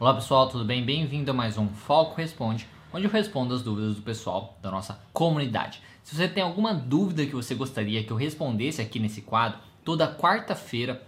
Olá 0.00 0.14
pessoal, 0.14 0.48
tudo 0.48 0.64
bem? 0.64 0.82
Bem-vindo 0.82 1.30
a 1.30 1.34
mais 1.34 1.58
um 1.58 1.68
Falco 1.68 2.16
Responde, 2.16 2.66
onde 2.90 3.04
eu 3.04 3.10
respondo 3.10 3.54
as 3.54 3.60
dúvidas 3.60 3.96
do 3.96 4.00
pessoal 4.00 4.56
da 4.62 4.70
nossa 4.70 4.98
comunidade. 5.12 5.82
Se 6.02 6.16
você 6.16 6.26
tem 6.26 6.42
alguma 6.42 6.72
dúvida 6.72 7.26
que 7.26 7.34
você 7.34 7.54
gostaria 7.54 8.02
que 8.02 8.10
eu 8.10 8.16
respondesse 8.16 8.80
aqui 8.80 8.98
nesse 8.98 9.20
quadro, 9.20 9.58
toda 9.84 10.10
quarta-feira 10.10 11.02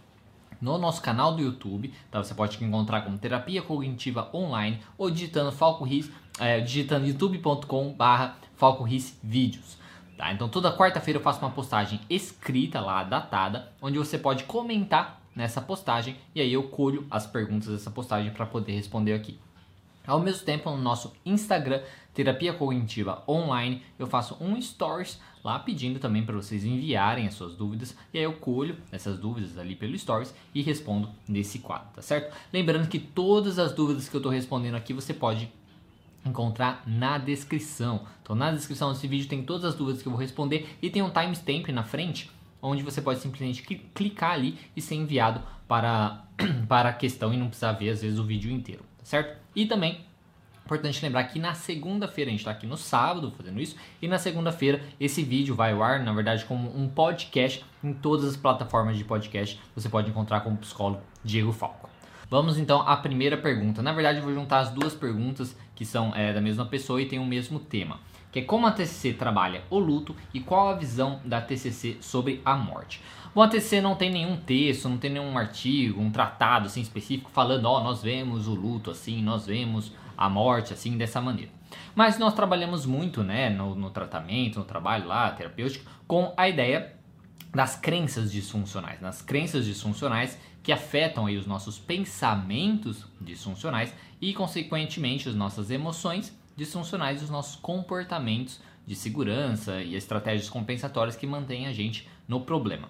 no 0.61 0.77
nosso 0.77 1.01
canal 1.01 1.35
do 1.35 1.41
YouTube, 1.41 1.91
tá? 2.11 2.23
Você 2.23 2.35
pode 2.35 2.63
encontrar 2.63 3.01
como 3.01 3.17
Terapia 3.17 3.63
Cognitiva 3.63 4.29
Online 4.35 4.79
ou 4.99 5.11
digitando 5.11 5.51
Falco 5.51 5.85
Riz, 5.85 6.11
é, 6.39 6.61
digitando 6.61 7.07
youtube.com/barra 7.07 8.37
Falco 8.57 8.85
Vídeos. 8.85 9.79
Tá? 10.19 10.35
Então 10.35 10.51
toda 10.51 10.77
quarta-feira 10.77 11.19
eu 11.19 11.23
faço 11.23 11.41
uma 11.41 11.51
postagem 11.51 11.99
escrita 12.11 12.79
lá, 12.79 13.03
datada, 13.05 13.73
onde 13.81 13.97
você 13.97 14.19
pode 14.19 14.45
comentar 14.45 15.22
nessa 15.35 15.61
postagem 15.61 16.17
e 16.35 16.41
aí 16.41 16.53
eu 16.53 16.65
colho 16.65 17.07
as 17.11 17.27
perguntas 17.27 17.69
dessa 17.69 17.91
postagem 17.91 18.33
para 18.33 18.47
poder 18.47 18.73
responder 18.73 19.15
aqui. 19.15 19.39
Ao 20.07 20.19
mesmo 20.19 20.45
tempo, 20.45 20.69
no 20.71 20.79
nosso 20.79 21.13
Instagram, 21.25 21.81
Terapia 22.13 22.53
Cognitiva 22.53 23.23
Online, 23.29 23.83
eu 23.99 24.07
faço 24.07 24.37
um 24.41 24.61
stories 24.61 25.21
lá 25.45 25.59
pedindo 25.59 25.99
também 25.99 26.25
para 26.25 26.35
vocês 26.35 26.65
enviarem 26.65 27.27
as 27.27 27.35
suas 27.35 27.55
dúvidas 27.55 27.97
e 28.13 28.19
aí 28.19 28.25
eu 28.25 28.33
colho 28.35 28.77
essas 28.91 29.19
dúvidas 29.19 29.57
ali 29.59 29.77
pelo 29.77 29.97
stories 29.97 30.35
e 30.55 30.61
respondo 30.61 31.09
nesse 31.27 31.61
quadro, 31.61 31.89
tá 31.95 32.03
certo? 32.03 32.37
Lembrando 32.53 32.89
que 32.89 32.99
todas 32.99 33.59
as 33.59 33.73
dúvidas 33.73 34.09
que 34.09 34.17
eu 34.17 34.19
estou 34.19 34.33
respondendo 34.33 34.75
aqui 34.75 34.93
você 34.93 35.15
pode 35.15 35.51
encontrar 36.25 36.83
na 36.87 37.19
descrição. 37.19 38.07
Então, 38.23 38.37
na 38.37 38.53
descrição 38.53 38.93
desse 38.93 39.09
vídeo 39.09 39.29
tem 39.29 39.43
todas 39.43 39.65
as 39.65 39.75
dúvidas 39.75 40.03
que 40.03 40.09
eu 40.09 40.13
vou 40.13 40.21
responder 40.21 40.69
e 40.81 40.91
tem 40.91 41.03
um 41.03 41.11
timestamp 41.11 41.69
na 41.69 41.83
frente 41.83 42.31
onde 42.63 42.83
você 42.83 43.03
pode 43.03 43.19
simplesmente 43.19 43.63
clicar 43.63 44.33
ali 44.33 44.57
e 44.75 44.81
ser 44.81 44.95
enviado 44.95 45.43
para, 45.67 46.25
para 46.69 46.91
a 46.91 46.93
questão 46.93 47.35
e 47.35 47.37
não 47.37 47.49
precisar 47.49 47.73
ver 47.73 47.91
às 47.91 48.01
vezes 48.01 48.19
o 48.19 48.25
vídeo 48.25 48.51
inteiro, 48.51 48.83
tá 48.99 49.05
certo? 49.05 49.37
E 49.55 49.67
também 49.67 50.01
Importante 50.65 51.05
lembrar 51.05 51.25
que 51.25 51.39
na 51.39 51.55
segunda-feira, 51.55 52.31
a 52.31 52.33
gente 52.33 52.41
está 52.41 52.53
aqui 52.53 52.67
no 52.67 52.77
sábado 52.77 53.33
fazendo 53.37 53.61
isso, 53.61 53.77
e 54.01 54.07
na 54.07 54.17
segunda-feira 54.17 54.81
esse 54.99 55.23
vídeo 55.23 55.55
vai 55.55 55.73
ao 55.73 55.83
ar, 55.83 56.01
na 56.01 56.13
verdade, 56.13 56.45
como 56.45 56.75
um 56.75 56.89
podcast 56.89 57.65
em 57.83 57.93
todas 57.93 58.25
as 58.25 58.37
plataformas 58.37 58.97
de 58.97 59.05
podcast. 59.05 59.61
Você 59.75 59.89
pode 59.89 60.09
encontrar 60.09 60.41
como 60.41 60.57
psicólogo 60.57 61.03
Diego 61.25 61.53
Falco. 61.53 61.91
Vamos 62.31 62.59
então 62.59 62.81
à 62.89 62.97
primeira 62.97 63.37
pergunta. 63.37 63.83
Na 63.83 63.93
verdade, 63.93 64.19
eu 64.19 64.25
vou 64.25 64.33
juntar 64.33 64.61
as 64.61 64.71
duas 64.71 64.95
perguntas 64.95 65.55
que 65.75 65.85
são 65.85 66.15
é, 66.15 66.33
da 66.33 66.41
mesma 66.41 66.65
pessoa 66.65 67.03
e 67.03 67.07
têm 67.07 67.19
o 67.19 67.27
mesmo 67.27 67.59
tema 67.59 68.01
que 68.33 68.39
é 68.39 68.43
como 68.43 68.67
a 68.67 68.73
TCC 68.73 69.13
trabalha 69.13 69.63
o 69.69 69.79
luto 69.79 70.17
e 70.33 70.41
qual 70.41 70.71
a 70.71 70.75
visão 70.75 71.21
da 71.23 71.41
TCC 71.41 71.99
sobre 72.01 72.41
a 72.45 72.57
morte. 72.57 73.03
Bom, 73.35 73.43
a 73.43 73.49
TCC 73.49 73.81
não 73.83 73.95
tem 73.95 74.11
nenhum 74.11 74.37
texto, 74.39 74.89
não 74.89 74.97
tem 74.97 75.11
nenhum 75.11 75.37
artigo, 75.37 76.01
um 76.01 76.11
tratado 76.11 76.67
assim 76.67 76.81
específico 76.81 77.31
falando, 77.31 77.67
ó, 77.67 77.79
oh, 77.79 77.85
nós 77.85 78.03
vemos 78.03 78.49
o 78.49 78.55
luto 78.55 78.91
assim, 78.91 79.23
nós 79.23 79.47
vemos 79.47 79.93
a 80.17 80.29
morte 80.29 80.73
assim, 80.73 80.97
dessa 80.97 81.21
maneira. 81.21 81.51
Mas 81.95 82.19
nós 82.19 82.35
trabalhamos 82.35 82.87
muito, 82.87 83.23
né, 83.23 83.51
no, 83.51 83.75
no 83.75 83.91
tratamento, 83.91 84.59
no 84.59 84.65
trabalho 84.65 85.07
lá, 85.07 85.31
terapêutico, 85.31 85.91
com 86.07 86.33
a 86.37 86.49
ideia 86.49 86.95
das 87.55 87.77
crenças 87.77 88.33
disfuncionais, 88.33 89.01
nas 89.01 89.21
crenças 89.21 89.67
disfuncionais 89.67 90.39
que 90.63 90.73
afetam 90.73 91.27
aí 91.27 91.37
os 91.37 91.47
nossos 91.47 91.79
pensamentos 91.79 93.07
disfuncionais 93.21 93.95
e, 94.21 94.33
consequentemente, 94.33 95.29
as 95.29 95.35
nossas 95.35 95.71
emoções 95.71 96.35
disfuncionais 96.57 97.21
e 97.21 97.25
os 97.25 97.31
nossos 97.31 97.57
comportamentos 97.57 98.61
de 98.87 98.95
segurança 98.95 99.83
e 99.83 99.95
estratégias 99.95 100.49
compensatórias 100.49 101.17
que 101.17 101.27
mantêm 101.27 101.67
a 101.67 101.73
gente 101.73 102.09
no 102.27 102.41
problema. 102.41 102.89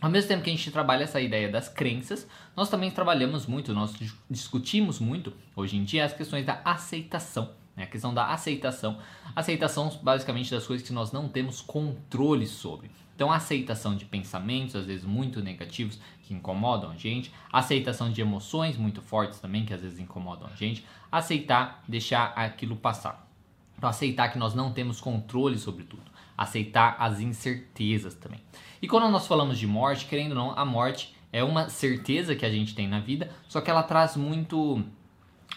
Ao 0.00 0.08
mesmo 0.08 0.28
tempo 0.28 0.44
que 0.44 0.50
a 0.50 0.54
gente 0.54 0.70
trabalha 0.70 1.02
essa 1.02 1.20
ideia 1.20 1.48
das 1.48 1.68
crenças, 1.68 2.26
nós 2.56 2.70
também 2.70 2.90
trabalhamos 2.90 3.46
muito, 3.46 3.74
nós 3.74 3.92
discutimos 4.30 5.00
muito 5.00 5.32
hoje 5.56 5.76
em 5.76 5.82
dia 5.82 6.04
as 6.04 6.12
questões 6.12 6.46
da 6.46 6.60
aceitação. 6.64 7.50
Né? 7.76 7.82
A 7.82 7.86
questão 7.86 8.14
da 8.14 8.32
aceitação. 8.32 8.98
Aceitação, 9.34 9.90
basicamente, 10.02 10.52
das 10.52 10.66
coisas 10.66 10.86
que 10.86 10.92
nós 10.92 11.10
não 11.10 11.28
temos 11.28 11.60
controle 11.60 12.46
sobre. 12.46 12.90
Então, 13.18 13.32
aceitação 13.32 13.96
de 13.96 14.04
pensamentos, 14.04 14.76
às 14.76 14.86
vezes 14.86 15.04
muito 15.04 15.42
negativos, 15.42 15.98
que 16.22 16.32
incomodam 16.32 16.92
a 16.92 16.94
gente, 16.94 17.34
aceitação 17.52 18.12
de 18.12 18.20
emoções 18.20 18.76
muito 18.76 19.02
fortes 19.02 19.40
também, 19.40 19.64
que 19.64 19.74
às 19.74 19.80
vezes 19.80 19.98
incomodam 19.98 20.48
a 20.48 20.54
gente, 20.54 20.86
aceitar, 21.10 21.82
deixar 21.88 22.26
aquilo 22.36 22.76
passar. 22.76 23.28
Então, 23.76 23.90
aceitar 23.90 24.28
que 24.28 24.38
nós 24.38 24.54
não 24.54 24.72
temos 24.72 25.00
controle 25.00 25.58
sobre 25.58 25.82
tudo, 25.82 26.04
aceitar 26.36 26.94
as 26.96 27.18
incertezas 27.18 28.14
também. 28.14 28.38
E 28.80 28.86
quando 28.86 29.10
nós 29.10 29.26
falamos 29.26 29.58
de 29.58 29.66
morte, 29.66 30.06
querendo 30.06 30.30
ou 30.30 30.36
não, 30.36 30.50
a 30.56 30.64
morte 30.64 31.12
é 31.32 31.42
uma 31.42 31.68
certeza 31.68 32.36
que 32.36 32.46
a 32.46 32.50
gente 32.50 32.72
tem 32.72 32.86
na 32.86 33.00
vida, 33.00 33.32
só 33.48 33.60
que 33.60 33.68
ela 33.68 33.82
traz 33.82 34.16
muito 34.16 34.80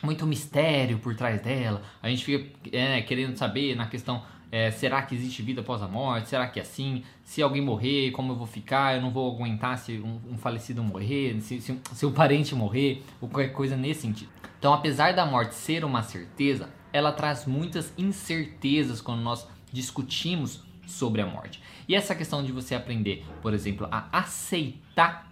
muito 0.02 0.26
mistério 0.26 0.98
por 0.98 1.16
trás 1.16 1.40
dela. 1.42 1.84
A 2.02 2.10
gente 2.10 2.26
fica 2.26 2.60
é, 2.72 3.04
querendo 3.04 3.38
saber 3.38 3.76
na 3.76 3.86
questão 3.86 4.24
é, 4.52 4.70
será 4.70 5.02
que 5.02 5.16
existe 5.16 5.42
vida 5.42 5.62
após 5.62 5.82
a 5.82 5.88
morte? 5.88 6.28
Será 6.28 6.46
que 6.48 6.60
é 6.60 6.62
assim? 6.62 7.04
Se 7.24 7.42
alguém 7.42 7.62
morrer, 7.62 8.12
como 8.12 8.34
eu 8.34 8.36
vou 8.36 8.46
ficar? 8.46 8.96
Eu 8.96 9.02
não 9.02 9.10
vou 9.10 9.34
aguentar 9.34 9.78
se 9.78 9.94
um, 10.00 10.20
um 10.30 10.38
falecido 10.38 10.84
morrer, 10.84 11.40
se, 11.40 11.62
se, 11.62 11.80
se 11.94 12.06
um 12.06 12.12
parente 12.12 12.54
morrer, 12.54 13.02
ou 13.22 13.30
qualquer 13.30 13.54
coisa 13.54 13.78
nesse 13.78 14.02
sentido. 14.02 14.30
Então, 14.60 14.74
apesar 14.74 15.14
da 15.14 15.26
morte 15.26 15.56
ser 15.56 15.86
uma 15.86 16.04
certeza, 16.04 16.70
ela 16.92 17.14
traz 17.14 17.46
muitas 17.46 17.94
incertezas 17.98 19.02
quando 19.02 19.22
nós 19.22 19.48
discutimos 19.72 20.62
sobre 20.86 21.22
a 21.22 21.26
morte. 21.26 21.62
E 21.88 21.96
essa 21.96 22.14
questão 22.14 22.44
de 22.44 22.52
você 22.52 22.76
aprender, 22.76 23.26
por 23.42 23.54
exemplo, 23.54 23.88
a 23.90 24.08
aceitar 24.12 25.32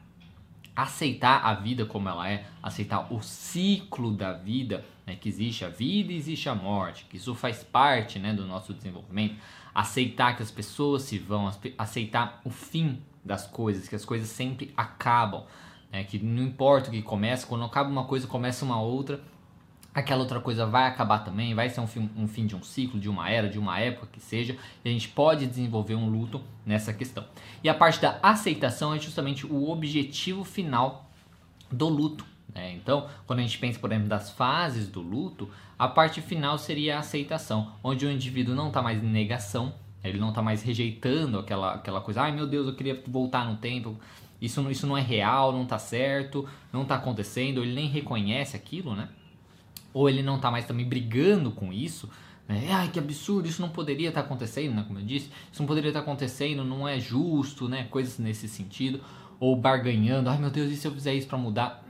aceitar 0.76 1.46
a 1.46 1.54
vida 1.54 1.86
como 1.86 2.08
ela 2.08 2.30
é, 2.30 2.46
aceitar 2.64 3.12
o 3.14 3.22
ciclo 3.22 4.14
da 4.14 4.32
vida, 4.32 4.86
né, 5.10 5.16
que 5.20 5.28
existe 5.28 5.66
a 5.66 5.70
vida 5.70 6.14
e 6.14 6.18
existe 6.18 6.48
a 6.48 6.54
morte, 6.54 7.06
que 7.10 7.18
isso 7.18 7.34
faz 7.34 7.64
parte 7.64 8.20
né, 8.20 8.32
do 8.32 8.46
nosso 8.46 8.74
desenvolvimento, 8.74 9.36
aceitar 9.74 10.38
que 10.38 10.44
as 10.44 10.52
pessoas 10.52 11.02
se 11.02 11.18
vão, 11.18 11.52
aceitar 11.78 12.40
o 12.46 12.52
fim 12.52 13.02
das 13.26 13.48
coisas, 13.48 13.88
que 13.88 13.96
as 13.96 14.06
coisas 14.06 14.30
sempre 14.30 14.72
acabam, 14.78 15.46
né, 15.92 16.04
que 16.04 16.20
não 16.20 16.44
importa 16.44 16.90
o 16.90 16.92
que 16.92 17.02
começa, 17.02 17.48
quando 17.48 17.66
acaba 17.66 17.90
uma 17.90 18.06
coisa 18.06 18.28
começa 18.28 18.64
uma 18.64 18.80
outra, 18.80 19.20
aquela 19.92 20.22
outra 20.22 20.40
coisa 20.40 20.68
vai 20.68 20.88
acabar 20.88 21.20
também, 21.20 21.56
vai 21.56 21.70
ser 21.70 21.82
um 21.82 21.88
fim, 21.88 22.08
um 22.16 22.28
fim 22.28 22.46
de 22.46 22.56
um 22.56 22.62
ciclo, 22.62 23.00
de 23.00 23.10
uma 23.10 23.32
era, 23.32 23.50
de 23.50 23.58
uma 23.58 23.80
época 23.80 24.10
que 24.12 24.20
seja, 24.20 24.56
e 24.86 24.90
a 24.90 24.92
gente 24.92 25.10
pode 25.10 25.48
desenvolver 25.48 25.96
um 25.96 26.08
luto 26.08 26.40
nessa 26.64 26.94
questão. 26.94 27.26
E 27.64 27.68
a 27.68 27.74
parte 27.74 28.00
da 28.00 28.20
aceitação 28.22 28.94
é 28.94 29.00
justamente 29.00 29.48
o 29.48 29.72
objetivo 29.72 30.44
final 30.44 31.10
do 31.72 31.90
luto. 31.90 32.26
Né? 32.54 32.74
Então, 32.74 33.08
quando 33.26 33.40
a 33.40 33.42
gente 33.42 33.58
pensa, 33.58 33.80
por 33.80 33.92
exemplo, 33.92 34.10
das 34.10 34.32
fases 34.32 34.88
do 34.88 35.02
luto, 35.02 35.50
a 35.78 35.88
parte 35.88 36.22
final 36.22 36.58
seria 36.58 36.98
a 36.98 37.00
aceitação, 37.00 37.74
onde 37.84 38.06
o 38.06 38.12
indivíduo 38.12 38.56
não 38.56 38.68
está 38.68 38.82
mais 38.82 39.04
em 39.04 39.08
negação, 39.08 39.74
ele 40.04 40.18
não 40.18 40.30
está 40.30 40.42
mais 40.42 40.64
rejeitando 40.64 41.40
aquela, 41.40 41.76
aquela 41.76 42.02
coisa, 42.02 42.22
ai 42.22 42.32
meu 42.32 42.48
Deus, 42.48 42.68
eu 42.68 42.76
queria 42.76 43.02
voltar 43.08 43.46
no 43.46 43.58
tempo, 43.58 43.98
isso, 44.42 44.70
isso 44.72 44.88
não 44.88 44.98
é 44.98 45.02
real, 45.02 45.52
não 45.52 45.64
está 45.64 45.78
certo, 45.78 46.48
não 46.72 46.84
está 46.84 46.96
acontecendo, 46.96 47.62
ele 47.62 47.74
nem 47.74 47.88
reconhece 47.88 48.56
aquilo, 48.56 48.96
né? 48.96 49.10
ou 49.94 50.10
ele 50.10 50.22
não 50.22 50.36
está 50.36 50.52
mais 50.52 50.66
também 50.66 50.88
brigando 50.88 51.52
com 51.52 51.74
isso, 51.74 52.10
né? 52.48 52.68
Ai, 52.72 52.90
que 52.90 53.00
absurdo, 53.00 53.48
isso 53.48 53.62
não 53.62 53.70
poderia 53.70 54.10
estar 54.10 54.22
tá 54.22 54.26
acontecendo, 54.26 54.76
né? 54.76 54.84
Como 54.88 55.00
eu 55.00 55.06
disse, 55.06 55.30
isso 55.52 55.62
não 55.62 55.68
poderia 55.68 55.90
estar 55.90 56.02
tá 56.02 56.06
acontecendo, 56.06 56.64
não 56.64 56.88
é 56.88 57.00
justo, 57.00 57.68
né? 57.68 57.86
Coisas 57.86 58.18
nesse 58.18 58.48
sentido. 58.48 59.02
Ou 59.40 59.56
barganhando, 59.56 60.30
ai 60.30 60.38
meu 60.38 60.50
Deus, 60.50 60.72
e 60.72 60.76
se 60.76 60.88
eu 60.88 60.92
fizer 60.92 61.14
isso 61.14 61.28
para 61.28 61.38
mudar? 61.38 61.84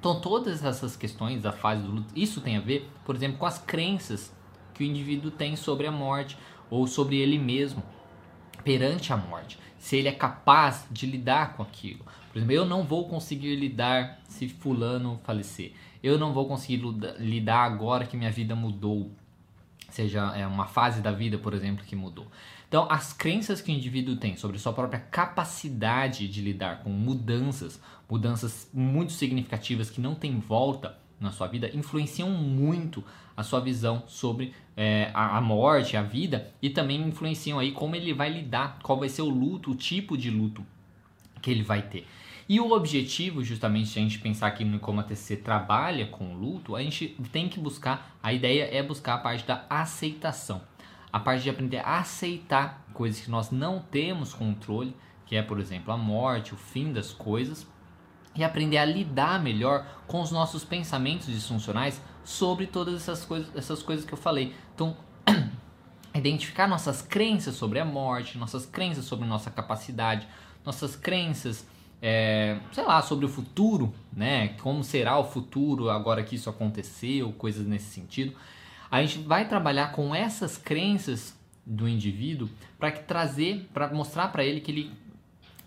Então, 0.00 0.20
todas 0.20 0.64
essas 0.64 0.96
questões 0.96 1.42
da 1.42 1.52
fase 1.52 1.82
do 1.82 1.92
luto, 1.92 2.12
isso 2.16 2.40
tem 2.40 2.56
a 2.56 2.60
ver, 2.60 2.90
por 3.04 3.14
exemplo, 3.14 3.38
com 3.38 3.46
as 3.46 3.58
crenças 3.58 4.34
que 4.74 4.82
o 4.82 4.86
indivíduo 4.86 5.30
tem 5.30 5.54
sobre 5.54 5.86
a 5.86 5.92
morte 5.92 6.36
ou 6.68 6.88
sobre 6.88 7.18
ele 7.18 7.38
mesmo 7.38 7.82
perante 8.64 9.12
a 9.12 9.16
morte. 9.16 9.56
Se 9.78 9.96
ele 9.96 10.08
é 10.08 10.12
capaz 10.12 10.86
de 10.90 11.06
lidar 11.06 11.54
com 11.54 11.62
aquilo. 11.62 12.04
Por 12.32 12.38
exemplo, 12.38 12.54
eu 12.54 12.64
não 12.64 12.82
vou 12.82 13.08
conseguir 13.08 13.54
lidar 13.56 14.18
se 14.26 14.48
fulano 14.48 15.20
falecer 15.22 15.74
eu 16.02 16.18
não 16.18 16.32
vou 16.32 16.46
conseguir 16.46 16.82
lidar 17.18 17.64
agora 17.64 18.06
que 18.06 18.16
minha 18.16 18.30
vida 18.30 18.54
mudou. 18.54 19.10
Seja 19.90 20.32
é 20.36 20.46
uma 20.46 20.66
fase 20.66 21.00
da 21.00 21.12
vida, 21.12 21.36
por 21.36 21.52
exemplo, 21.52 21.84
que 21.84 21.94
mudou. 21.94 22.26
Então, 22.70 22.86
as 22.88 23.12
crenças 23.12 23.60
que 23.60 23.72
o 23.72 23.74
indivíduo 23.74 24.14
tem 24.14 24.36
sobre 24.36 24.56
sua 24.56 24.72
própria 24.72 25.00
capacidade 25.00 26.28
de 26.28 26.40
lidar 26.40 26.84
com 26.84 26.90
mudanças, 26.90 27.82
mudanças 28.08 28.70
muito 28.72 29.12
significativas 29.12 29.90
que 29.90 30.00
não 30.00 30.14
tem 30.14 30.38
volta 30.38 30.96
na 31.18 31.32
sua 31.32 31.48
vida, 31.48 31.68
influenciam 31.74 32.30
muito 32.30 33.02
a 33.36 33.42
sua 33.42 33.58
visão 33.58 34.04
sobre 34.06 34.54
é, 34.76 35.10
a, 35.12 35.38
a 35.38 35.40
morte, 35.40 35.96
a 35.96 36.02
vida 36.04 36.48
e 36.62 36.70
também 36.70 37.02
influenciam 37.02 37.58
aí 37.58 37.72
como 37.72 37.96
ele 37.96 38.14
vai 38.14 38.32
lidar, 38.32 38.78
qual 38.84 39.00
vai 39.00 39.08
ser 39.08 39.22
o 39.22 39.28
luto, 39.28 39.72
o 39.72 39.74
tipo 39.74 40.16
de 40.16 40.30
luto 40.30 40.64
que 41.42 41.50
ele 41.50 41.64
vai 41.64 41.82
ter. 41.82 42.06
E 42.48 42.60
o 42.60 42.70
objetivo, 42.70 43.42
justamente, 43.42 43.88
se 43.88 43.98
a 43.98 44.02
gente 44.02 44.20
pensar 44.20 44.46
aqui 44.46 44.64
no 44.64 44.78
como 44.78 45.00
a 45.00 45.02
TCC 45.02 45.38
trabalha 45.38 46.06
com 46.06 46.32
o 46.32 46.38
luto, 46.38 46.76
a 46.76 46.82
gente 46.84 47.16
tem 47.32 47.48
que 47.48 47.58
buscar, 47.58 48.16
a 48.22 48.32
ideia 48.32 48.68
é 48.72 48.80
buscar 48.80 49.14
a 49.14 49.18
parte 49.18 49.44
da 49.44 49.66
aceitação. 49.68 50.69
A 51.12 51.18
parte 51.18 51.42
de 51.42 51.50
aprender 51.50 51.78
a 51.78 51.98
aceitar 51.98 52.84
coisas 52.92 53.20
que 53.20 53.30
nós 53.30 53.50
não 53.50 53.80
temos 53.80 54.32
controle, 54.32 54.96
que 55.26 55.36
é, 55.36 55.42
por 55.42 55.58
exemplo, 55.58 55.92
a 55.92 55.96
morte, 55.96 56.54
o 56.54 56.56
fim 56.56 56.92
das 56.92 57.12
coisas, 57.12 57.66
e 58.34 58.44
aprender 58.44 58.78
a 58.78 58.84
lidar 58.84 59.42
melhor 59.42 59.84
com 60.06 60.20
os 60.20 60.30
nossos 60.30 60.64
pensamentos 60.64 61.26
disfuncionais 61.26 62.00
sobre 62.24 62.66
todas 62.66 62.94
essas 62.94 63.24
coisas, 63.24 63.54
essas 63.56 63.82
coisas 63.82 64.04
que 64.04 64.12
eu 64.12 64.18
falei. 64.18 64.54
Então, 64.74 64.96
identificar 66.14 66.68
nossas 66.68 67.02
crenças 67.02 67.56
sobre 67.56 67.78
a 67.80 67.84
morte, 67.84 68.38
nossas 68.38 68.66
crenças 68.66 69.04
sobre 69.04 69.26
nossa 69.26 69.50
capacidade, 69.50 70.28
nossas 70.64 70.94
crenças, 70.94 71.66
é, 72.00 72.58
sei 72.72 72.84
lá, 72.84 73.02
sobre 73.02 73.26
o 73.26 73.28
futuro, 73.28 73.92
né? 74.12 74.48
Como 74.60 74.84
será 74.84 75.18
o 75.18 75.24
futuro 75.24 75.90
agora 75.90 76.22
que 76.22 76.36
isso 76.36 76.48
aconteceu, 76.48 77.32
coisas 77.32 77.66
nesse 77.66 77.86
sentido. 77.86 78.34
A 78.90 79.00
gente 79.02 79.20
vai 79.20 79.46
trabalhar 79.46 79.92
com 79.92 80.12
essas 80.12 80.58
crenças 80.58 81.38
do 81.64 81.88
indivíduo 81.88 82.48
para 82.78 82.90
trazer, 82.90 83.68
para 83.72 83.92
mostrar 83.92 84.28
para 84.28 84.44
ele 84.44 84.60
que 84.60 84.70
ele 84.70 84.90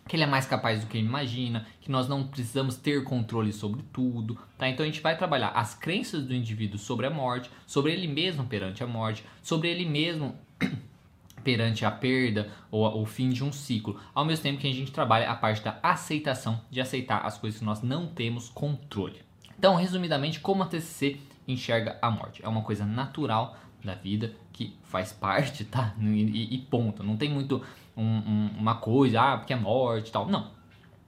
que 0.05 0.17
ele 0.17 0.23
é 0.23 0.27
mais 0.27 0.45
capaz 0.45 0.81
do 0.81 0.87
que 0.87 0.97
ele 0.97 1.07
imagina, 1.07 1.65
que 1.79 1.89
nós 1.89 2.09
não 2.09 2.27
precisamos 2.27 2.75
ter 2.75 3.05
controle 3.05 3.53
sobre 3.53 3.81
tudo, 3.93 4.37
tá? 4.57 4.67
Então 4.67 4.83
a 4.83 4.85
gente 4.85 4.99
vai 4.99 5.17
trabalhar 5.17 5.51
as 5.51 5.73
crenças 5.73 6.25
do 6.25 6.33
indivíduo 6.33 6.77
sobre 6.77 7.05
a 7.05 7.09
morte, 7.09 7.49
sobre 7.65 7.93
ele 7.93 8.05
mesmo 8.05 8.43
perante 8.43 8.83
a 8.83 8.87
morte, 8.87 9.23
sobre 9.41 9.69
ele 9.69 9.85
mesmo 9.85 10.35
perante 11.41 11.85
a 11.85 11.91
perda 11.91 12.51
ou 12.69 13.01
o 13.01 13.05
fim 13.05 13.29
de 13.29 13.45
um 13.45 13.53
ciclo, 13.53 13.97
ao 14.13 14.25
mesmo 14.25 14.43
tempo 14.43 14.59
que 14.59 14.67
a 14.67 14.73
gente 14.73 14.91
trabalha 14.91 15.31
a 15.31 15.35
parte 15.35 15.63
da 15.63 15.79
aceitação, 15.81 16.59
de 16.69 16.81
aceitar 16.81 17.25
as 17.25 17.37
coisas 17.37 17.59
que 17.59 17.65
nós 17.65 17.81
não 17.81 18.05
temos 18.05 18.49
controle. 18.49 19.21
Então, 19.57 19.75
resumidamente, 19.75 20.41
como 20.41 20.63
a 20.63 20.65
TCC 20.65 21.17
enxerga 21.47 21.97
a 22.01 22.09
morte? 22.09 22.43
É 22.43 22.47
uma 22.47 22.61
coisa 22.61 22.85
natural 22.85 23.57
da 23.83 23.95
vida 23.95 24.33
que 24.51 24.77
faz 24.83 25.11
parte, 25.11 25.65
tá? 25.65 25.93
E, 25.99 26.55
e 26.55 26.57
ponto. 26.59 27.03
Não 27.03 27.17
tem 27.17 27.29
muito 27.29 27.61
um, 27.95 28.03
um, 28.03 28.49
uma 28.57 28.75
coisa, 28.75 29.21
ah, 29.21 29.37
porque 29.37 29.53
é 29.53 29.55
morte 29.55 30.09
e 30.09 30.11
tal. 30.11 30.27
Não. 30.27 30.51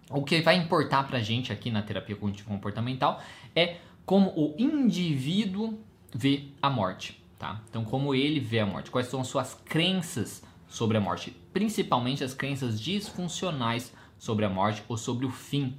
O 0.09 0.23
que 0.23 0.41
vai 0.41 0.55
importar 0.55 1.07
pra 1.07 1.19
gente 1.19 1.51
aqui 1.51 1.71
na 1.71 1.81
terapia 1.81 2.15
cognitivo 2.15 2.49
comportamental 2.49 3.21
é 3.55 3.77
como 4.05 4.29
o 4.35 4.53
indivíduo 4.57 5.79
vê 6.13 6.45
a 6.61 6.69
morte, 6.69 7.19
tá? 7.39 7.61
Então, 7.69 7.83
como 7.83 8.13
ele 8.13 8.39
vê 8.39 8.59
a 8.59 8.65
morte, 8.65 8.91
quais 8.91 9.07
são 9.07 9.21
as 9.21 9.27
suas 9.27 9.55
crenças 9.65 10.43
sobre 10.67 10.97
a 10.97 11.01
morte, 11.01 11.35
principalmente 11.51 12.23
as 12.23 12.33
crenças 12.33 12.79
disfuncionais 12.79 13.93
sobre 14.17 14.45
a 14.45 14.49
morte 14.49 14.83
ou 14.87 14.97
sobre 14.97 15.25
o 15.25 15.31
fim 15.31 15.75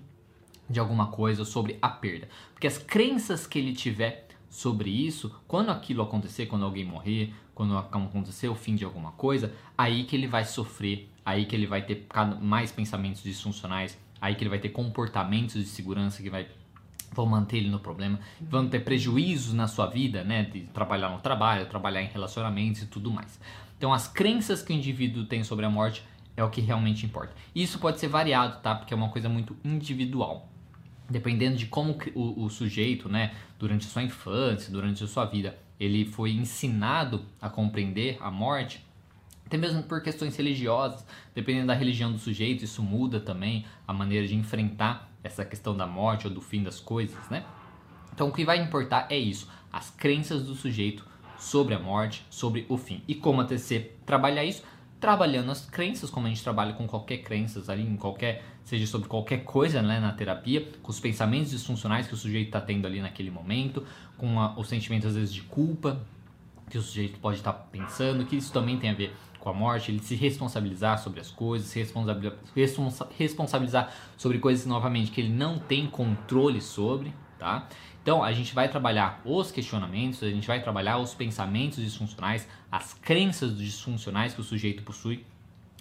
de 0.68 0.80
alguma 0.80 1.08
coisa, 1.08 1.42
ou 1.42 1.46
sobre 1.46 1.78
a 1.80 1.88
perda. 1.88 2.28
Porque 2.52 2.66
as 2.66 2.78
crenças 2.78 3.46
que 3.46 3.58
ele 3.58 3.72
tiver 3.72 4.25
sobre 4.56 4.88
isso, 4.88 5.30
quando 5.46 5.68
aquilo 5.68 6.02
acontecer, 6.02 6.46
quando 6.46 6.64
alguém 6.64 6.82
morrer, 6.82 7.34
quando 7.54 7.76
acontecer 7.76 8.48
o 8.48 8.54
fim 8.54 8.74
de 8.74 8.86
alguma 8.86 9.12
coisa, 9.12 9.52
aí 9.76 10.04
que 10.04 10.16
ele 10.16 10.26
vai 10.26 10.46
sofrer, 10.46 11.12
aí 11.22 11.44
que 11.44 11.54
ele 11.54 11.66
vai 11.66 11.82
ter 11.82 12.06
mais 12.40 12.72
pensamentos 12.72 13.22
disfuncionais, 13.22 13.98
aí 14.18 14.34
que 14.34 14.42
ele 14.42 14.48
vai 14.48 14.58
ter 14.58 14.70
comportamentos 14.70 15.56
de 15.56 15.66
segurança 15.66 16.22
que 16.22 16.30
vai 16.30 16.48
vão 17.12 17.26
manter 17.26 17.58
ele 17.58 17.68
no 17.68 17.78
problema, 17.78 18.18
vão 18.40 18.66
ter 18.66 18.80
prejuízos 18.80 19.52
na 19.52 19.68
sua 19.68 19.86
vida, 19.86 20.24
né, 20.24 20.42
de 20.44 20.62
trabalhar 20.62 21.10
no 21.10 21.20
trabalho, 21.20 21.66
trabalhar 21.66 22.02
em 22.02 22.08
relacionamentos 22.08 22.82
e 22.82 22.86
tudo 22.86 23.10
mais. 23.10 23.38
Então 23.76 23.92
as 23.92 24.08
crenças 24.08 24.62
que 24.62 24.72
o 24.72 24.76
indivíduo 24.76 25.26
tem 25.26 25.44
sobre 25.44 25.66
a 25.66 25.70
morte 25.70 26.02
é 26.34 26.42
o 26.42 26.48
que 26.48 26.62
realmente 26.62 27.04
importa. 27.04 27.34
Isso 27.54 27.78
pode 27.78 28.00
ser 28.00 28.08
variado, 28.08 28.60
tá? 28.62 28.74
Porque 28.74 28.94
é 28.94 28.96
uma 28.96 29.10
coisa 29.10 29.28
muito 29.28 29.54
individual 29.62 30.48
dependendo 31.08 31.56
de 31.56 31.66
como 31.66 31.98
o, 32.14 32.44
o, 32.44 32.50
sujeito, 32.50 33.08
né, 33.08 33.34
durante 33.58 33.86
a 33.86 33.90
sua 33.90 34.02
infância, 34.02 34.72
durante 34.72 35.02
a 35.04 35.06
sua 35.06 35.24
vida, 35.24 35.56
ele 35.78 36.04
foi 36.04 36.32
ensinado 36.32 37.24
a 37.40 37.48
compreender 37.48 38.18
a 38.20 38.30
morte, 38.30 38.84
até 39.44 39.56
mesmo 39.56 39.82
por 39.84 40.02
questões 40.02 40.36
religiosas, 40.36 41.06
dependendo 41.34 41.68
da 41.68 41.74
religião 41.74 42.10
do 42.10 42.18
sujeito, 42.18 42.64
isso 42.64 42.82
muda 42.82 43.20
também 43.20 43.64
a 43.86 43.92
maneira 43.92 44.26
de 44.26 44.34
enfrentar 44.34 45.08
essa 45.22 45.44
questão 45.44 45.76
da 45.76 45.86
morte 45.86 46.26
ou 46.26 46.32
do 46.32 46.40
fim 46.40 46.62
das 46.62 46.80
coisas, 46.80 47.28
né? 47.30 47.44
Então 48.12 48.28
o 48.28 48.32
que 48.32 48.44
vai 48.44 48.58
importar 48.58 49.06
é 49.10 49.16
isso, 49.16 49.48
as 49.72 49.90
crenças 49.90 50.42
do 50.44 50.54
sujeito 50.54 51.06
sobre 51.38 51.74
a 51.74 51.78
morte, 51.78 52.24
sobre 52.30 52.66
o 52.68 52.76
fim. 52.76 53.02
E 53.06 53.14
como 53.14 53.40
a 53.40 53.44
TC 53.44 53.92
trabalhar 54.04 54.44
isso? 54.44 54.64
Trabalhando 55.06 55.52
as 55.52 55.64
crenças, 55.64 56.10
como 56.10 56.26
a 56.26 56.28
gente 56.28 56.42
trabalha 56.42 56.72
com 56.72 56.84
qualquer 56.84 57.18
crenças 57.18 57.70
ali, 57.70 57.84
em 57.84 57.96
qualquer, 57.96 58.42
seja 58.64 58.88
sobre 58.88 59.06
qualquer 59.06 59.44
coisa 59.44 59.80
né, 59.80 60.00
na 60.00 60.10
terapia, 60.10 60.68
com 60.82 60.90
os 60.90 60.98
pensamentos 60.98 61.52
disfuncionais 61.52 62.08
que 62.08 62.14
o 62.14 62.16
sujeito 62.16 62.48
está 62.48 62.60
tendo 62.60 62.88
ali 62.88 63.00
naquele 63.00 63.30
momento, 63.30 63.86
com 64.18 64.40
a, 64.40 64.58
o 64.58 64.64
sentimento 64.64 65.06
às 65.06 65.14
vezes 65.14 65.32
de 65.32 65.42
culpa 65.42 66.00
que 66.68 66.76
o 66.76 66.82
sujeito 66.82 67.20
pode 67.20 67.38
estar 67.38 67.52
tá 67.52 67.66
pensando, 67.70 68.26
que 68.26 68.34
isso 68.34 68.52
também 68.52 68.78
tem 68.80 68.90
a 68.90 68.94
ver 68.94 69.14
com 69.38 69.48
a 69.48 69.52
morte, 69.52 69.92
ele 69.92 70.00
se 70.00 70.16
responsabilizar 70.16 70.98
sobre 70.98 71.20
as 71.20 71.30
coisas, 71.30 71.68
se 71.68 71.78
responsabilizar, 71.78 72.36
responsabilizar 73.16 73.94
sobre 74.16 74.40
coisas 74.40 74.66
novamente 74.66 75.12
que 75.12 75.20
ele 75.20 75.32
não 75.32 75.56
tem 75.56 75.86
controle 75.86 76.60
sobre, 76.60 77.14
tá? 77.38 77.68
Então 78.06 78.22
a 78.22 78.32
gente 78.32 78.54
vai 78.54 78.68
trabalhar 78.68 79.20
os 79.24 79.50
questionamentos, 79.50 80.22
a 80.22 80.30
gente 80.30 80.46
vai 80.46 80.62
trabalhar 80.62 80.96
os 80.98 81.12
pensamentos 81.12 81.82
disfuncionais, 81.82 82.46
as 82.70 82.94
crenças 82.94 83.58
disfuncionais 83.58 84.32
que 84.32 84.40
o 84.40 84.44
sujeito 84.44 84.84
possui 84.84 85.26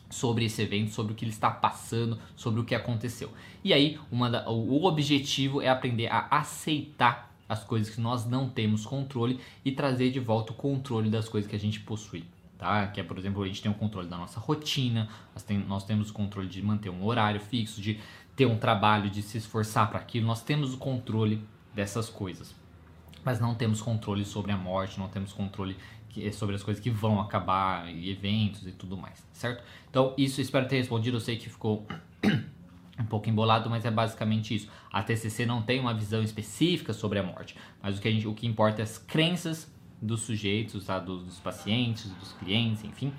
sobre 0.10 0.44
esse 0.45 0.60
evento, 0.60 0.89
sobre 0.89 1.13
o 1.13 1.16
que 1.16 1.24
ele 1.24 1.30
está 1.30 1.51
passando, 1.51 2.18
sobre 2.36 2.60
o 2.60 2.63
que 2.63 2.74
aconteceu. 2.74 3.30
E 3.63 3.72
aí, 3.72 4.00
da, 4.31 4.50
o 4.50 4.86
objetivo 4.86 5.62
é 5.62 5.69
aprender 5.69 6.07
a 6.07 6.25
aceitar 6.31 7.31
as 7.48 7.63
coisas 7.63 7.94
que 7.94 8.01
nós 8.01 8.25
não 8.25 8.50
temos 8.50 8.88
controle 8.88 9.39
e 9.63 9.72
trazer 9.72 10.10
de 10.10 10.19
volta 10.19 10.51
o 10.51 10.56
controle 10.56 11.12
das 11.12 11.30
coisas 11.30 11.48
que 11.48 11.56
a 11.56 11.60
gente 11.60 11.81
possui. 11.81 12.25
Tá? 12.57 12.88
Que 12.88 13.01
é, 13.01 13.04
por 13.04 13.19
exemplo, 13.19 13.44
a 13.44 13.48
gente 13.48 13.62
tem 13.62 13.69
o 13.69 13.75
controle 13.75 14.07
da 14.07 14.18
nossa 14.18 14.39
rotina, 14.39 15.07
nós, 15.31 15.44
tem, 15.44 15.60
nós 15.60 15.83
temos 15.83 16.10
o 16.10 16.13
controle 16.13 16.48
de 16.48 16.60
manter 16.60 16.89
um 16.89 17.06
horário 17.06 17.39
fixo, 17.39 17.80
de 17.80 18.00
ter 18.36 18.48
um 18.48 18.57
trabalho, 18.57 19.12
de 19.12 19.22
se 19.22 19.38
esforçar 19.38 19.92
para 19.92 20.00
aquilo, 20.00 20.25
nós 20.25 20.42
temos 20.42 20.74
o 20.74 20.77
controle 20.80 21.39
dessas 21.75 22.10
coisas. 22.10 22.56
Mas 23.24 23.39
não 23.39 23.54
temos 23.54 23.81
controle 23.81 24.24
sobre 24.24 24.51
a 24.51 24.57
morte, 24.57 25.00
não 25.00 25.10
temos 25.10 25.33
controle 25.33 25.75
sobre 26.31 26.56
as 26.56 26.63
coisas 26.63 26.81
que 26.81 26.89
vão 26.89 27.19
acabar, 27.19 27.94
e 27.94 28.10
eventos 28.10 28.66
e 28.66 28.72
tudo 28.72 28.95
mais, 28.95 29.22
certo? 29.33 29.63
Então, 29.89 30.13
isso 30.18 30.39
espero 30.39 30.68
ter 30.68 30.77
respondido. 30.77 31.18
Eu 31.18 31.22
sei 31.22 31.36
que 31.36 31.50
ficou 31.50 31.86
um 32.98 33.06
pouco 33.06 33.30
embolado, 33.30 33.69
mas 33.69 33.83
é 33.83 33.92
basicamente 33.92 34.56
isso. 34.56 34.69
A 34.92 35.04
TCC 35.04 35.45
não 35.45 35.62
tem 35.62 35.80
uma 35.80 35.94
visão 35.94 36.24
específica 36.24 36.94
sobre 36.94 37.19
a 37.19 37.24
morte, 37.24 37.56
mas 37.81 37.98
o 37.98 38.01
que, 38.01 38.10
gente, 38.12 38.27
o 38.27 38.33
que 38.33 38.48
importa 38.48 38.81
é 38.81 38.83
as 38.83 38.98
crenças 38.98 39.69
dos 40.01 40.22
sujeitos, 40.22 40.86
tá? 40.86 41.00
dos, 41.00 41.24
dos 41.24 41.39
pacientes, 41.39 42.10
dos 42.12 42.33
clientes, 42.33 42.83
enfim, 42.83 43.13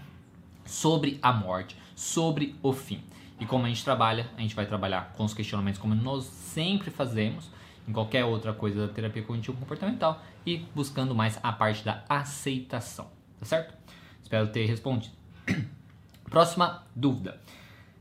sobre 0.64 1.18
a 1.22 1.32
morte, 1.32 1.76
sobre 1.94 2.54
o 2.62 2.72
fim. 2.72 3.02
E 3.38 3.44
como 3.44 3.66
a 3.66 3.68
gente 3.68 3.84
trabalha, 3.84 4.30
a 4.36 4.40
gente 4.40 4.54
vai 4.54 4.66
trabalhar 4.66 5.12
com 5.14 5.24
os 5.24 5.34
questionamentos 5.34 5.78
como 5.78 5.94
nós 5.94 6.24
sempre 6.24 6.90
fazemos, 6.90 7.50
em 7.88 7.92
qualquer 7.92 8.24
outra 8.24 8.52
coisa 8.52 8.86
da 8.86 8.92
terapia 8.92 9.22
cognitivo 9.22 9.56
comportamental 9.58 10.22
e 10.44 10.58
buscando 10.74 11.14
mais 11.14 11.38
a 11.42 11.52
parte 11.52 11.84
da 11.84 12.04
aceitação, 12.08 13.08
tá 13.38 13.46
certo? 13.46 13.74
Espero 14.22 14.48
ter 14.48 14.66
respondido. 14.66 15.14
Próxima 16.28 16.84
dúvida. 16.94 17.40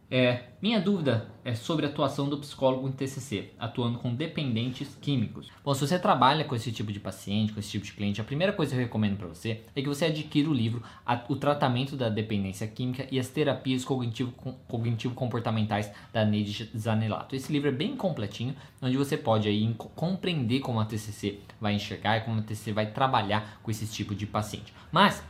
É, 0.09 0.43
minha 0.61 0.79
dúvida 0.79 1.27
é 1.43 1.53
sobre 1.55 1.85
a 1.85 1.89
atuação 1.89 2.29
do 2.29 2.37
psicólogo 2.37 2.87
em 2.87 2.91
TCC, 2.91 3.51
atuando 3.57 3.97
com 3.97 4.13
dependentes 4.13 4.95
químicos. 5.01 5.49
Bom, 5.63 5.73
se 5.73 5.81
você 5.85 5.97
trabalha 5.97 6.45
com 6.45 6.55
esse 6.55 6.71
tipo 6.71 6.91
de 6.91 6.99
paciente, 6.99 7.51
com 7.51 7.59
esse 7.59 7.71
tipo 7.71 7.85
de 7.85 7.93
cliente, 7.93 8.21
a 8.21 8.23
primeira 8.23 8.53
coisa 8.53 8.71
que 8.71 8.77
eu 8.77 8.83
recomendo 8.83 9.17
para 9.17 9.27
você 9.27 9.63
é 9.75 9.81
que 9.81 9.87
você 9.87 10.05
adquira 10.05 10.47
o 10.47 10.53
livro 10.53 10.83
O 11.27 11.35
Tratamento 11.35 11.97
da 11.97 12.07
Dependência 12.07 12.67
Química 12.67 13.07
e 13.11 13.19
as 13.19 13.29
Terapias 13.29 13.83
Cognitivo-Comportamentais 13.83 15.91
da 16.13 16.23
Neide 16.23 16.69
Zanelato. 16.77 17.35
Esse 17.35 17.51
livro 17.51 17.69
é 17.69 17.73
bem 17.73 17.97
completinho, 17.97 18.55
onde 18.81 18.97
você 18.97 19.17
pode 19.17 19.47
aí 19.47 19.75
compreender 19.95 20.59
como 20.59 20.79
a 20.79 20.85
TCC 20.85 21.39
vai 21.59 21.73
enxergar 21.73 22.17
e 22.17 22.21
como 22.21 22.39
a 22.39 22.43
TCC 22.43 22.71
vai 22.71 22.91
trabalhar 22.91 23.59
com 23.63 23.71
esse 23.71 23.87
tipo 23.87 24.13
de 24.13 24.27
paciente. 24.27 24.71
Mas, 24.91 25.23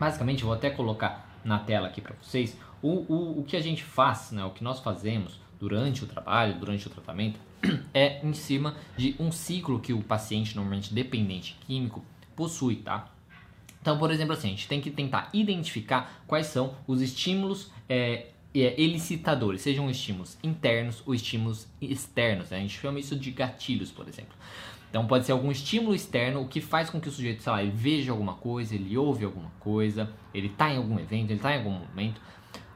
basicamente, 0.00 0.40
eu 0.42 0.46
vou 0.46 0.56
até 0.56 0.70
colocar 0.70 1.28
na 1.44 1.58
tela 1.58 1.88
aqui 1.88 2.00
para 2.00 2.14
vocês 2.20 2.56
o, 2.82 3.12
o, 3.12 3.40
o 3.40 3.44
que 3.44 3.56
a 3.56 3.60
gente 3.60 3.82
faz, 3.82 4.30
né, 4.32 4.44
o 4.44 4.50
que 4.50 4.62
nós 4.62 4.80
fazemos 4.80 5.40
durante 5.58 6.04
o 6.04 6.06
trabalho, 6.06 6.58
durante 6.58 6.86
o 6.86 6.90
tratamento, 6.90 7.38
é 7.92 8.24
em 8.24 8.32
cima 8.32 8.76
de 8.96 9.16
um 9.18 9.32
ciclo 9.32 9.80
que 9.80 9.92
o 9.92 10.02
paciente, 10.02 10.54
normalmente 10.54 10.94
dependente 10.94 11.56
químico, 11.66 12.04
possui, 12.36 12.76
tá? 12.76 13.10
Então, 13.80 13.98
por 13.98 14.10
exemplo, 14.10 14.34
assim, 14.34 14.48
a 14.48 14.50
gente 14.50 14.68
tem 14.68 14.80
que 14.80 14.90
tentar 14.90 15.28
identificar 15.32 16.22
quais 16.26 16.46
são 16.46 16.74
os 16.86 17.00
estímulos 17.00 17.70
é, 17.88 18.26
é, 18.54 18.80
elicitadores, 18.80 19.62
sejam 19.62 19.88
estímulos 19.88 20.36
internos 20.42 21.02
ou 21.06 21.14
estímulos 21.14 21.66
externos. 21.80 22.50
Né? 22.50 22.58
A 22.58 22.60
gente 22.60 22.78
chama 22.78 22.98
isso 22.98 23.16
de 23.16 23.30
gatilhos, 23.30 23.90
por 23.90 24.08
exemplo. 24.08 24.34
Então 24.90 25.06
pode 25.06 25.26
ser 25.26 25.32
algum 25.32 25.50
estímulo 25.50 25.94
externo, 25.94 26.40
o 26.40 26.48
que 26.48 26.60
faz 26.60 26.88
com 26.88 27.00
que 27.00 27.08
o 27.08 27.12
sujeito, 27.12 27.42
sei 27.42 27.52
lá, 27.52 27.62
ele 27.62 27.72
veja 27.72 28.10
alguma 28.10 28.34
coisa, 28.34 28.74
ele 28.74 28.96
ouve 28.96 29.24
alguma 29.24 29.50
coisa, 29.60 30.10
ele 30.32 30.46
está 30.46 30.72
em 30.72 30.78
algum 30.78 30.98
evento, 30.98 31.30
ele 31.30 31.38
está 31.38 31.54
em 31.54 31.58
algum 31.58 31.72
momento, 31.72 32.20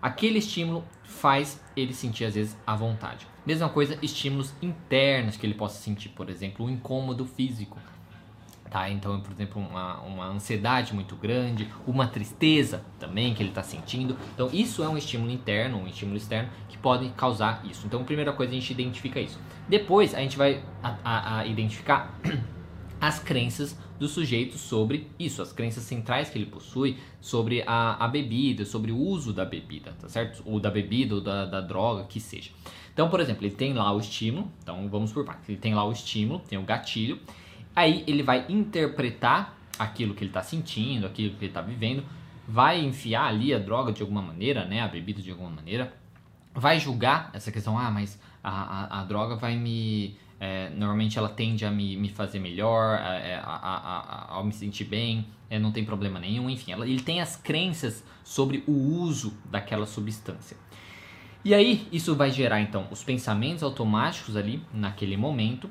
Aquele 0.02 0.40
estímulo 0.40 0.84
faz 1.04 1.62
ele 1.76 1.94
sentir 1.94 2.24
às 2.24 2.34
vezes 2.34 2.56
à 2.66 2.74
vontade. 2.74 3.24
Mesma 3.46 3.68
coisa, 3.68 3.96
estímulos 4.02 4.52
internos 4.60 5.36
que 5.36 5.46
ele 5.46 5.54
possa 5.54 5.80
sentir, 5.80 6.08
por 6.08 6.28
exemplo, 6.28 6.66
o 6.66 6.68
um 6.68 6.72
incômodo 6.72 7.24
físico. 7.24 7.78
Tá? 8.68 8.90
Então, 8.90 9.20
por 9.20 9.30
exemplo, 9.30 9.62
uma, 9.62 10.00
uma 10.00 10.26
ansiedade 10.26 10.92
muito 10.92 11.14
grande, 11.14 11.70
uma 11.86 12.08
tristeza 12.08 12.84
também 12.98 13.32
que 13.32 13.42
ele 13.42 13.50
está 13.50 13.62
sentindo. 13.62 14.16
Então, 14.34 14.48
isso 14.52 14.82
é 14.82 14.88
um 14.88 14.96
estímulo 14.96 15.30
interno, 15.30 15.78
um 15.78 15.86
estímulo 15.86 16.16
externo 16.16 16.50
que 16.68 16.76
pode 16.78 17.08
causar 17.10 17.62
isso. 17.64 17.86
Então, 17.86 18.02
primeira 18.02 18.32
coisa 18.32 18.50
a 18.50 18.54
gente 18.54 18.72
identifica 18.72 19.20
isso. 19.20 19.38
Depois, 19.68 20.14
a 20.14 20.18
gente 20.18 20.36
vai 20.36 20.64
a, 20.82 20.96
a, 21.04 21.38
a 21.38 21.46
identificar 21.46 22.18
as 23.00 23.20
crenças 23.20 23.78
do 24.02 24.08
sujeito 24.08 24.58
sobre 24.58 25.08
isso, 25.18 25.40
as 25.40 25.52
crenças 25.52 25.84
centrais 25.84 26.28
que 26.28 26.38
ele 26.38 26.46
possui 26.46 26.98
sobre 27.20 27.62
a, 27.66 28.04
a 28.04 28.08
bebida, 28.08 28.64
sobre 28.64 28.92
o 28.92 28.98
uso 28.98 29.32
da 29.32 29.44
bebida, 29.44 29.92
tá 30.00 30.08
certo? 30.08 30.42
Ou 30.44 30.60
da 30.60 30.70
bebida 30.70 31.14
ou 31.14 31.20
da, 31.20 31.46
da 31.46 31.60
droga, 31.60 32.04
que 32.04 32.20
seja. 32.20 32.50
Então, 32.92 33.08
por 33.08 33.20
exemplo, 33.20 33.46
ele 33.46 33.54
tem 33.54 33.72
lá 33.72 33.90
o 33.92 33.98
estímulo, 33.98 34.50
então 34.62 34.88
vamos 34.88 35.12
por 35.12 35.24
partes. 35.24 35.48
Ele 35.48 35.58
tem 35.58 35.74
lá 35.74 35.84
o 35.84 35.92
estímulo, 35.92 36.40
tem 36.40 36.58
o 36.58 36.62
gatilho, 36.62 37.18
Aí 37.74 38.04
ele 38.06 38.22
vai 38.22 38.44
interpretar 38.48 39.56
aquilo 39.78 40.14
que 40.14 40.22
ele 40.22 40.30
está 40.30 40.42
sentindo, 40.42 41.06
aquilo 41.06 41.30
que 41.30 41.44
ele 41.44 41.50
está 41.50 41.62
vivendo, 41.62 42.04
vai 42.46 42.80
enfiar 42.80 43.26
ali 43.26 43.54
a 43.54 43.58
droga 43.58 43.92
de 43.92 44.02
alguma 44.02 44.20
maneira, 44.20 44.64
né, 44.66 44.80
a 44.80 44.88
bebida 44.88 45.22
de 45.22 45.30
alguma 45.30 45.50
maneira, 45.50 45.92
vai 46.54 46.78
julgar 46.78 47.30
essa 47.32 47.50
questão, 47.50 47.78
ah, 47.78 47.90
mas 47.90 48.20
a, 48.44 48.50
a, 48.50 49.00
a 49.00 49.04
droga 49.04 49.36
vai 49.36 49.56
me. 49.56 50.16
É, 50.44 50.70
normalmente 50.70 51.16
ela 51.16 51.28
tende 51.28 51.64
a 51.64 51.70
me, 51.70 51.96
me 51.96 52.08
fazer 52.08 52.40
melhor, 52.40 52.98
é, 52.98 53.36
a, 53.36 53.44
a, 53.44 54.40
a, 54.40 54.42
me 54.42 54.52
sentir 54.52 54.82
bem, 54.82 55.24
é, 55.48 55.56
não 55.56 55.70
tem 55.70 55.84
problema 55.84 56.18
nenhum, 56.18 56.50
enfim, 56.50 56.72
ela, 56.72 56.84
ele 56.84 57.00
tem 57.00 57.20
as 57.20 57.36
crenças 57.36 58.02
sobre 58.24 58.64
o 58.66 58.72
uso 58.72 59.38
daquela 59.48 59.86
substância. 59.86 60.56
E 61.44 61.54
aí, 61.54 61.86
isso 61.92 62.16
vai 62.16 62.32
gerar 62.32 62.60
então 62.60 62.88
os 62.90 63.04
pensamentos 63.04 63.62
automáticos 63.62 64.36
ali 64.36 64.60
naquele 64.74 65.16
momento, 65.16 65.70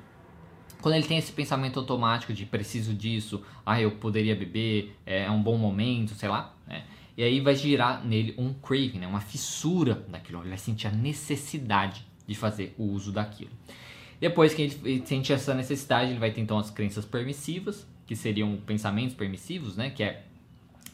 quando 0.81 0.95
ele 0.95 1.05
tem 1.05 1.17
esse 1.17 1.33
pensamento 1.33 1.77
automático 1.77 2.31
de 2.31 2.45
preciso 2.45 2.93
disso, 2.93 3.43
ah, 3.65 3.81
eu 3.81 3.91
poderia 3.91 4.37
beber, 4.37 4.95
é, 5.05 5.23
é 5.23 5.31
um 5.31 5.43
bom 5.43 5.57
momento, 5.57 6.15
sei 6.15 6.29
lá, 6.29 6.55
né? 6.65 6.85
E 7.17 7.23
aí 7.23 7.41
vai 7.41 7.55
girar 7.55 8.05
nele 8.05 8.33
um 8.37 8.53
craving, 8.53 8.99
né? 8.99 9.05
uma 9.05 9.19
fissura 9.19 9.95
daquilo. 10.07 10.39
Ele 10.39 10.47
vai 10.49 10.57
sentir 10.57 10.87
a 10.87 10.91
necessidade 10.91 12.05
de 12.25 12.33
fazer 12.33 12.73
o 12.77 12.85
uso 12.85 13.11
daquilo. 13.11 13.51
Depois 14.21 14.53
que 14.53 14.61
ele 14.61 15.03
sente 15.03 15.33
essa 15.33 15.55
necessidade, 15.55 16.11
ele 16.11 16.19
vai 16.19 16.31
ter 16.31 16.41
então 16.41 16.59
as 16.59 16.69
crenças 16.69 17.03
permissivas, 17.03 17.87
que 18.05 18.15
seriam 18.15 18.55
pensamentos 18.57 19.15
permissivos, 19.15 19.75
né? 19.75 19.89
Que 19.89 20.03
é, 20.03 20.23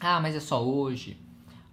ah, 0.00 0.18
mas 0.18 0.34
é 0.34 0.40
só 0.40 0.64
hoje. 0.64 1.18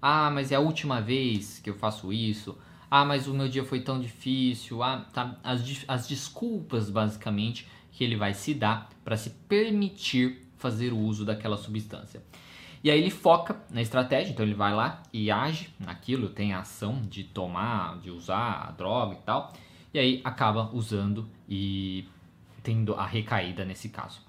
Ah, 0.02 0.30
mas 0.30 0.52
é 0.52 0.56
a 0.56 0.60
última 0.60 1.02
vez 1.02 1.60
que 1.60 1.70
eu 1.70 1.76
faço 1.76 2.12
isso. 2.12 2.58
Ah, 2.92 3.06
mas 3.06 3.26
o 3.26 3.34
meu 3.34 3.48
dia 3.48 3.64
foi 3.64 3.80
tão 3.80 4.02
difícil. 4.02 4.84
Ah, 4.84 5.06
tá. 5.14 5.38
As, 5.42 5.64
as 5.88 6.08
desculpas, 6.08 6.90
basicamente, 6.90 7.66
que 7.94 8.04
ele 8.04 8.18
vai 8.18 8.34
se 8.34 8.54
dar 8.54 8.90
para 9.06 9.16
se 9.16 9.30
permitir 9.48 10.46
fazer 10.58 10.92
o 10.92 10.98
uso 10.98 11.24
daquela 11.24 11.56
substância. 11.56 12.22
E 12.84 12.92
aí 12.92 13.00
ele 13.00 13.10
foca 13.10 13.60
na 13.72 13.82
estratégia, 13.82 14.32
então 14.32 14.46
ele 14.46 14.54
vai 14.54 14.74
lá 14.74 15.02
e 15.12 15.32
age 15.32 15.74
naquilo, 15.80 16.30
tem 16.30 16.54
a 16.54 16.60
ação 16.60 17.02
de 17.02 17.24
tomar, 17.24 17.98
de 18.00 18.12
usar 18.12 18.68
a 18.68 18.72
droga 18.72 19.16
e 19.16 19.20
tal, 19.20 19.54
e 19.96 20.00
aí 20.00 20.22
acaba 20.26 20.70
usando 20.74 21.26
e 21.48 22.04
tendo 22.62 22.96
a 22.96 23.06
recaída 23.06 23.64
nesse 23.64 23.88
caso. 23.88 24.20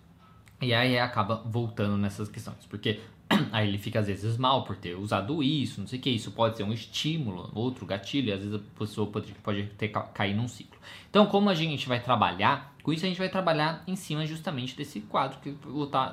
E 0.62 0.72
aí 0.72 0.96
acaba 0.96 1.42
voltando 1.44 1.98
nessas 1.98 2.28
questões, 2.28 2.64
porque 2.70 3.00
aí 3.50 3.66
ele 3.66 3.76
fica 3.76 3.98
às 3.98 4.06
vezes 4.06 4.36
mal 4.36 4.62
por 4.62 4.76
ter 4.76 4.94
usado 4.94 5.42
isso, 5.42 5.80
não 5.80 5.88
sei 5.88 5.98
o 5.98 6.02
que, 6.02 6.10
isso 6.10 6.30
pode 6.30 6.56
ser 6.56 6.62
um 6.62 6.72
estímulo, 6.72 7.50
outro 7.52 7.84
gatilho, 7.84 8.28
e 8.28 8.32
às 8.32 8.38
vezes 8.38 8.54
a 8.54 8.78
pessoa 8.78 9.10
pode, 9.10 9.32
pode 9.42 9.64
ter, 9.76 9.88
cair 9.88 10.36
num 10.36 10.46
ciclo. 10.46 10.78
Então, 11.10 11.26
como 11.26 11.50
a 11.50 11.54
gente 11.54 11.88
vai 11.88 11.98
trabalhar 11.98 12.72
com 12.84 12.92
isso, 12.92 13.04
a 13.04 13.08
gente 13.08 13.18
vai 13.18 13.28
trabalhar 13.28 13.82
em 13.88 13.96
cima 13.96 14.24
justamente 14.24 14.76
desse 14.76 15.00
quadro 15.00 15.40
que 15.40 15.50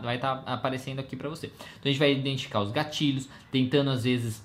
vai 0.01 0.15
estar 0.15 0.37
tá 0.37 0.51
aparecendo 0.51 0.97
aqui 0.97 1.15
para 1.15 1.29
você. 1.29 1.45
Então, 1.45 1.83
a 1.83 1.89
gente 1.89 1.99
vai 1.99 2.11
identificar 2.11 2.59
os 2.61 2.71
gatilhos, 2.71 3.29
tentando 3.51 3.91
às 3.91 4.03
vezes, 4.03 4.43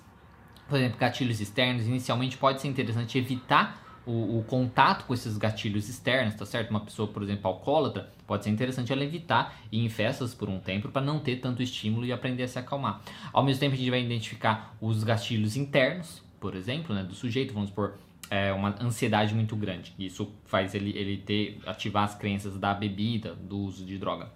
por 0.69 0.77
exemplo, 0.77 0.99
gatilhos 0.99 1.41
externos. 1.41 1.87
Inicialmente 1.87 2.37
pode 2.37 2.61
ser 2.61 2.69
interessante 2.69 3.17
evitar 3.17 3.88
o, 4.07 4.39
o, 4.39 4.45
contato 4.47 5.05
com 5.05 5.15
esses 5.15 5.37
gatilhos 5.37 5.89
externos, 5.89 6.35
tá 6.35 6.47
certo? 6.47 6.71
Uma 6.71 6.81
pessoa, 6.81 7.09
por 7.09 7.23
exemplo, 7.23 7.49
alcoólatra, 7.49 8.11
pode 8.27 8.45
ser 8.45 8.51
interessante 8.51 8.93
ela 8.93 9.05
evitar 9.05 9.59
ir 9.71 9.85
em 9.85 9.89
festas 9.89 10.35
por 10.35 10.49
um 10.49 10.59
tempo 10.59 10.89
para 10.89 11.03
não 11.03 11.19
ter 11.19 11.37
tanto 11.37 11.63
estímulo 11.63 12.07
e 12.07 12.13
aprender 12.13 12.43
a 12.45 12.49
se 12.49 12.59
acalmar. 12.59 13.01
Ao 13.33 13.43
mesmo 13.43 13.61
tempo, 13.61 13.75
a 13.75 13.79
gente 13.79 13.91
vai 13.91 14.03
identificar 14.03 14.75
os 14.81 15.05
gatilhos 15.05 15.57
internos, 15.57 16.23
por 16.41 16.55
exemplo, 16.55 16.95
né, 16.95 17.03
do 17.03 17.15
sujeito, 17.15 17.53
vamos 17.53 17.71
por 17.71 17.95
é, 18.31 18.53
uma 18.53 18.75
ansiedade 18.81 19.35
muito 19.35 19.57
grande. 19.57 19.95
Isso 19.99 20.31
faz 20.47 20.75
ele, 20.75 20.97
ele 20.97 21.17
ter, 21.19 21.61
ativar 21.67 22.05
as 22.05 22.15
crenças 22.15 22.59
da 22.59 22.75
bebida, 22.75 23.35
do 23.35 23.59
uso 23.59 23.85
de 23.85 23.99
droga. 23.99 24.31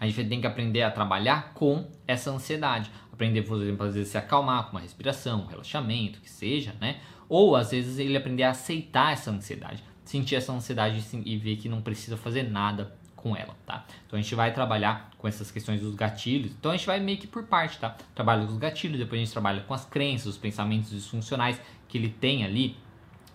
A 0.00 0.06
gente 0.06 0.28
tem 0.28 0.40
que 0.40 0.46
aprender 0.46 0.82
a 0.82 0.90
trabalhar 0.90 1.52
com 1.54 1.88
essa 2.06 2.30
ansiedade. 2.30 2.90
Aprender, 3.12 3.42
por 3.42 3.60
exemplo, 3.60 3.84
às 3.84 3.94
vezes 3.94 4.10
se 4.10 4.18
acalmar 4.18 4.64
com 4.64 4.72
uma 4.72 4.80
respiração, 4.80 5.42
um 5.42 5.46
relaxamento, 5.46 6.20
que 6.20 6.30
seja, 6.30 6.74
né? 6.80 7.00
Ou 7.28 7.56
às 7.56 7.70
vezes 7.70 7.98
ele 7.98 8.16
aprender 8.16 8.44
a 8.44 8.50
aceitar 8.50 9.12
essa 9.12 9.30
ansiedade, 9.30 9.82
sentir 10.04 10.36
essa 10.36 10.52
ansiedade 10.52 11.04
e 11.24 11.36
ver 11.36 11.56
que 11.56 11.68
não 11.68 11.82
precisa 11.82 12.16
fazer 12.16 12.44
nada 12.44 12.96
com 13.14 13.36
ela, 13.36 13.54
tá? 13.66 13.84
Então 14.06 14.18
a 14.18 14.22
gente 14.22 14.34
vai 14.34 14.52
trabalhar 14.54 15.10
com 15.18 15.26
essas 15.26 15.50
questões 15.50 15.80
dos 15.80 15.94
gatilhos. 15.94 16.52
Então 16.52 16.70
a 16.70 16.76
gente 16.76 16.86
vai 16.86 17.00
meio 17.00 17.18
que 17.18 17.26
por 17.26 17.44
parte, 17.44 17.78
tá? 17.78 17.96
Trabalha 18.14 18.46
com 18.46 18.52
os 18.52 18.58
gatilhos, 18.58 18.98
depois 18.98 19.20
a 19.20 19.24
gente 19.24 19.32
trabalha 19.32 19.60
com 19.62 19.74
as 19.74 19.84
crenças, 19.84 20.26
os 20.28 20.38
pensamentos 20.38 20.90
disfuncionais 20.90 21.60
que 21.88 21.98
ele 21.98 22.08
tem 22.08 22.44
ali 22.44 22.76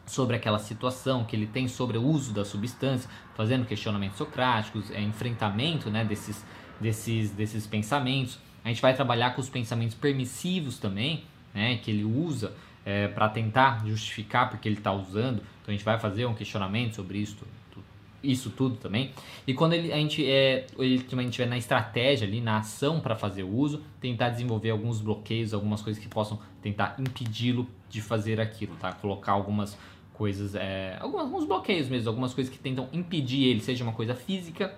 sobre 0.05 0.35
aquela 0.35 0.59
situação 0.59 1.23
que 1.23 1.35
ele 1.35 1.47
tem 1.47 1.67
sobre 1.67 1.97
o 1.97 2.05
uso 2.05 2.33
da 2.33 2.43
substância, 2.43 3.09
fazendo 3.35 3.65
questionamentos 3.65 4.17
socráticos, 4.17 4.91
é, 4.91 5.01
enfrentamento 5.01 5.89
né, 5.89 6.03
desses, 6.03 6.43
desses, 6.79 7.31
desses 7.31 7.67
pensamentos. 7.67 8.39
A 8.63 8.69
gente 8.69 8.81
vai 8.81 8.93
trabalhar 8.93 9.35
com 9.35 9.41
os 9.41 9.49
pensamentos 9.49 9.95
permissivos 9.95 10.77
também, 10.77 11.23
né, 11.53 11.77
que 11.77 11.91
ele 11.91 12.03
usa 12.03 12.53
é, 12.85 13.07
para 13.07 13.29
tentar 13.29 13.85
justificar 13.85 14.49
porque 14.49 14.67
ele 14.67 14.77
está 14.77 14.91
usando. 14.91 15.37
Então 15.61 15.69
a 15.69 15.71
gente 15.71 15.85
vai 15.85 15.99
fazer 15.99 16.25
um 16.25 16.33
questionamento 16.33 16.95
sobre 16.95 17.17
isso, 17.17 17.37
isso 18.23 18.49
tudo 18.49 18.77
também. 18.77 19.11
E 19.45 19.53
quando 19.53 19.73
ele, 19.73 19.91
a 19.91 19.97
gente 19.97 20.25
é, 20.25 20.65
ele 20.77 21.01
também 21.03 21.27
estiver 21.27 21.47
na 21.47 21.57
estratégia 21.57 22.27
ali, 22.27 22.39
na 22.39 22.57
ação 22.57 22.99
para 22.99 23.15
fazer 23.15 23.43
o 23.43 23.53
uso, 23.53 23.83
tentar 23.99 24.29
desenvolver 24.29 24.69
alguns 24.69 25.01
bloqueios, 25.01 25.53
algumas 25.53 25.81
coisas 25.81 26.01
que 26.01 26.09
possam 26.09 26.39
tentar 26.61 26.95
impedi-lo 26.97 27.67
de 27.89 28.01
fazer 28.01 28.39
aquilo, 28.39 28.75
tá? 28.75 28.93
Colocar 28.93 29.33
algumas 29.33 29.77
coisas, 30.13 30.55
é, 30.55 30.97
alguns, 31.01 31.43
bloqueios 31.43 31.89
mesmo, 31.89 32.07
algumas 32.09 32.33
coisas 32.33 32.51
que 32.51 32.59
tentam 32.59 32.87
impedir 32.93 33.43
ele, 33.45 33.59
seja 33.59 33.83
uma 33.83 33.93
coisa 33.93 34.15
física, 34.15 34.73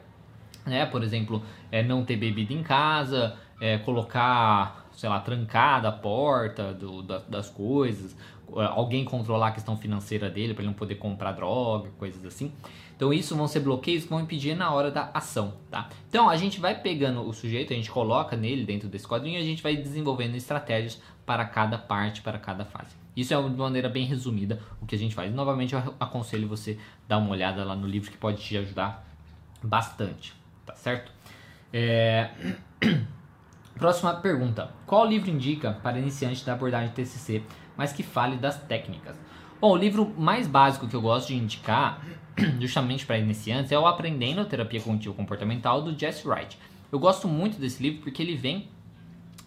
né? 0.66 0.86
Por 0.86 1.04
exemplo, 1.04 1.44
é, 1.72 1.84
não 1.84 2.04
ter 2.04 2.16
bebida 2.16 2.54
em 2.54 2.64
casa, 2.64 3.38
é, 3.62 3.78
colocar, 3.78 4.85
sei 4.96 5.10
lá, 5.10 5.20
trancada 5.20 5.90
a 5.90 5.92
porta 5.92 6.74
do, 6.74 7.02
da, 7.02 7.20
das 7.20 7.50
coisas, 7.50 8.16
alguém 8.54 9.04
controlar 9.04 9.48
a 9.48 9.52
questão 9.52 9.78
financeira 9.78 10.30
dele 10.30 10.54
para 10.54 10.64
ele 10.64 10.70
não 10.70 10.78
poder 10.78 10.96
comprar 10.96 11.32
droga, 11.32 11.90
coisas 11.98 12.26
assim. 12.26 12.52
Então 12.96 13.14
isso 13.14 13.36
vão 13.36 13.48
ser 13.48 13.60
bloqueios 13.60 14.04
que 14.04 14.10
vão 14.10 14.22
impedir 14.22 14.56
na 14.56 14.72
hora 14.72 14.90
da 14.90 15.10
ação, 15.14 15.56
tá? 15.70 15.90
Então 16.08 16.30
a 16.30 16.38
gente 16.38 16.60
vai 16.62 16.80
pegando 16.80 17.28
o 17.28 17.34
sujeito, 17.34 17.74
a 17.74 17.76
gente 17.76 17.92
coloca 17.92 18.38
nele 18.38 18.64
dentro 18.64 18.88
desse 18.88 19.06
quadrinho 19.06 19.38
e 19.38 19.42
a 19.42 19.46
gente 19.46 19.62
vai 19.62 19.76
desenvolvendo 19.76 20.36
estratégias 20.36 21.02
para 21.26 21.44
cada 21.44 21.78
parte, 21.78 22.22
para 22.22 22.40
cada 22.40 22.64
fase. 22.64 22.96
Isso 23.16 23.34
é 23.34 23.42
de 23.42 23.50
maneira 23.50 23.90
bem 23.90 24.06
resumida 24.06 24.62
o 24.82 24.86
que 24.86 24.96
a 24.96 24.98
gente 24.98 25.16
faz. 25.16 25.34
Novamente, 25.34 25.74
eu 25.74 25.96
aconselho 26.00 26.48
você 26.48 26.78
dar 27.08 27.18
uma 27.18 27.32
olhada 27.32 27.64
lá 27.64 27.76
no 27.76 27.88
livro 27.88 28.12
que 28.12 28.18
pode 28.18 28.42
te 28.42 28.58
ajudar 28.58 29.06
bastante, 29.62 30.34
tá 30.66 30.76
certo? 30.76 31.12
É... 31.74 32.30
Próxima 33.78 34.14
pergunta: 34.16 34.72
Qual 34.86 35.06
livro 35.06 35.30
indica 35.30 35.74
para 35.84 36.00
iniciante 36.00 36.46
da 36.46 36.54
abordagem 36.54 36.94
TCC, 36.94 37.44
mas 37.76 37.92
que 37.92 38.04
fale 38.04 38.38
das 38.38 38.58
técnicas? 38.64 39.16
Bom, 39.60 39.72
o 39.72 39.76
livro 39.76 40.14
mais 40.18 40.48
básico 40.48 40.88
que 40.88 40.96
eu 40.96 41.02
gosto 41.02 41.28
de 41.28 41.36
indicar, 41.36 42.02
justamente 42.60 43.06
para 43.06 43.18
iniciantes, 43.18 43.72
é 43.72 43.80
o 43.80 43.86
Aprendendo 43.86 44.42
a 44.42 44.46
Terapia 44.46 44.82
Cognitivo 44.82 45.14
Comportamental 45.14 45.82
do 45.82 45.98
Jesse 45.98 46.28
Wright. 46.28 46.58
Eu 46.92 47.00
gosto 47.00 47.28
muito 47.28 47.60
desse 47.60 47.82
livro 47.82 48.02
porque 48.02 48.22
ele 48.22 48.36
vem 48.36 48.70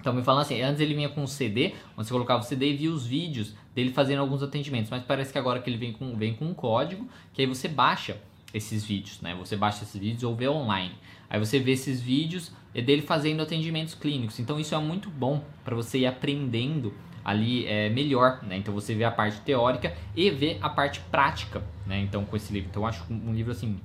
então 0.01 0.13
me 0.13 0.23
falando 0.23 0.43
assim, 0.43 0.63
antes 0.63 0.81
ele 0.81 0.95
vinha 0.95 1.09
com 1.09 1.23
um 1.23 1.27
CD, 1.27 1.75
onde 1.97 2.07
você 2.07 2.13
colocava 2.13 2.41
o 2.41 2.45
CD 2.45 2.71
e 2.71 2.77
via 2.77 2.93
os 2.93 3.05
vídeos 3.05 3.55
dele 3.75 3.93
fazendo 3.93 4.21
alguns 4.21 4.43
atendimentos, 4.43 4.91
mas 4.91 5.03
parece 5.03 5.33
que 5.33 5.39
agora 5.39 5.61
que 5.61 5.69
ele 5.69 5.77
vem 5.77 5.93
com, 5.93 6.17
vem 6.17 6.35
com 6.35 6.45
um 6.45 6.55
código, 6.55 7.09
que 7.33 7.43
aí 7.43 7.49
você 7.49 7.67
baixa 7.67 8.17
esses 8.55 8.85
vídeos, 8.85 9.21
né? 9.21 9.35
Você 9.35 9.57
baixa 9.57 9.83
esses 9.83 10.01
vídeos 10.01 10.23
ou 10.23 10.35
vê 10.35 10.49
online. 10.49 10.95
Aí 11.29 11.39
você 11.39 11.59
vê 11.59 11.73
esses 11.73 12.01
vídeos 12.01 12.53
dele 12.83 13.03
fazendo 13.03 13.43
atendimentos 13.43 13.95
clínicos. 13.95 14.39
Então 14.39 14.59
isso 14.59 14.75
é 14.75 14.79
muito 14.79 15.11
bom 15.11 15.43
para 15.65 15.75
você 15.75 15.99
ir 15.99 16.07
aprendendo 16.07 16.93
ali 17.25 17.67
é, 17.67 17.91
melhor, 17.91 18.41
né? 18.43 18.57
Então 18.57 18.73
você 18.73 18.95
vê 18.95 19.05
a 19.05 19.11
parte 19.11 19.41
teórica 19.41 19.95
e 20.17 20.31
vê 20.31 20.59
a 20.63 20.69
parte 20.69 21.01
prática, 21.11 21.63
né? 21.87 22.01
Então 22.01 22.25
com 22.25 22.37
esse 22.37 22.53
livro. 22.53 22.69
Então 22.71 22.83
eu 22.83 22.87
acho 22.87 23.05
um 23.11 23.35
livro 23.35 23.53
assim 23.53 23.79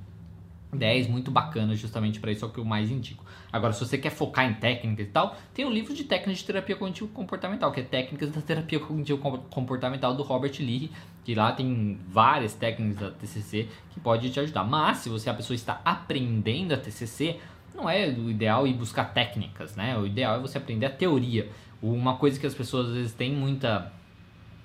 10 0.74 1.06
muito 1.08 1.30
bacana 1.30 1.74
justamente 1.74 2.20
para 2.20 2.32
isso 2.32 2.44
é 2.44 2.48
o 2.48 2.50
que 2.50 2.58
eu 2.58 2.64
mais 2.64 2.90
indico. 2.90 3.24
Agora, 3.52 3.72
se 3.72 3.84
você 3.84 3.96
quer 3.96 4.10
focar 4.10 4.50
em 4.50 4.54
técnicas 4.54 5.06
e 5.06 5.10
tal, 5.10 5.36
tem 5.52 5.64
o 5.64 5.68
um 5.68 5.70
livro 5.70 5.94
de 5.94 6.04
técnicas 6.04 6.38
de 6.38 6.44
terapia 6.44 6.74
cognitivo 6.74 7.08
comportamental, 7.08 7.70
que 7.70 7.80
é 7.80 7.84
Técnicas 7.84 8.30
da 8.30 8.40
Terapia 8.40 8.80
Cognitivo 8.80 9.18
Comportamental 9.50 10.14
do 10.14 10.22
Robert 10.22 10.54
Lee, 10.58 10.90
que 11.24 11.34
lá 11.34 11.52
tem 11.52 11.98
várias 12.08 12.54
técnicas 12.54 12.96
da 12.96 13.10
TCC 13.12 13.68
que 13.90 14.00
pode 14.00 14.30
te 14.30 14.40
ajudar. 14.40 14.64
Mas, 14.64 14.98
se 14.98 15.08
você 15.08 15.28
é 15.28 15.32
a 15.32 15.36
pessoa 15.36 15.54
está 15.54 15.80
aprendendo 15.84 16.72
a 16.72 16.76
TCC, 16.76 17.38
não 17.74 17.88
é 17.88 18.06
o 18.06 18.30
ideal 18.30 18.66
ir 18.66 18.74
buscar 18.74 19.12
técnicas, 19.12 19.74
né? 19.76 19.96
O 19.98 20.06
ideal 20.06 20.36
é 20.36 20.38
você 20.38 20.58
aprender 20.58 20.86
a 20.86 20.90
teoria. 20.90 21.50
Uma 21.82 22.16
coisa 22.16 22.38
que 22.38 22.46
as 22.46 22.54
pessoas 22.54 22.88
às 22.88 22.94
vezes 22.94 23.12
têm 23.12 23.32
muita 23.32 23.92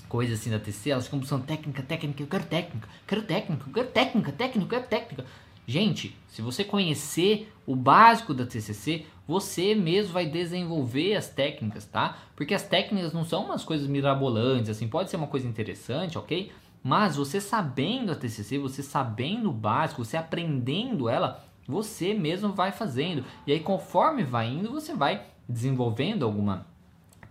coisa 0.07 0.33
assim 0.33 0.49
da 0.49 0.59
TCC, 0.59 0.89
elas 0.89 1.05
ficam 1.05 1.19
buscando 1.19 1.45
técnica, 1.45 1.83
técnica, 1.83 2.23
eu 2.23 2.27
quero 2.27 2.45
técnica, 2.45 2.87
quero 3.05 3.21
técnica, 3.21 3.63
eu 3.67 3.73
quero 3.73 3.87
técnica, 3.89 4.31
técnica, 4.31 4.75
eu 4.75 4.79
quero 4.79 4.89
técnica. 4.89 5.25
Gente, 5.67 6.17
se 6.27 6.41
você 6.41 6.63
conhecer 6.63 7.53
o 7.67 7.75
básico 7.75 8.33
da 8.33 8.43
TCC, 8.43 9.05
você 9.27 9.75
mesmo 9.75 10.13
vai 10.13 10.25
desenvolver 10.25 11.15
as 11.15 11.29
técnicas, 11.29 11.85
tá? 11.85 12.17
Porque 12.35 12.55
as 12.55 12.63
técnicas 12.63 13.13
não 13.13 13.23
são 13.23 13.45
umas 13.45 13.63
coisas 13.63 13.87
mirabolantes, 13.87 14.71
assim, 14.71 14.87
pode 14.87 15.11
ser 15.11 15.17
uma 15.17 15.27
coisa 15.27 15.47
interessante, 15.47 16.17
ok? 16.17 16.51
Mas 16.83 17.17
você 17.17 17.39
sabendo 17.39 18.11
a 18.11 18.15
TCC, 18.15 18.57
você 18.57 18.81
sabendo 18.81 19.51
o 19.51 19.53
básico, 19.53 20.03
você 20.03 20.17
aprendendo 20.17 21.07
ela, 21.07 21.45
você 21.69 22.15
mesmo 22.15 22.51
vai 22.51 22.71
fazendo. 22.71 23.23
E 23.45 23.53
aí, 23.53 23.59
conforme 23.59 24.23
vai 24.23 24.49
indo, 24.49 24.71
você 24.71 24.95
vai 24.95 25.21
desenvolvendo 25.47 26.25
alguma 26.25 26.65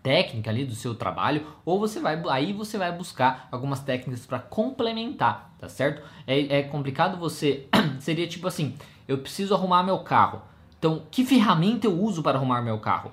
técnica 0.01 0.49
ali 0.49 0.65
do 0.65 0.77
seu 0.77 0.95
trabalho, 0.95 1.45
ou 1.65 1.81
você 1.81 1.99
vai 1.99 2.23
aí 2.31 2.53
você 2.53 2.79
vai 2.79 2.93
buscar 2.93 3.49
algumas 3.51 3.81
técnicas 3.81 4.25
para 4.25 4.39
complementar, 4.39 5.53
tá 5.59 5.69
certo? 5.69 6.03
É, 6.25 6.61
é 6.61 6.63
complicado 6.63 7.19
você 7.19 7.67
seria 7.99 8.29
tipo 8.29 8.47
assim, 8.47 8.77
eu 9.09 9.19
preciso 9.19 9.55
arrumar 9.55 9.83
meu 9.83 9.99
carro. 9.99 10.43
Então, 10.79 11.03
que 11.11 11.25
ferramenta 11.25 11.89
eu 11.89 12.01
uso 12.01 12.23
para 12.23 12.39
arrumar 12.39 12.63
meu 12.63 12.79
carro? 12.79 13.11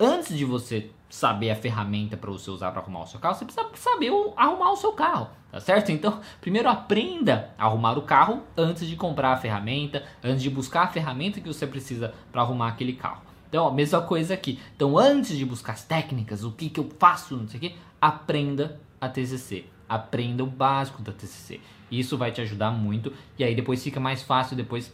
Antes 0.00 0.36
de 0.36 0.46
você 0.46 0.90
saber 1.12 1.50
a 1.50 1.54
ferramenta 1.54 2.16
para 2.16 2.30
você 2.30 2.50
usar 2.50 2.72
para 2.72 2.80
arrumar 2.80 3.02
o 3.02 3.06
seu 3.06 3.20
carro, 3.20 3.34
você 3.34 3.44
precisa 3.44 3.68
saber 3.74 4.10
arrumar 4.34 4.72
o 4.72 4.76
seu 4.76 4.92
carro, 4.92 5.28
tá 5.50 5.60
certo? 5.60 5.92
Então, 5.92 6.22
primeiro 6.40 6.70
aprenda 6.70 7.50
a 7.58 7.66
arrumar 7.66 7.98
o 7.98 8.02
carro 8.02 8.42
antes 8.56 8.88
de 8.88 8.96
comprar 8.96 9.34
a 9.34 9.36
ferramenta, 9.36 10.02
antes 10.24 10.42
de 10.42 10.48
buscar 10.48 10.84
a 10.84 10.88
ferramenta 10.88 11.38
que 11.38 11.46
você 11.46 11.66
precisa 11.66 12.14
para 12.32 12.40
arrumar 12.40 12.68
aquele 12.68 12.94
carro. 12.94 13.20
Então, 13.46 13.68
a 13.68 13.70
mesma 13.70 14.00
coisa 14.00 14.32
aqui. 14.32 14.58
Então, 14.74 14.96
antes 14.96 15.36
de 15.36 15.44
buscar 15.44 15.74
as 15.74 15.84
técnicas, 15.84 16.44
o 16.44 16.50
que, 16.50 16.70
que 16.70 16.80
eu 16.80 16.90
faço, 16.98 17.36
não 17.36 17.46
sei 17.46 17.58
o 17.58 17.60
que, 17.60 17.76
aprenda 18.00 18.80
a 18.98 19.06
TCC. 19.06 19.66
Aprenda 19.86 20.42
o 20.42 20.46
básico 20.46 21.02
da 21.02 21.12
TCC. 21.12 21.60
Isso 21.90 22.16
vai 22.16 22.32
te 22.32 22.40
ajudar 22.40 22.70
muito 22.70 23.12
e 23.38 23.44
aí 23.44 23.54
depois 23.54 23.84
fica 23.84 24.00
mais 24.00 24.22
fácil 24.22 24.56
depois 24.56 24.90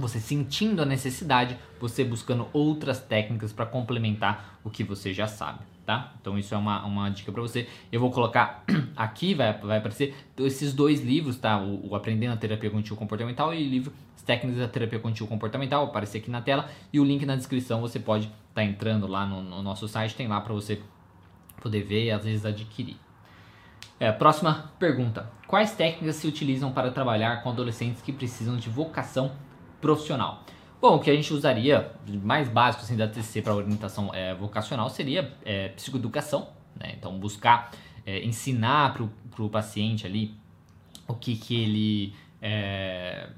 você 0.00 0.18
sentindo 0.18 0.82
a 0.82 0.84
necessidade, 0.86 1.56
você 1.78 2.04
buscando 2.04 2.48
outras 2.52 3.00
técnicas 3.00 3.52
para 3.52 3.66
complementar 3.66 4.58
o 4.64 4.70
que 4.70 4.82
você 4.82 5.12
já 5.12 5.26
sabe, 5.26 5.60
tá? 5.86 6.12
Então 6.20 6.38
isso 6.38 6.54
é 6.54 6.58
uma, 6.58 6.84
uma 6.84 7.08
dica 7.10 7.30
para 7.30 7.40
você. 7.40 7.68
Eu 7.92 8.00
vou 8.00 8.10
colocar 8.10 8.64
aqui, 8.96 9.34
vai, 9.34 9.52
vai 9.58 9.78
aparecer 9.78 10.14
esses 10.38 10.72
dois 10.72 11.00
livros, 11.00 11.36
tá? 11.36 11.58
O, 11.58 11.90
o 11.90 11.94
Aprendendo 11.94 12.34
a 12.34 12.36
Terapia 12.36 12.70
Contínua 12.70 12.98
Comportamental 12.98 13.54
e 13.54 13.66
o 13.66 13.70
livro 13.70 13.92
As 14.16 14.22
Técnicas 14.22 14.60
da 14.60 14.68
Terapia 14.68 14.98
Contínua 14.98 15.28
Comportamental, 15.28 15.84
aparecer 15.84 16.18
aqui 16.18 16.30
na 16.30 16.40
tela 16.40 16.68
e 16.92 16.98
o 16.98 17.04
link 17.04 17.24
na 17.24 17.36
descrição 17.36 17.80
você 17.80 17.98
pode 17.98 18.24
estar 18.24 18.34
tá 18.54 18.64
entrando 18.64 19.06
lá 19.06 19.26
no, 19.26 19.42
no 19.42 19.62
nosso 19.62 19.86
site, 19.86 20.14
tem 20.14 20.26
lá 20.26 20.40
para 20.40 20.52
você 20.52 20.80
poder 21.60 21.82
ver 21.82 22.06
e 22.06 22.10
às 22.10 22.24
vezes 22.24 22.44
adquirir. 22.44 22.96
É, 24.00 24.10
próxima 24.10 24.72
pergunta. 24.78 25.30
Quais 25.46 25.72
técnicas 25.72 26.16
se 26.16 26.26
utilizam 26.26 26.72
para 26.72 26.90
trabalhar 26.90 27.42
com 27.42 27.50
adolescentes 27.50 28.00
que 28.00 28.10
precisam 28.10 28.56
de 28.56 28.70
vocação 28.70 29.32
profissional? 29.80 30.44
Bom, 30.80 30.96
o 30.96 30.98
que 30.98 31.10
a 31.10 31.14
gente 31.14 31.32
usaria 31.32 31.92
mais 32.22 32.48
básico 32.48 32.84
assim, 32.84 32.96
da 32.96 33.06
TCC 33.06 33.42
para 33.42 33.54
orientação 33.54 34.10
é, 34.14 34.34
vocacional 34.34 34.88
seria 34.88 35.32
é, 35.44 35.68
psicoeducação. 35.68 36.48
Né? 36.78 36.94
Então, 36.98 37.18
buscar 37.18 37.70
é, 38.06 38.24
ensinar 38.24 38.94
para 38.94 39.44
o 39.44 39.50
paciente 39.50 40.06
ali 40.06 40.34
o 41.06 41.14
que, 41.14 41.36
que 41.36 41.60
ele 41.60 42.14
é, 42.40 43.28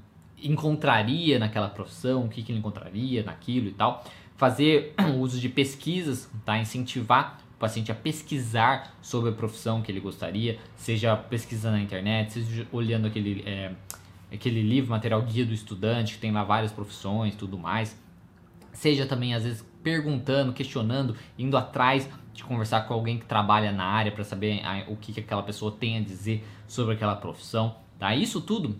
encontraria 0.41 1.37
naquela 1.37 1.69
profissão, 1.69 2.25
o 2.25 2.29
que, 2.29 2.41
que 2.43 2.51
ele 2.51 2.59
encontraria 2.59 3.23
naquilo 3.23 3.67
e 3.67 3.71
tal. 3.71 4.03
Fazer 4.37 4.93
o 4.99 5.17
uso 5.19 5.39
de 5.39 5.49
pesquisas, 5.49 6.29
tá? 6.45 6.57
incentivar 6.57 7.39
paciente 7.63 7.93
a 7.93 7.95
pesquisar 7.95 8.93
sobre 9.01 9.29
a 9.29 9.33
profissão 9.33 9.81
que 9.81 9.89
ele 9.89 10.01
gostaria, 10.01 10.59
seja 10.75 11.15
pesquisando 11.15 11.77
na 11.77 11.81
internet, 11.81 12.33
seja 12.33 12.67
olhando 12.73 13.07
aquele, 13.07 13.41
é, 13.45 13.71
aquele 14.33 14.61
livro, 14.61 14.91
material 14.91 15.21
guia 15.21 15.45
do 15.45 15.53
estudante, 15.53 16.15
que 16.15 16.19
tem 16.19 16.31
lá 16.31 16.43
várias 16.43 16.71
profissões 16.71 17.35
tudo 17.35 17.57
mais, 17.57 17.97
seja 18.71 19.05
também 19.05 19.33
às 19.33 19.43
vezes 19.43 19.65
perguntando, 19.83 20.53
questionando, 20.53 21.15
indo 21.37 21.57
atrás 21.57 22.09
de 22.33 22.43
conversar 22.43 22.87
com 22.87 22.93
alguém 22.93 23.19
que 23.19 23.25
trabalha 23.25 23.71
na 23.71 23.85
área 23.85 24.11
para 24.11 24.23
saber 24.23 24.61
o 24.87 24.95
que, 24.95 25.13
que 25.13 25.19
aquela 25.19 25.43
pessoa 25.43 25.71
tem 25.71 25.97
a 25.97 26.01
dizer 26.01 26.43
sobre 26.67 26.95
aquela 26.95 27.15
profissão. 27.15 27.75
Tá? 27.99 28.15
Isso 28.15 28.41
tudo 28.41 28.75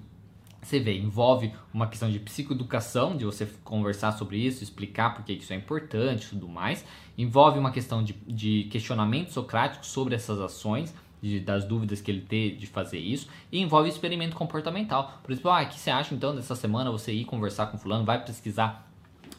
você 0.66 0.80
vê, 0.80 0.98
envolve 0.98 1.52
uma 1.74 1.88
questão 1.88 2.10
de 2.10 2.20
psicoeducação, 2.20 3.18
de 3.18 3.26
você 3.26 3.46
conversar 3.64 4.14
sobre 4.14 4.38
isso, 4.38 4.64
explicar 4.64 5.14
por 5.14 5.26
que 5.26 5.34
isso 5.34 5.52
é 5.52 5.56
importante 5.56 6.26
e 6.26 6.30
tudo 6.30 6.48
mais. 6.48 6.86
Envolve 7.18 7.60
uma 7.60 7.72
questão 7.72 8.04
de, 8.04 8.14
de 8.26 8.64
questionamento 8.72 9.32
socrático 9.32 9.86
sobre 9.86 10.16
essas 10.16 10.40
ações, 10.40 10.96
de, 11.24 11.40
das 11.40 11.64
dúvidas 11.64 12.02
que 12.02 12.12
ele 12.12 12.22
tem 12.22 12.56
de 12.56 12.68
fazer 12.68 13.00
isso. 13.00 13.30
E 13.50 13.62
envolve 13.62 13.88
experimento 13.88 14.36
comportamental. 14.36 15.20
Por 15.24 15.32
exemplo, 15.32 15.50
ah, 15.50 15.64
o 15.64 15.68
que 15.68 15.80
você 15.80 15.90
acha 15.90 16.14
então 16.14 16.36
dessa 16.36 16.56
semana 16.56 16.92
você 16.92 17.14
ir 17.14 17.24
conversar 17.24 17.68
com 17.68 17.78
fulano, 17.78 18.04
vai 18.04 18.24
pesquisar 18.24 18.90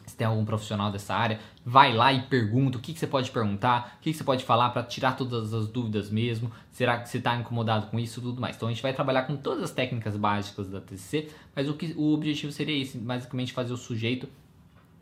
se 0.05 0.15
tem 0.15 0.27
algum 0.27 0.45
profissional 0.45 0.91
dessa 0.91 1.15
área, 1.15 1.39
vai 1.65 1.93
lá 1.93 2.13
e 2.13 2.21
pergunta 2.23 2.77
o 2.77 2.81
que, 2.81 2.93
que 2.93 2.99
você 2.99 3.07
pode 3.07 3.31
perguntar, 3.31 3.97
o 3.97 4.03
que, 4.03 4.11
que 4.11 4.17
você 4.17 4.23
pode 4.23 4.43
falar 4.43 4.69
para 4.69 4.83
tirar 4.83 5.17
todas 5.17 5.51
as 5.51 5.67
dúvidas 5.67 6.11
mesmo, 6.11 6.51
será 6.69 6.99
que 6.99 7.09
você 7.09 7.17
está 7.17 7.35
incomodado 7.35 7.87
com 7.87 7.99
isso 7.99 8.21
tudo 8.21 8.39
mais. 8.39 8.55
Então 8.55 8.69
a 8.69 8.71
gente 8.71 8.83
vai 8.83 8.93
trabalhar 8.93 9.23
com 9.23 9.35
todas 9.35 9.63
as 9.63 9.71
técnicas 9.71 10.15
básicas 10.15 10.69
da 10.69 10.79
TCC, 10.79 11.29
mas 11.55 11.67
o, 11.67 11.73
que, 11.73 11.93
o 11.97 12.13
objetivo 12.13 12.51
seria 12.51 12.79
esse, 12.79 12.97
basicamente 12.99 13.51
fazer 13.51 13.73
o 13.73 13.77
sujeito 13.77 14.29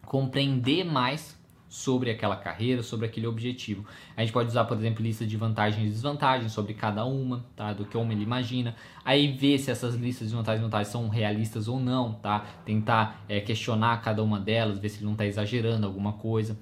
compreender 0.05 0.85
mais 0.85 1.37
sobre 1.73 2.11
aquela 2.11 2.35
carreira, 2.35 2.83
sobre 2.83 3.07
aquele 3.07 3.25
objetivo. 3.25 3.83
A 4.15 4.21
gente 4.21 4.31
pode 4.31 4.47
usar, 4.47 4.63
por 4.65 4.77
exemplo, 4.77 5.03
lista 5.03 5.25
de 5.25 5.35
vantagens 5.35 5.87
e 5.87 5.89
desvantagens 5.89 6.51
sobre 6.51 6.75
cada 6.75 7.03
uma, 7.03 7.43
tá? 7.55 7.73
Do 7.73 7.83
que 7.83 7.93
como 7.97 8.11
ele 8.11 8.21
imagina. 8.21 8.75
Aí 9.03 9.31
ver 9.31 9.57
se 9.57 9.71
essas 9.71 9.95
listas 9.95 10.29
de 10.29 10.35
vantagens 10.35 10.59
e 10.59 10.61
desvantagens 10.61 10.91
são 10.91 11.09
realistas 11.09 11.67
ou 11.67 11.79
não, 11.79 12.13
tá? 12.13 12.45
Tentar 12.63 13.25
é, 13.27 13.41
questionar 13.41 13.99
cada 14.03 14.21
uma 14.21 14.39
delas, 14.39 14.77
ver 14.77 14.87
se 14.87 14.99
ele 14.99 15.05
não 15.05 15.13
está 15.13 15.25
exagerando 15.25 15.87
alguma 15.87 16.13
coisa. 16.13 16.55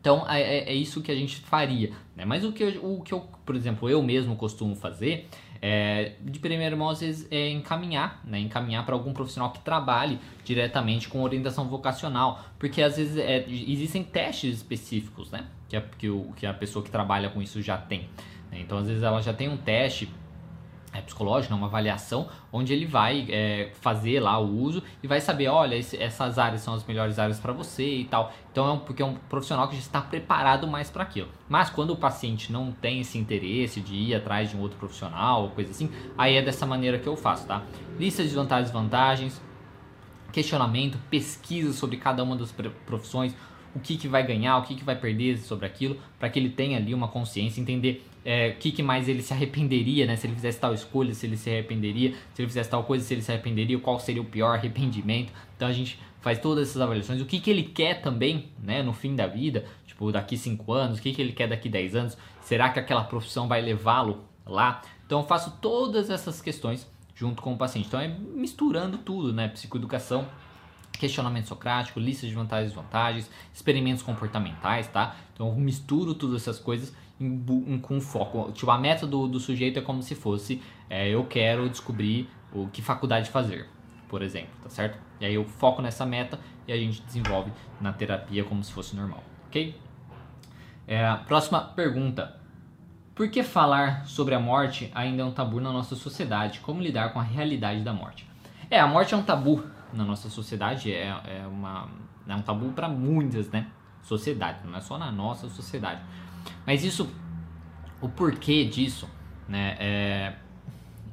Então 0.00 0.28
é, 0.28 0.42
é, 0.42 0.72
é, 0.72 0.74
isso 0.74 1.00
que 1.00 1.12
a 1.12 1.14
gente 1.14 1.36
faria. 1.36 1.92
Né? 2.16 2.24
Mas 2.24 2.44
o 2.44 2.50
que, 2.50 2.64
eu, 2.64 2.84
o 2.84 3.00
que 3.00 3.14
eu, 3.14 3.20
por 3.46 3.54
exemplo, 3.54 3.88
eu 3.88 4.02
mesmo 4.02 4.34
costumo 4.34 4.74
fazer 4.74 5.28
é, 5.64 6.14
de 6.20 6.40
primeira 6.40 6.74
mão, 6.74 6.90
às 6.90 7.00
vezes, 7.00 7.28
é 7.30 7.48
encaminhar, 7.48 8.20
né? 8.24 8.40
encaminhar 8.40 8.84
para 8.84 8.96
algum 8.96 9.12
profissional 9.12 9.52
que 9.52 9.60
trabalhe 9.60 10.18
diretamente 10.44 11.08
com 11.08 11.22
orientação 11.22 11.68
vocacional, 11.68 12.44
porque 12.58 12.82
às 12.82 12.96
vezes 12.96 13.16
é, 13.16 13.48
existem 13.48 14.02
testes 14.02 14.56
específicos, 14.56 15.30
né? 15.30 15.46
Que 15.68 15.76
a, 15.76 15.80
que, 15.80 16.10
o, 16.10 16.32
que 16.34 16.46
a 16.46 16.52
pessoa 16.52 16.84
que 16.84 16.90
trabalha 16.90 17.30
com 17.30 17.40
isso 17.40 17.62
já 17.62 17.78
tem. 17.78 18.08
Né? 18.50 18.58
Então, 18.60 18.76
às 18.76 18.88
vezes, 18.88 19.04
ela 19.04 19.22
já 19.22 19.32
tem 19.32 19.48
um 19.48 19.56
teste 19.56 20.10
é, 20.92 21.00
psicológica, 21.00 21.54
uma 21.54 21.66
avaliação, 21.66 22.28
onde 22.52 22.72
ele 22.72 22.84
vai 22.84 23.26
é, 23.30 23.70
fazer 23.80 24.20
lá 24.20 24.38
o 24.38 24.60
uso 24.60 24.82
e 25.02 25.06
vai 25.06 25.20
saber, 25.20 25.48
olha, 25.48 25.74
esse, 25.74 25.96
essas 25.96 26.38
áreas 26.38 26.60
são 26.60 26.74
as 26.74 26.84
melhores 26.84 27.18
áreas 27.18 27.40
para 27.40 27.52
você 27.52 27.84
e 27.84 28.04
tal. 28.04 28.32
Então 28.50 28.66
é 28.66 28.72
um, 28.72 28.78
porque 28.78 29.02
é 29.02 29.04
um 29.04 29.14
profissional 29.14 29.68
que 29.68 29.74
já 29.74 29.80
está 29.80 30.00
preparado 30.00 30.66
mais 30.66 30.90
para 30.90 31.02
aquilo. 31.02 31.28
Mas 31.48 31.70
quando 31.70 31.90
o 31.90 31.96
paciente 31.96 32.52
não 32.52 32.70
tem 32.72 33.00
esse 33.00 33.16
interesse 33.16 33.80
de 33.80 33.94
ir 33.94 34.14
atrás 34.14 34.50
de 34.50 34.56
um 34.56 34.60
outro 34.60 34.78
profissional 34.78 35.44
ou 35.44 35.50
coisa 35.50 35.70
assim, 35.70 35.90
aí 36.16 36.36
é 36.36 36.42
dessa 36.42 36.66
maneira 36.66 36.98
que 36.98 37.06
eu 37.06 37.16
faço, 37.16 37.46
tá? 37.46 37.62
Lista 37.98 38.22
de 38.22 38.34
vantagens 38.34 38.68
e 38.68 38.72
vantagens, 38.72 39.42
questionamento, 40.30 40.98
pesquisa 41.10 41.72
sobre 41.72 41.96
cada 41.96 42.22
uma 42.22 42.36
das 42.36 42.52
profissões, 42.86 43.34
o 43.74 43.80
que, 43.80 43.96
que 43.96 44.08
vai 44.08 44.26
ganhar, 44.26 44.58
o 44.58 44.62
que, 44.62 44.74
que 44.74 44.84
vai 44.84 44.96
perder 44.96 45.38
sobre 45.38 45.66
aquilo, 45.66 45.96
para 46.18 46.28
que 46.28 46.38
ele 46.38 46.50
tenha 46.50 46.76
ali 46.76 46.92
uma 46.92 47.08
consciência, 47.08 47.60
entender 47.60 48.06
é, 48.24 48.50
o 48.50 48.56
que, 48.56 48.70
que 48.70 48.82
mais 48.82 49.08
ele 49.08 49.22
se 49.22 49.32
arrependeria, 49.32 50.06
né? 50.06 50.16
Se 50.16 50.26
ele 50.26 50.34
fizesse 50.34 50.60
tal 50.60 50.72
escolha, 50.72 51.12
se 51.14 51.26
ele 51.26 51.36
se 51.36 51.50
arrependeria, 51.50 52.14
se 52.32 52.42
ele 52.42 52.48
fizesse 52.48 52.70
tal 52.70 52.84
coisa, 52.84 53.04
se 53.04 53.12
ele 53.12 53.22
se 53.22 53.32
arrependeria, 53.32 53.78
qual 53.78 53.98
seria 53.98 54.22
o 54.22 54.24
pior 54.24 54.56
arrependimento. 54.56 55.32
Então 55.56 55.68
a 55.68 55.72
gente 55.72 55.98
faz 56.20 56.38
todas 56.38 56.68
essas 56.68 56.80
avaliações. 56.80 57.20
O 57.20 57.26
que, 57.26 57.40
que 57.40 57.50
ele 57.50 57.64
quer 57.64 58.00
também, 58.00 58.50
né, 58.62 58.82
no 58.82 58.92
fim 58.92 59.16
da 59.16 59.26
vida, 59.26 59.64
tipo, 59.86 60.12
daqui 60.12 60.36
5 60.36 60.72
anos, 60.72 60.98
o 60.98 61.02
que, 61.02 61.12
que 61.12 61.20
ele 61.20 61.32
quer 61.32 61.48
daqui 61.48 61.68
10 61.68 61.96
anos, 61.96 62.18
será 62.40 62.70
que 62.70 62.78
aquela 62.78 63.04
profissão 63.04 63.48
vai 63.48 63.60
levá-lo 63.60 64.24
lá? 64.46 64.80
Então 65.04 65.20
eu 65.20 65.26
faço 65.26 65.58
todas 65.60 66.08
essas 66.08 66.40
questões 66.40 66.88
junto 67.14 67.42
com 67.42 67.52
o 67.52 67.56
paciente. 67.56 67.88
Então 67.88 68.00
é 68.00 68.08
misturando 68.08 68.98
tudo, 68.98 69.32
né? 69.32 69.48
Psicoeducação, 69.48 70.26
questionamento 70.92 71.48
socrático, 71.48 71.98
lista 71.98 72.26
de 72.26 72.34
vantagens 72.34 72.70
e 72.70 72.74
desvantagens, 72.74 73.30
experimentos 73.52 74.02
comportamentais, 74.02 74.86
tá? 74.86 75.16
Então 75.34 75.48
eu 75.48 75.54
misturo 75.56 76.14
todas 76.14 76.42
essas 76.42 76.60
coisas 76.60 76.94
com 77.82 78.00
foco. 78.00 78.50
Tipo, 78.52 78.70
a 78.70 78.78
meta 78.78 79.06
do, 79.06 79.28
do 79.28 79.38
sujeito 79.38 79.78
é 79.78 79.82
como 79.82 80.02
se 80.02 80.14
fosse 80.14 80.60
é, 80.90 81.08
eu 81.08 81.24
quero 81.24 81.68
descobrir 81.68 82.28
o 82.52 82.66
que 82.68 82.82
faculdade 82.82 83.30
fazer, 83.30 83.66
por 84.08 84.22
exemplo, 84.22 84.50
tá 84.62 84.68
certo? 84.68 84.98
E 85.20 85.24
aí 85.24 85.34
eu 85.34 85.44
foco 85.44 85.80
nessa 85.80 86.04
meta 86.04 86.38
e 86.66 86.72
a 86.72 86.76
gente 86.76 87.00
desenvolve 87.02 87.50
na 87.80 87.92
terapia 87.92 88.44
como 88.44 88.62
se 88.62 88.72
fosse 88.72 88.94
normal, 88.94 89.22
ok? 89.46 89.74
É, 90.86 91.14
próxima 91.26 91.60
pergunta. 91.60 92.38
Por 93.14 93.30
que 93.30 93.42
falar 93.42 94.06
sobre 94.06 94.34
a 94.34 94.40
morte 94.40 94.90
ainda 94.94 95.22
é 95.22 95.24
um 95.24 95.32
tabu 95.32 95.60
na 95.60 95.70
nossa 95.72 95.94
sociedade? 95.94 96.60
Como 96.60 96.82
lidar 96.82 97.12
com 97.12 97.20
a 97.20 97.22
realidade 97.22 97.82
da 97.82 97.92
morte? 97.92 98.26
É, 98.70 98.80
a 98.80 98.86
morte 98.86 99.14
é 99.14 99.16
um 99.16 99.22
tabu 99.22 99.64
na 99.92 100.04
nossa 100.04 100.28
sociedade, 100.30 100.92
é, 100.92 101.08
é 101.26 101.46
uma 101.46 101.88
É 102.26 102.34
um 102.34 102.42
tabu 102.42 102.70
para 102.72 102.88
muitas, 102.88 103.50
né? 103.50 103.66
Sociedades, 104.02 104.64
não 104.64 104.76
é 104.76 104.80
só 104.80 104.98
na 104.98 105.12
nossa 105.12 105.48
sociedade. 105.48 106.00
Mas 106.66 106.84
isso, 106.84 107.10
o 108.00 108.08
porquê 108.08 108.64
disso, 108.64 109.08
né? 109.48 109.76
É, 109.78 110.34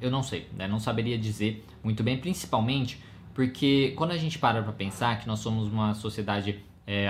eu 0.02 0.10
não 0.10 0.24
sei, 0.24 0.48
né? 0.56 0.68
Não 0.68 0.80
saberia 0.80 1.18
dizer 1.18 1.66
muito 1.84 2.04
bem, 2.04 2.18
principalmente 2.18 3.02
porque 3.34 3.94
quando 3.96 4.12
a 4.12 4.18
gente 4.18 4.38
para 4.38 4.62
para 4.62 4.74
pensar 4.74 5.18
que 5.20 5.26
nós 5.26 5.40
somos 5.40 5.72
uma 5.72 5.94
sociedade 5.94 6.62
é, 6.86 7.08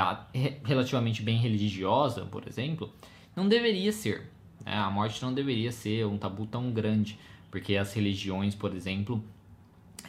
relativamente 0.63 1.23
bem 1.23 1.38
religiosa, 1.38 2.25
por 2.25 2.47
exemplo, 2.47 2.93
não 3.36 3.47
deveria 3.47 3.91
ser. 3.91 4.29
Né? 4.63 4.75
A 4.75 4.91
morte 4.91 5.23
não 5.23 5.34
deveria 5.34 5.71
ser 5.71 6.05
um 6.05 6.17
tabu 6.17 6.45
tão 6.45 6.71
grande, 6.71 7.17
porque 7.49 7.75
as 7.77 7.93
religiões, 7.93 8.53
por 8.53 8.75
exemplo, 8.75 9.23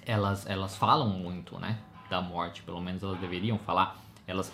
elas, 0.04 0.44
elas 0.44 0.76
falam 0.76 1.08
muito, 1.08 1.58
né? 1.58 1.78
Da 2.10 2.20
morte, 2.20 2.62
pelo 2.64 2.80
menos 2.80 3.02
elas 3.02 3.18
deveriam 3.18 3.58
falar. 3.58 3.98
Elas 4.26 4.52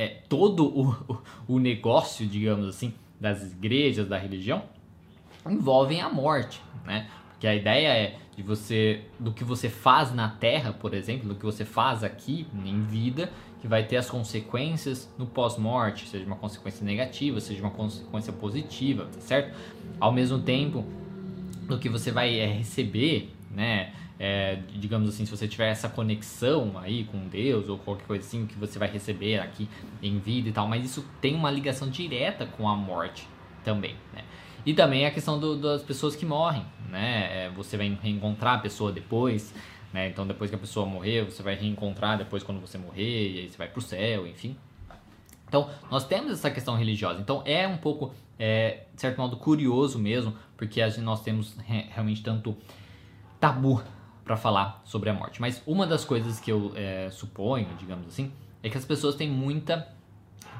é 0.00 0.08
todo 0.28 0.66
o, 0.66 1.22
o, 1.46 1.58
negócio, 1.58 2.26
digamos 2.26 2.66
assim, 2.66 2.94
das 3.20 3.52
igrejas, 3.52 4.08
da 4.08 4.16
religião, 4.16 4.62
envolvem 5.46 6.00
a 6.00 6.08
morte, 6.08 6.62
né? 6.86 7.08
Porque 7.30 7.46
a 7.46 7.54
ideia 7.54 7.88
é 7.88 8.18
de 8.36 8.42
você, 8.42 9.02
do 9.18 9.32
que 9.32 9.44
você 9.44 9.68
faz 9.68 10.14
na 10.14 10.28
Terra, 10.28 10.72
por 10.72 10.94
exemplo, 10.94 11.28
do 11.28 11.34
que 11.34 11.44
você 11.44 11.64
faz 11.64 12.02
aqui 12.02 12.46
em 12.64 12.82
vida, 12.82 13.30
que 13.60 13.68
vai 13.68 13.84
ter 13.84 13.96
as 13.96 14.08
consequências 14.08 15.12
no 15.18 15.26
pós-morte, 15.26 16.08
seja 16.08 16.24
uma 16.24 16.36
consequência 16.36 16.84
negativa, 16.84 17.40
seja 17.40 17.62
uma 17.62 17.70
consequência 17.70 18.32
positiva, 18.32 19.06
tá 19.06 19.20
certo? 19.20 19.54
Ao 19.98 20.12
mesmo 20.12 20.38
tempo, 20.38 20.84
do 21.66 21.78
que 21.78 21.88
você 21.88 22.10
vai 22.10 22.38
é, 22.38 22.46
receber, 22.46 23.30
né? 23.50 23.92
É, 24.22 24.58
digamos 24.68 25.08
assim, 25.08 25.24
se 25.24 25.30
você 25.34 25.48
tiver 25.48 25.70
essa 25.70 25.88
conexão 25.88 26.78
aí 26.78 27.04
com 27.04 27.26
Deus 27.26 27.70
ou 27.70 27.78
qualquer 27.78 28.06
coisa 28.06 28.26
assim 28.26 28.46
que 28.46 28.54
você 28.54 28.78
vai 28.78 28.90
receber 28.90 29.38
aqui 29.38 29.66
em 30.02 30.18
vida 30.18 30.50
e 30.50 30.52
tal, 30.52 30.68
mas 30.68 30.84
isso 30.84 31.02
tem 31.22 31.34
uma 31.34 31.50
ligação 31.50 31.88
direta 31.88 32.44
com 32.44 32.68
a 32.68 32.76
morte 32.76 33.26
também, 33.64 33.96
né? 34.12 34.22
E 34.66 34.74
também 34.74 35.06
a 35.06 35.10
questão 35.10 35.40
do, 35.40 35.56
das 35.56 35.82
pessoas 35.82 36.14
que 36.14 36.26
morrem, 36.26 36.66
né? 36.90 37.46
É, 37.46 37.50
você 37.50 37.78
vai 37.78 37.98
reencontrar 38.02 38.56
a 38.56 38.58
pessoa 38.58 38.92
depois, 38.92 39.54
né? 39.90 40.10
Então 40.10 40.26
depois 40.26 40.50
que 40.50 40.56
a 40.56 40.58
pessoa 40.58 40.84
morrer, 40.84 41.24
você 41.24 41.42
vai 41.42 41.54
reencontrar 41.54 42.18
depois 42.18 42.42
quando 42.42 42.60
você 42.60 42.76
morrer, 42.76 43.32
e 43.32 43.38
aí 43.38 43.48
você 43.48 43.56
vai 43.56 43.68
pro 43.68 43.80
céu, 43.80 44.26
enfim. 44.26 44.54
Então, 45.48 45.68
nós 45.90 46.06
temos 46.06 46.30
essa 46.30 46.50
questão 46.50 46.76
religiosa. 46.76 47.20
Então, 47.20 47.42
é 47.44 47.66
um 47.66 47.76
pouco, 47.78 48.14
é, 48.38 48.84
de 48.94 49.00
certo 49.00 49.18
modo, 49.18 49.36
curioso 49.36 49.98
mesmo, 49.98 50.36
porque 50.56 50.80
nós 50.98 51.22
temos 51.22 51.56
realmente 51.88 52.22
tanto 52.22 52.56
tabu 53.40 53.82
para 54.30 54.36
falar 54.36 54.80
sobre 54.84 55.10
a 55.10 55.12
morte. 55.12 55.40
Mas 55.40 55.60
uma 55.66 55.84
das 55.84 56.04
coisas 56.04 56.38
que 56.38 56.52
eu 56.52 56.72
é, 56.76 57.10
suponho, 57.10 57.66
digamos 57.76 58.06
assim, 58.06 58.30
é 58.62 58.70
que 58.70 58.78
as 58.78 58.84
pessoas 58.84 59.16
têm 59.16 59.28
muita 59.28 59.88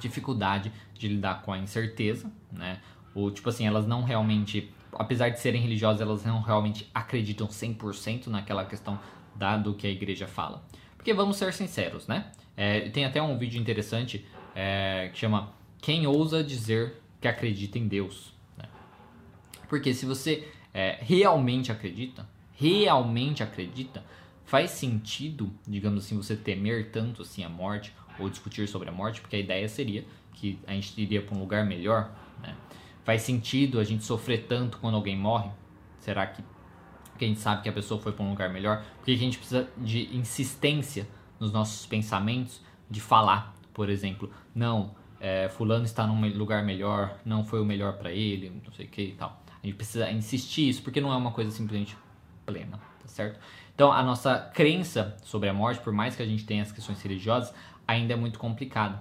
dificuldade 0.01 0.73
de 0.93 1.07
lidar 1.07 1.43
com 1.43 1.53
a 1.53 1.59
incerteza, 1.59 2.29
né? 2.51 2.81
Ou, 3.15 3.31
tipo 3.31 3.49
assim, 3.49 3.69
elas 3.69 3.87
não 3.87 4.03
realmente, 4.03 4.75
apesar 4.93 5.29
de 5.29 5.39
serem 5.39 5.63
religiosas, 5.63 6.01
elas 6.01 6.25
não 6.25 6.41
realmente 6.41 6.91
acreditam 6.93 7.47
100% 7.47 8.27
naquela 8.27 8.65
questão 8.65 8.99
da, 9.37 9.57
do 9.57 9.73
que 9.73 9.87
a 9.87 9.91
igreja 9.91 10.27
fala. 10.27 10.65
Porque 10.97 11.15
vamos 11.15 11.37
ser 11.37 11.53
sinceros, 11.53 12.09
né? 12.09 12.33
É, 12.57 12.89
tem 12.89 13.05
até 13.05 13.23
um 13.23 13.39
vídeo 13.39 13.61
interessante 13.61 14.27
é, 14.53 15.11
que 15.13 15.19
chama 15.21 15.53
Quem 15.81 16.09
ousa 16.09 16.43
dizer 16.43 17.01
que 17.21 17.29
acredita 17.29 17.79
em 17.79 17.87
Deus? 17.87 18.35
Né? 18.59 18.65
Porque 19.69 19.95
se 19.95 20.05
você 20.07 20.49
é, 20.75 20.99
realmente 21.01 21.71
acredita, 21.71 22.27
realmente 22.61 23.43
acredita, 23.43 24.05
faz 24.45 24.73
sentido, 24.73 25.51
digamos 25.67 26.05
assim, 26.05 26.15
você 26.15 26.37
temer 26.37 26.91
tanto 26.91 27.23
assim 27.23 27.43
a 27.43 27.49
morte 27.49 27.91
ou 28.19 28.29
discutir 28.29 28.69
sobre 28.69 28.91
a 28.91 28.93
morte, 28.93 29.23
porque 29.23 29.37
a 29.37 29.39
ideia 29.39 29.67
seria 29.67 30.05
que 30.35 30.59
a 30.67 30.73
gente 30.73 31.01
iria 31.01 31.23
para 31.23 31.35
um 31.35 31.41
lugar 31.41 31.65
melhor, 31.65 32.13
né? 32.43 32.55
Faz 33.03 33.23
sentido 33.23 33.81
a 33.81 33.85
gente 33.85 34.05
sofrer 34.05 34.47
tanto 34.47 34.77
quando 34.77 34.95
alguém 34.95 35.17
morre? 35.17 35.51
Será 36.01 36.27
que, 36.27 36.45
que 37.19 37.25
a 37.25 37.29
gente 37.29 37.41
sabe 37.41 37.63
que 37.63 37.69
a 37.71 37.73
pessoa 37.73 37.99
foi 37.99 38.13
para 38.13 38.25
um 38.25 38.29
lugar 38.29 38.51
melhor? 38.51 38.85
Porque 38.97 39.13
a 39.13 39.17
gente 39.17 39.39
precisa 39.39 39.67
de 39.79 40.15
insistência 40.15 41.09
nos 41.41 41.51
nossos 41.51 41.87
pensamentos, 41.87 42.61
de 42.91 43.01
falar, 43.01 43.55
por 43.73 43.89
exemplo, 43.89 44.31
não, 44.55 44.95
é, 45.19 45.49
fulano 45.49 45.87
está 45.87 46.07
num 46.07 46.29
lugar 46.37 46.63
melhor, 46.63 47.19
não 47.25 47.43
foi 47.43 47.59
o 47.59 47.65
melhor 47.65 47.95
para 47.95 48.13
ele, 48.13 48.53
não 48.63 48.73
sei 48.75 48.85
o 48.85 48.89
que 48.91 49.03
e 49.03 49.13
tal. 49.13 49.43
A 49.63 49.67
gente 49.67 49.77
precisa 49.77 50.11
insistir 50.11 50.69
isso, 50.69 50.83
porque 50.83 51.01
não 51.01 51.11
é 51.11 51.17
uma 51.17 51.33
coisa 51.33 51.51
simplesmente 51.51 51.97
plena, 52.51 52.79
tá 53.01 53.09
certo? 53.09 53.39
Então, 53.75 53.93
a 53.93 54.03
nossa 54.03 54.51
crença 54.53 55.17
sobre 55.23 55.49
a 55.49 55.55
morte, 55.55 55.81
por 55.81 55.93
mais 55.93 56.17
que 56.17 56.23
a 56.23 56.27
gente 56.27 56.45
tenha 56.45 56.63
as 56.63 56.73
questões 56.73 57.01
religiosas, 57.01 57.55
ainda 57.87 58.13
é 58.13 58.17
muito 58.17 58.39
complicada. 58.39 59.01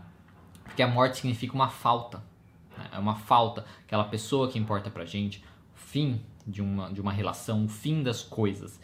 Porque 0.64 0.82
a 0.82 0.88
morte 0.88 1.18
significa 1.18 1.54
uma 1.54 1.68
falta. 1.68 2.24
Né? 2.78 2.86
É 2.94 3.00
uma 3.00 3.16
falta, 3.16 3.66
aquela 3.86 4.06
pessoa 4.06 4.50
que 4.50 4.58
importa 4.58 4.90
pra 4.90 5.04
gente, 5.04 5.44
o 5.76 5.80
fim 5.80 6.22
de 6.48 6.62
uma, 6.62 6.92
de 6.94 7.02
uma 7.02 7.12
relação, 7.12 7.66
o 7.66 7.68
fim 7.68 8.02
das 8.04 8.22
coisas. 8.22 8.80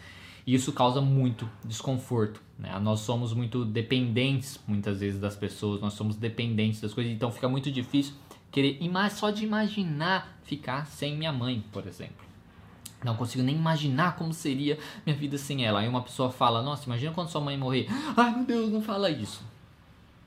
E 0.45 0.54
isso 0.54 0.73
causa 0.73 0.99
muito 0.99 1.49
desconforto. 1.63 2.41
Né? 2.60 2.78
Nós 2.80 2.99
somos 3.01 3.34
muito 3.34 3.63
dependentes, 3.63 4.60
muitas 4.67 4.99
vezes, 4.99 5.19
das 5.19 5.36
pessoas, 5.36 5.80
nós 5.80 5.93
somos 5.93 6.15
dependentes 6.15 6.82
das 6.82 6.93
coisas, 6.93 7.13
então 7.13 7.32
fica 7.32 7.47
muito 7.47 7.71
difícil 7.71 8.15
querer 8.51 8.80
só 9.12 9.32
de 9.32 9.43
imaginar 9.43 10.38
ficar 10.43 10.86
sem 10.88 11.17
minha 11.17 11.32
mãe, 11.32 11.63
por 11.71 11.88
exemplo. 11.88 12.25
Não 13.06 13.15
consigo 13.15 13.44
nem 13.44 13.56
imaginar 13.56 14.15
como 14.15 14.34
seria 14.34 14.78
minha 15.06 15.15
vida 15.15 15.38
sem 15.38 15.63
ela. 15.63 15.80
Aí 15.80 15.88
uma 15.88 16.02
pessoa 16.02 16.32
fala: 16.32 16.62
Nossa, 16.62 16.86
imagina 16.86 17.13
quando 17.13 17.30
sua 17.30 17.39
mãe 17.39 17.56
morrer. 17.56 17.88
Ai 18.18 18.36
meu 18.36 18.46
Deus, 18.46 18.72
não 18.72 18.82
fala 18.82 19.10
isso. 19.10 19.44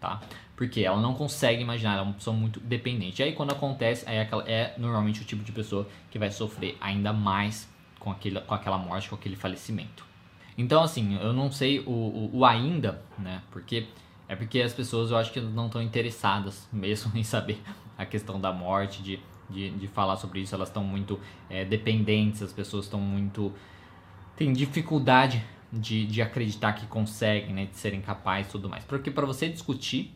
Tá? 0.00 0.20
Porque 0.54 0.80
ela 0.80 1.00
não 1.00 1.12
consegue 1.12 1.60
imaginar, 1.60 1.94
ela 1.94 2.00
é 2.00 2.04
uma 2.04 2.14
pessoa 2.14 2.34
muito 2.36 2.60
dependente. 2.60 3.20
E 3.20 3.24
aí 3.24 3.32
quando 3.32 3.50
acontece, 3.50 4.08
aquela, 4.08 4.48
é 4.48 4.74
normalmente 4.78 5.20
o 5.20 5.24
tipo 5.24 5.42
de 5.42 5.50
pessoa 5.50 5.88
que 6.10 6.18
vai 6.18 6.30
sofrer 6.30 6.76
ainda 6.80 7.12
mais 7.12 7.68
com, 7.98 8.10
aquele, 8.10 8.40
com 8.40 8.54
aquela 8.54 8.78
morte, 8.78 9.08
com 9.08 9.16
aquele 9.16 9.36
falecimento. 9.36 10.06
Então, 10.56 10.82
assim, 10.82 11.16
eu 11.20 11.32
não 11.32 11.52
sei 11.52 11.80
o, 11.80 11.90
o, 11.90 12.30
o 12.38 12.44
ainda, 12.44 13.02
né? 13.18 13.42
Porque 13.50 13.86
é 14.28 14.36
porque 14.36 14.60
as 14.60 14.72
pessoas 14.72 15.10
eu 15.10 15.16
acho 15.16 15.32
que 15.32 15.40
não 15.40 15.66
estão 15.66 15.80
interessadas 15.82 16.68
mesmo 16.72 17.16
em 17.16 17.24
saber 17.24 17.60
a 17.96 18.04
questão 18.06 18.40
da 18.40 18.52
morte, 18.52 19.02
de 19.02 19.20
de, 19.48 19.70
de 19.70 19.88
falar 19.88 20.16
sobre 20.16 20.40
isso, 20.40 20.54
elas 20.54 20.68
estão 20.68 20.84
muito 20.84 21.18
é, 21.48 21.64
dependentes, 21.64 22.42
as 22.42 22.52
pessoas 22.52 22.84
estão 22.84 23.00
muito. 23.00 23.52
têm 24.36 24.52
dificuldade 24.52 25.44
de, 25.72 26.06
de 26.06 26.22
acreditar 26.22 26.72
que 26.72 26.86
conseguem, 26.86 27.54
né, 27.54 27.66
de 27.66 27.76
serem 27.76 28.00
capazes 28.00 28.48
e 28.48 28.52
tudo 28.52 28.68
mais. 28.68 28.84
Porque 28.84 29.10
para 29.10 29.26
você 29.26 29.48
discutir 29.48 30.14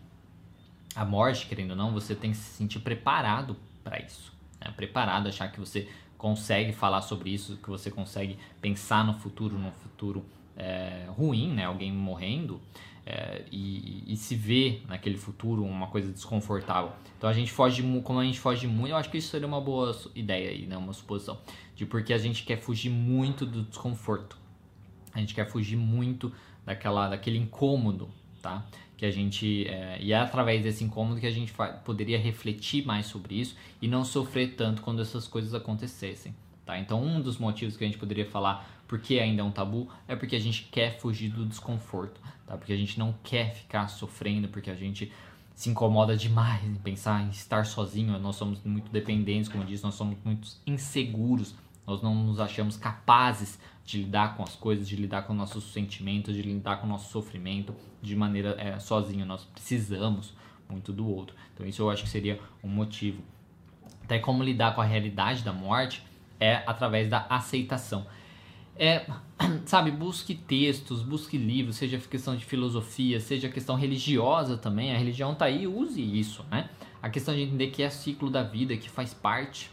a 0.94 1.04
morte, 1.04 1.46
querendo 1.46 1.70
ou 1.70 1.76
não, 1.76 1.92
você 1.92 2.14
tem 2.14 2.30
que 2.30 2.36
se 2.36 2.56
sentir 2.56 2.80
preparado 2.80 3.56
para 3.82 4.00
isso. 4.00 4.32
Né? 4.60 4.72
Preparado, 4.76 5.28
achar 5.28 5.50
que 5.50 5.58
você 5.58 5.88
consegue 6.16 6.72
falar 6.72 7.02
sobre 7.02 7.30
isso, 7.30 7.56
que 7.56 7.68
você 7.68 7.90
consegue 7.90 8.38
pensar 8.60 9.04
no 9.04 9.14
futuro, 9.14 9.58
num 9.58 9.72
futuro 9.72 10.24
é, 10.56 11.06
ruim, 11.08 11.52
né? 11.52 11.64
alguém 11.64 11.92
morrendo 11.92 12.60
é, 13.04 13.42
e, 13.50 14.04
e, 14.06 14.16
se 14.16 14.34
vê 14.34 14.80
naquele 14.88 15.16
futuro 15.16 15.64
uma 15.64 15.88
coisa 15.88 16.12
desconfortável. 16.12 16.92
Então 17.18 17.28
a 17.28 17.32
gente 17.32 17.50
foge, 17.50 17.82
como 18.02 18.20
a 18.20 18.24
gente 18.24 18.38
foge 18.38 18.66
muito, 18.66 18.90
eu 18.90 18.96
acho 18.96 19.10
que 19.10 19.18
isso 19.18 19.28
seria 19.28 19.46
uma 19.46 19.60
boa 19.60 19.96
ideia 20.14 20.50
aí, 20.50 20.66
né? 20.66 20.76
uma 20.76 20.92
suposição, 20.92 21.38
de 21.74 21.84
porque 21.84 22.12
a 22.12 22.18
gente 22.18 22.44
quer 22.44 22.58
fugir 22.58 22.90
muito 22.90 23.44
do 23.44 23.62
desconforto, 23.62 24.38
a 25.12 25.18
gente 25.18 25.34
quer 25.34 25.48
fugir 25.48 25.76
muito 25.76 26.32
daquela, 26.64 27.08
daquele 27.08 27.38
incômodo, 27.38 28.08
tá? 28.40 28.64
Que 28.96 29.04
a 29.04 29.10
gente 29.10 29.66
é, 29.66 29.98
e 30.00 30.12
é 30.12 30.16
através 30.16 30.62
desse 30.62 30.84
incômodo 30.84 31.20
que 31.20 31.26
a 31.26 31.30
gente 31.30 31.52
poderia 31.84 32.18
refletir 32.18 32.86
mais 32.86 33.06
sobre 33.06 33.34
isso 33.34 33.56
e 33.80 33.88
não 33.88 34.04
sofrer 34.04 34.54
tanto 34.54 34.80
quando 34.80 35.02
essas 35.02 35.26
coisas 35.26 35.54
acontecessem. 35.54 36.32
Tá? 36.64 36.78
Então, 36.78 37.02
um 37.02 37.20
dos 37.20 37.38
motivos 37.38 37.76
que 37.76 37.82
a 37.82 37.86
gente 37.86 37.98
poderia 37.98 38.24
falar 38.24 38.81
porque 38.92 39.18
ainda 39.18 39.40
é 39.40 39.44
um 39.44 39.50
tabu 39.50 39.88
é 40.06 40.14
porque 40.14 40.36
a 40.36 40.38
gente 40.38 40.64
quer 40.64 40.98
fugir 40.98 41.30
do 41.30 41.46
desconforto, 41.46 42.20
tá? 42.46 42.58
porque 42.58 42.74
a 42.74 42.76
gente 42.76 42.98
não 42.98 43.14
quer 43.24 43.54
ficar 43.54 43.88
sofrendo, 43.88 44.48
porque 44.48 44.70
a 44.70 44.74
gente 44.74 45.10
se 45.54 45.70
incomoda 45.70 46.14
demais 46.14 46.62
em 46.62 46.74
pensar 46.74 47.22
em 47.22 47.30
estar 47.30 47.64
sozinho. 47.64 48.18
Nós 48.18 48.36
somos 48.36 48.62
muito 48.62 48.92
dependentes, 48.92 49.48
como 49.48 49.64
eu 49.64 49.66
disse, 49.66 49.82
nós 49.82 49.94
somos 49.94 50.18
muito 50.22 50.46
inseguros, 50.66 51.54
nós 51.86 52.02
não 52.02 52.14
nos 52.14 52.38
achamos 52.38 52.76
capazes 52.76 53.58
de 53.82 54.02
lidar 54.02 54.36
com 54.36 54.42
as 54.42 54.54
coisas, 54.54 54.86
de 54.86 54.94
lidar 54.94 55.22
com 55.22 55.32
nossos 55.32 55.72
sentimentos, 55.72 56.34
de 56.34 56.42
lidar 56.42 56.76
com 56.76 56.86
o 56.86 56.90
nosso 56.90 57.10
sofrimento 57.10 57.74
de 58.02 58.14
maneira 58.14 58.56
é, 58.58 58.78
sozinho. 58.78 59.24
Nós 59.24 59.42
precisamos 59.46 60.34
muito 60.68 60.92
do 60.92 61.08
outro. 61.08 61.34
Então, 61.54 61.64
isso 61.64 61.80
eu 61.80 61.88
acho 61.88 62.02
que 62.02 62.10
seria 62.10 62.38
um 62.62 62.68
motivo. 62.68 63.22
Até 64.04 64.18
como 64.18 64.42
lidar 64.42 64.74
com 64.74 64.82
a 64.82 64.84
realidade 64.84 65.42
da 65.42 65.52
morte 65.54 66.04
é 66.38 66.62
através 66.66 67.08
da 67.08 67.24
aceitação. 67.30 68.06
É, 68.76 69.06
sabe, 69.66 69.90
busque 69.90 70.34
textos, 70.34 71.02
busque 71.02 71.36
livros, 71.36 71.76
seja 71.76 71.98
questão 71.98 72.36
de 72.36 72.44
filosofia, 72.44 73.20
seja 73.20 73.48
questão 73.48 73.76
religiosa 73.76 74.56
também. 74.56 74.94
A 74.94 74.98
religião 74.98 75.34
tá 75.34 75.46
aí, 75.46 75.66
use 75.66 76.00
isso, 76.00 76.44
né? 76.50 76.70
A 77.02 77.10
questão 77.10 77.34
de 77.34 77.42
entender 77.42 77.68
que 77.68 77.82
é 77.82 77.90
ciclo 77.90 78.30
da 78.30 78.42
vida, 78.42 78.76
que 78.76 78.88
faz 78.88 79.12
parte. 79.12 79.70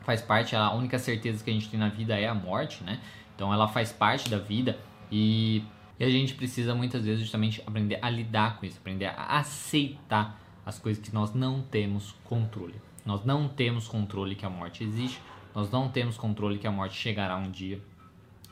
Faz 0.00 0.22
parte, 0.22 0.56
a 0.56 0.72
única 0.72 0.98
certeza 0.98 1.44
que 1.44 1.50
a 1.50 1.52
gente 1.52 1.68
tem 1.68 1.78
na 1.78 1.88
vida 1.88 2.18
é 2.18 2.26
a 2.26 2.34
morte, 2.34 2.82
né? 2.82 3.00
Então 3.34 3.52
ela 3.52 3.68
faz 3.68 3.92
parte 3.92 4.28
da 4.28 4.38
vida 4.38 4.78
e 5.12 5.62
E 5.98 6.04
a 6.04 6.10
gente 6.10 6.34
precisa 6.34 6.74
muitas 6.74 7.04
vezes 7.04 7.20
justamente 7.20 7.60
aprender 7.66 7.98
a 8.00 8.08
lidar 8.08 8.58
com 8.58 8.66
isso, 8.66 8.78
aprender 8.78 9.06
a 9.06 9.38
aceitar 9.38 10.40
as 10.64 10.78
coisas 10.78 11.02
que 11.02 11.12
nós 11.12 11.34
não 11.34 11.60
temos 11.60 12.14
controle. 12.24 12.80
Nós 13.04 13.24
não 13.24 13.48
temos 13.48 13.88
controle 13.88 14.34
que 14.34 14.46
a 14.46 14.50
morte 14.50 14.84
existe, 14.84 15.20
nós 15.54 15.70
não 15.70 15.88
temos 15.88 16.16
controle 16.16 16.58
que 16.58 16.66
a 16.66 16.70
morte 16.70 16.94
chegará 16.94 17.36
um 17.36 17.50
dia, 17.50 17.80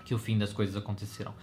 que 0.07 0.15
o 0.15 0.19
fim 0.19 0.39
das 0.39 0.53
coisas 0.53 0.75
acontecerão. 0.77 1.35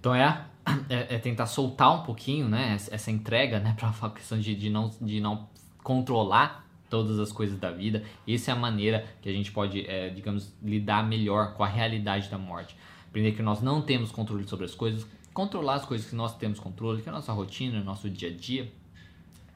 Então 0.00 0.14
é, 0.14 0.46
é, 0.88 1.16
é 1.16 1.18
tentar 1.18 1.46
soltar 1.46 2.00
um 2.00 2.02
pouquinho, 2.04 2.48
né, 2.48 2.76
essa 2.90 3.10
entrega, 3.10 3.58
né, 3.60 3.74
para 3.78 3.90
a 3.90 4.10
questão 4.10 4.38
de, 4.38 4.54
de, 4.54 4.70
não, 4.70 4.90
de 5.00 5.20
não 5.20 5.48
controlar 5.82 6.64
todas 6.88 7.18
as 7.18 7.32
coisas 7.32 7.58
da 7.58 7.70
vida. 7.70 8.04
Essa 8.26 8.52
é 8.52 8.54
a 8.54 8.56
maneira 8.56 9.04
que 9.20 9.28
a 9.28 9.32
gente 9.32 9.50
pode, 9.50 9.86
é, 9.86 10.08
digamos, 10.10 10.54
lidar 10.62 11.06
melhor 11.06 11.54
com 11.54 11.64
a 11.64 11.66
realidade 11.66 12.28
da 12.28 12.38
morte. 12.38 12.76
Aprender 13.08 13.32
que 13.32 13.42
nós 13.42 13.60
não 13.60 13.82
temos 13.82 14.12
controle 14.12 14.46
sobre 14.46 14.66
as 14.66 14.74
coisas, 14.74 15.06
controlar 15.32 15.74
as 15.74 15.84
coisas 15.84 16.08
que 16.08 16.14
nós 16.14 16.36
temos 16.36 16.60
controle, 16.60 17.02
que 17.02 17.08
é 17.08 17.12
a 17.12 17.14
nossa 17.14 17.32
rotina, 17.32 17.82
nosso 17.82 18.08
dia 18.08 18.28
a 18.28 18.32
dia. 18.32 18.70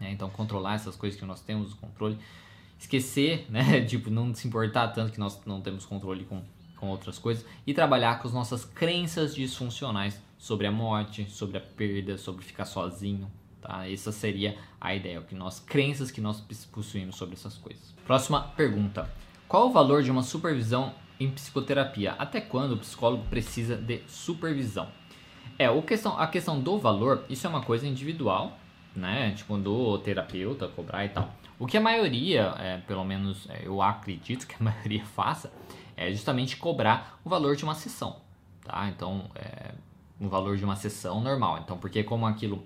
Né? 0.00 0.12
Então, 0.12 0.28
controlar 0.30 0.74
essas 0.74 0.96
coisas 0.96 1.18
que 1.18 1.26
nós 1.26 1.40
temos 1.40 1.74
controle. 1.74 2.18
Esquecer, 2.78 3.46
né? 3.48 3.80
tipo, 3.84 4.10
não 4.10 4.34
se 4.34 4.46
importar 4.46 4.88
tanto 4.88 5.12
que 5.12 5.20
nós 5.20 5.40
não 5.46 5.60
temos 5.60 5.84
controle 5.86 6.24
com, 6.24 6.42
com 6.76 6.88
outras 6.88 7.18
coisas. 7.18 7.44
E 7.66 7.74
trabalhar 7.74 8.20
com 8.20 8.28
as 8.28 8.34
nossas 8.34 8.64
crenças 8.64 9.34
disfuncionais 9.34 10.20
sobre 10.38 10.66
a 10.66 10.72
morte, 10.72 11.28
sobre 11.30 11.58
a 11.58 11.60
perda, 11.60 12.16
sobre 12.18 12.44
ficar 12.44 12.64
sozinho. 12.64 13.30
Tá? 13.60 13.90
Essa 13.90 14.12
seria 14.12 14.56
a 14.80 14.94
ideia, 14.94 15.20
que 15.22 15.34
nós 15.34 15.58
crenças 15.58 16.10
que 16.10 16.20
nós 16.20 16.40
possuímos 16.70 17.16
sobre 17.16 17.34
essas 17.34 17.56
coisas. 17.56 17.94
Próxima 18.06 18.40
pergunta: 18.56 19.10
Qual 19.48 19.68
o 19.68 19.72
valor 19.72 20.02
de 20.02 20.10
uma 20.10 20.22
supervisão 20.22 20.94
em 21.18 21.30
psicoterapia? 21.30 22.12
Até 22.12 22.40
quando 22.40 22.72
o 22.72 22.78
psicólogo 22.78 23.24
precisa 23.28 23.76
de 23.76 24.02
supervisão? 24.06 24.88
É, 25.58 25.70
o 25.70 25.82
questão, 25.82 26.18
a 26.18 26.26
questão 26.26 26.60
do 26.60 26.78
valor, 26.78 27.24
isso 27.30 27.46
é 27.46 27.50
uma 27.50 27.62
coisa 27.62 27.86
individual, 27.86 28.58
né? 28.94 29.32
Tipo, 29.32 29.56
do 29.56 29.98
terapeuta 29.98 30.68
cobrar 30.68 31.04
e 31.04 31.08
tal. 31.08 31.32
O 31.58 31.66
que 31.66 31.78
a 31.78 31.80
maioria, 31.80 32.54
é, 32.58 32.78
pelo 32.86 33.04
menos 33.04 33.48
é, 33.48 33.62
eu 33.64 33.80
acredito 33.80 34.46
que 34.46 34.54
a 34.60 34.62
maioria 34.64 35.04
faça, 35.04 35.50
é 35.96 36.10
justamente 36.12 36.56
cobrar 36.56 37.18
o 37.24 37.28
valor 37.28 37.56
de 37.56 37.64
uma 37.64 37.74
sessão, 37.74 38.16
tá? 38.64 38.88
Então, 38.88 39.30
é, 39.34 39.72
o 40.20 40.28
valor 40.28 40.56
de 40.56 40.64
uma 40.64 40.76
sessão 40.76 41.20
normal. 41.20 41.60
Então, 41.64 41.78
porque 41.78 42.02
como 42.02 42.26
aquilo, 42.26 42.64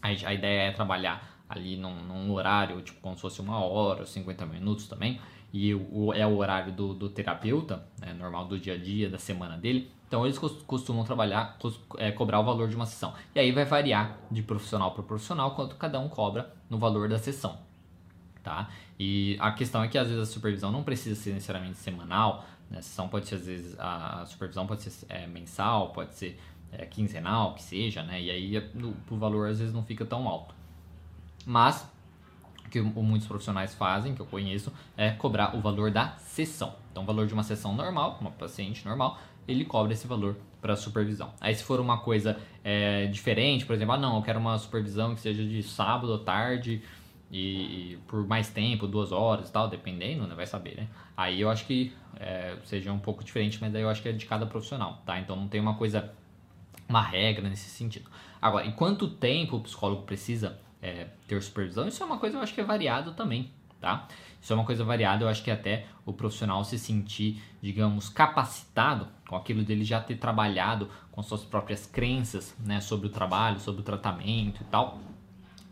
a, 0.00 0.08
a 0.08 0.34
ideia 0.34 0.68
é 0.68 0.72
trabalhar 0.72 1.34
ali 1.48 1.76
num, 1.76 1.94
num, 2.04 2.32
horário, 2.32 2.80
tipo 2.82 3.00
como 3.00 3.16
se 3.16 3.22
fosse 3.22 3.40
uma 3.40 3.58
hora, 3.58 4.06
50 4.06 4.46
minutos 4.46 4.86
também, 4.86 5.20
e 5.52 5.74
o, 5.74 6.12
é 6.12 6.26
o 6.26 6.36
horário 6.36 6.72
do, 6.72 6.94
do 6.94 7.08
terapeuta, 7.08 7.86
né, 8.00 8.12
normal 8.12 8.46
do 8.46 8.58
dia 8.58 8.74
a 8.74 8.78
dia, 8.78 9.08
da 9.08 9.18
semana 9.18 9.56
dele, 9.56 9.90
então 10.06 10.24
eles 10.24 10.38
costumam 10.38 11.04
trabalhar, 11.04 11.58
é, 11.96 12.12
cobrar 12.12 12.38
o 12.40 12.44
valor 12.44 12.68
de 12.68 12.76
uma 12.76 12.86
sessão. 12.86 13.14
E 13.34 13.40
aí 13.40 13.50
vai 13.50 13.64
variar 13.64 14.18
de 14.30 14.42
profissional 14.42 14.92
para 14.92 15.02
profissional 15.02 15.56
quanto 15.56 15.74
cada 15.76 15.98
um 15.98 16.08
cobra 16.08 16.54
no 16.70 16.78
valor 16.78 17.08
da 17.08 17.18
sessão. 17.18 17.58
Tá? 18.44 18.68
E 19.00 19.38
a 19.40 19.50
questão 19.52 19.82
é 19.82 19.88
que 19.88 19.96
às 19.96 20.06
vezes 20.06 20.22
a 20.22 20.26
supervisão 20.30 20.70
não 20.70 20.82
precisa 20.82 21.18
ser 21.18 21.32
necessariamente 21.32 21.78
semanal, 21.78 22.44
né? 22.70 22.78
a 22.78 22.82
sessão 22.82 23.08
pode 23.08 23.26
ser 23.26 23.36
às 23.36 23.46
vezes 23.46 23.74
a 23.80 24.22
supervisão 24.26 24.66
pode 24.66 24.82
ser 24.82 25.06
é, 25.08 25.26
mensal, 25.26 25.88
pode 25.94 26.14
ser 26.14 26.38
é, 26.70 26.84
quinzenal, 26.84 27.54
que 27.54 27.62
seja, 27.62 28.02
né? 28.02 28.20
E 28.20 28.30
aí 28.30 28.70
o 29.10 29.16
valor 29.16 29.48
às 29.48 29.58
vezes 29.58 29.72
não 29.72 29.82
fica 29.82 30.04
tão 30.04 30.28
alto. 30.28 30.54
Mas 31.46 31.90
o 32.66 32.68
que 32.68 32.80
muitos 32.80 33.26
profissionais 33.26 33.74
fazem, 33.74 34.14
que 34.14 34.20
eu 34.20 34.26
conheço, 34.26 34.70
é 34.94 35.10
cobrar 35.10 35.56
o 35.56 35.60
valor 35.60 35.90
da 35.90 36.16
sessão. 36.18 36.74
Então, 36.90 37.02
o 37.02 37.06
valor 37.06 37.26
de 37.26 37.32
uma 37.32 37.42
sessão 37.42 37.74
normal, 37.74 38.18
uma 38.20 38.30
paciente 38.30 38.84
normal, 38.86 39.18
ele 39.48 39.64
cobra 39.64 39.92
esse 39.92 40.06
valor 40.06 40.36
para 40.60 40.76
supervisão. 40.76 41.32
Aí, 41.40 41.54
se 41.54 41.62
for 41.62 41.80
uma 41.80 41.98
coisa 41.98 42.38
é, 42.62 43.06
diferente, 43.06 43.66
por 43.66 43.74
exemplo, 43.74 43.94
ah, 43.94 43.98
não, 43.98 44.16
eu 44.16 44.22
quero 44.22 44.38
uma 44.38 44.56
supervisão 44.58 45.14
que 45.14 45.20
seja 45.20 45.44
de 45.44 45.62
sábado 45.62 46.14
à 46.14 46.18
tarde 46.18 46.82
e, 47.30 47.98
por 48.06 48.26
mais 48.26 48.48
tempo, 48.48 48.86
duas 48.86 49.10
horas 49.10 49.48
e 49.48 49.52
tal, 49.52 49.68
dependendo, 49.68 50.26
né, 50.26 50.34
vai 50.34 50.46
saber, 50.46 50.76
né? 50.76 50.88
Aí 51.16 51.40
eu 51.40 51.50
acho 51.50 51.66
que 51.66 51.92
é, 52.16 52.56
seja 52.64 52.92
um 52.92 52.98
pouco 52.98 53.24
diferente, 53.24 53.58
mas 53.60 53.72
daí 53.72 53.82
eu 53.82 53.88
acho 53.88 54.02
que 54.02 54.08
é 54.08 54.12
de 54.12 54.26
cada 54.26 54.46
profissional, 54.46 55.02
tá? 55.04 55.18
Então, 55.18 55.34
não 55.34 55.48
tem 55.48 55.60
uma 55.60 55.74
coisa, 55.74 56.12
uma 56.88 57.02
regra 57.02 57.48
nesse 57.48 57.68
sentido. 57.68 58.08
Agora, 58.40 58.66
em 58.66 58.72
quanto 58.72 59.08
tempo 59.08 59.56
o 59.56 59.60
psicólogo 59.60 60.02
precisa 60.02 60.58
é, 60.80 61.08
ter 61.26 61.42
supervisão, 61.42 61.88
isso 61.88 62.02
é 62.02 62.06
uma 62.06 62.18
coisa 62.18 62.36
eu 62.36 62.42
acho 62.42 62.54
que 62.54 62.60
é 62.60 62.64
variado 62.64 63.12
também, 63.12 63.50
tá? 63.80 64.06
Isso 64.40 64.52
é 64.52 64.56
uma 64.56 64.66
coisa 64.66 64.84
variada, 64.84 65.24
eu 65.24 65.28
acho 65.28 65.42
que 65.42 65.50
até 65.50 65.86
o 66.04 66.12
profissional 66.12 66.62
se 66.62 66.78
sentir, 66.78 67.42
digamos, 67.62 68.10
capacitado 68.10 69.08
com 69.26 69.34
aquilo 69.34 69.64
dele 69.64 69.82
já 69.84 70.00
ter 70.00 70.16
trabalhado 70.16 70.90
com 71.10 71.22
suas 71.22 71.42
próprias 71.42 71.86
crenças, 71.86 72.54
né, 72.58 72.80
sobre 72.80 73.06
o 73.06 73.10
trabalho, 73.10 73.58
sobre 73.58 73.80
o 73.80 73.84
tratamento 73.84 74.60
e 74.60 74.64
tal, 74.64 74.98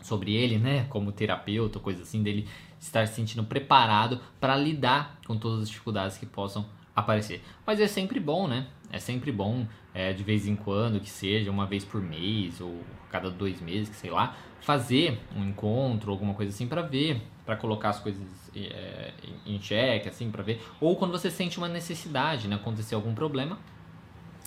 sobre 0.03 0.35
ele, 0.35 0.59
né, 0.59 0.85
como 0.88 1.12
terapeuta, 1.12 1.79
coisa 1.79 2.03
assim, 2.03 2.23
dele 2.23 2.49
estar 2.79 3.07
se 3.07 3.15
sentindo 3.15 3.45
preparado 3.45 4.21
para 4.41 4.57
lidar 4.57 5.19
com 5.27 5.37
todas 5.37 5.62
as 5.62 5.69
dificuldades 5.69 6.19
que 6.19 6.27
possam 6.27 6.67
aparecer. 6.95 7.43
Mas 7.67 7.81
é 7.81 7.87
sempre 7.87 8.21
bom, 8.21 8.47
né? 8.47 8.67
É 8.91 8.99
sempre 8.99 9.33
bom, 9.33 9.67
é, 9.95 10.12
de 10.12 10.23
vez 10.23 10.47
em 10.47 10.55
quando, 10.55 11.01
que 11.01 11.09
seja 11.09 11.51
uma 11.51 11.65
vez 11.65 11.85
por 11.85 12.03
mês 12.03 12.61
ou 12.61 12.83
cada 13.11 13.31
dois 13.31 13.61
meses, 13.61 13.88
que 13.88 13.97
sei 13.97 14.11
lá, 14.11 14.37
fazer 14.61 15.19
um 15.35 15.45
encontro, 15.45 16.11
alguma 16.11 16.35
coisa 16.35 16.53
assim, 16.53 16.67
para 16.67 16.83
ver, 16.83 17.23
para 17.45 17.57
colocar 17.57 17.91
as 17.91 18.01
coisas 18.01 18.23
é, 18.55 19.12
em 19.47 19.61
xeque, 19.61 20.09
assim, 20.09 20.31
para 20.31 20.43
ver. 20.43 20.61
Ou 20.81 20.97
quando 20.97 21.11
você 21.11 21.31
sente 21.31 21.59
uma 21.59 21.69
necessidade, 21.69 22.49
né, 22.49 22.57
acontecer 22.57 22.95
algum 22.95 23.15
problema, 23.15 23.59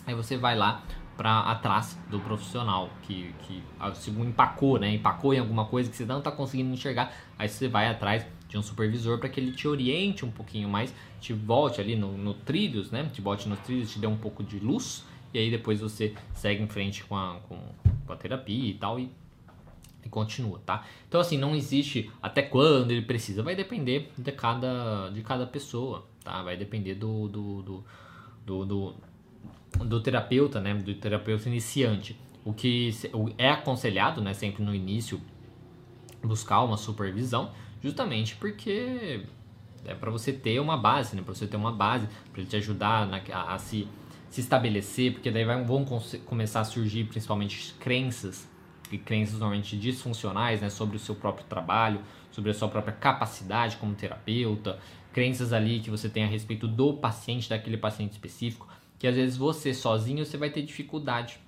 aí 0.06 0.14
você 0.14 0.38
vai 0.38 0.56
lá 0.56 0.84
para 1.18 1.40
atrás 1.42 1.98
do 2.10 2.20
profissional 2.20 2.90
que, 3.04 3.34
que 3.44 3.64
se 3.94 4.10
empacou, 4.10 4.80
né, 4.80 4.94
empacou 4.94 5.34
em 5.34 5.40
alguma 5.40 5.66
coisa 5.66 5.90
que 5.90 5.96
você 5.96 6.06
não 6.06 6.20
está 6.20 6.32
conseguindo 6.32 6.74
enxergar, 6.74 7.14
aí 7.38 7.48
você 7.48 7.68
vai 7.68 7.88
atrás 7.88 8.26
de 8.48 8.58
um 8.58 8.62
supervisor 8.62 9.18
para 9.18 9.30
que 9.30 9.40
ele 9.40 9.52
te 9.52 9.68
oriente 9.68 10.26
um 10.26 10.32
pouquinho 10.32 10.68
mais, 10.68 10.94
te 11.20 11.34
volte 11.34 11.80
ali 11.80 11.96
no, 11.96 12.18
no 12.18 12.34
trilhos, 12.34 12.92
né, 12.92 13.10
te 13.12 13.22
bote 13.22 13.48
nos 13.48 13.60
trilhos, 13.60 13.92
te 13.92 14.00
dê 14.00 14.08
um 14.08 14.18
pouco 14.18 14.44
de 14.44 14.60
luz 14.60 15.06
e 15.34 15.40
aí 15.40 15.50
depois 15.50 15.80
você 15.80 16.14
segue 16.34 16.64
em 16.64 16.68
frente 16.68 17.04
com 17.04 17.16
a, 17.16 17.40
com, 17.48 17.58
com 18.06 18.14
a 18.14 18.16
terapia 18.16 18.70
e 18.70 18.74
tal 18.74 19.00
e 19.00 19.10
e 20.06 20.10
continua, 20.10 20.62
tá? 20.64 20.86
Então 21.10 21.20
assim, 21.20 21.38
não 21.38 21.56
existe 21.56 22.12
até 22.22 22.44
quando 22.44 22.92
ele 22.92 23.02
precisa, 23.02 23.42
vai 23.42 23.56
depender 23.56 24.12
de 24.16 24.32
cada, 24.32 25.10
de 25.10 25.22
cada 25.24 25.48
pessoa, 25.48 26.06
tá? 26.24 26.44
Vai 26.44 26.56
depender 26.56 26.94
do, 26.94 27.28
do, 27.28 27.62
do, 27.64 27.84
do, 28.46 28.66
do, 28.66 28.96
do 29.84 30.02
terapeuta, 30.02 30.60
né? 30.60 30.74
Do 30.74 30.94
terapeuta 30.96 31.48
iniciante. 31.50 32.18
O 32.44 32.54
que 32.54 32.94
é 33.38 33.50
aconselhado, 33.50 34.22
né? 34.22 34.34
Sempre 34.34 34.64
no 34.64 34.74
início, 34.74 35.20
buscar 36.24 36.62
uma 36.62 36.78
supervisão, 36.78 37.52
justamente 37.82 38.36
porque 38.36 39.22
é 39.86 39.94
para 39.94 40.10
você 40.10 40.34
ter 40.34 40.60
uma 40.60 40.78
base, 40.78 41.16
né? 41.16 41.22
Para 41.22 41.34
você 41.34 41.48
ter 41.48 41.58
uma 41.58 41.72
base, 41.72 42.08
para 42.32 42.42
ele 42.42 42.50
te 42.50 42.56
ajudar 42.56 43.08
na, 43.08 43.22
a, 43.32 43.54
a, 43.54 43.58
se, 43.58 43.88
se 44.30 44.42
estabelecer, 44.42 45.14
porque 45.14 45.32
daí 45.32 45.46
vai, 45.46 45.64
vão 45.64 45.86
começar 46.26 46.62
a 46.62 46.64
surgir 46.64 47.06
principalmente 47.06 47.74
crenças 47.80 48.48
e 48.92 48.98
crenças 48.98 49.40
normalmente 49.40 49.78
disfuncionais 49.78 50.62
né, 50.62 50.70
sobre 50.70 50.96
o 50.96 51.00
seu 51.00 51.16
próprio 51.16 51.46
trabalho, 51.48 52.02
sobre 52.32 52.52
a 52.52 52.54
sua 52.54 52.68
própria 52.68 52.94
capacidade 52.94 53.78
como 53.78 53.94
terapeuta, 53.96 54.80
crenças 55.14 55.54
ali 55.54 55.80
que 55.80 55.90
você 55.90 56.10
tem 56.10 56.24
a 56.24 56.28
respeito 56.28 56.68
do 56.68 56.94
paciente, 56.94 57.50
daquele 57.50 57.78
paciente 57.78 58.12
específico, 58.12 58.68
que 58.98 59.08
às 59.08 59.16
vezes 59.16 59.38
você 59.38 59.74
sozinho 59.74 60.26
você 60.26 60.38
vai 60.38 60.50
ter 60.50 60.62
dificuldade 60.62 61.40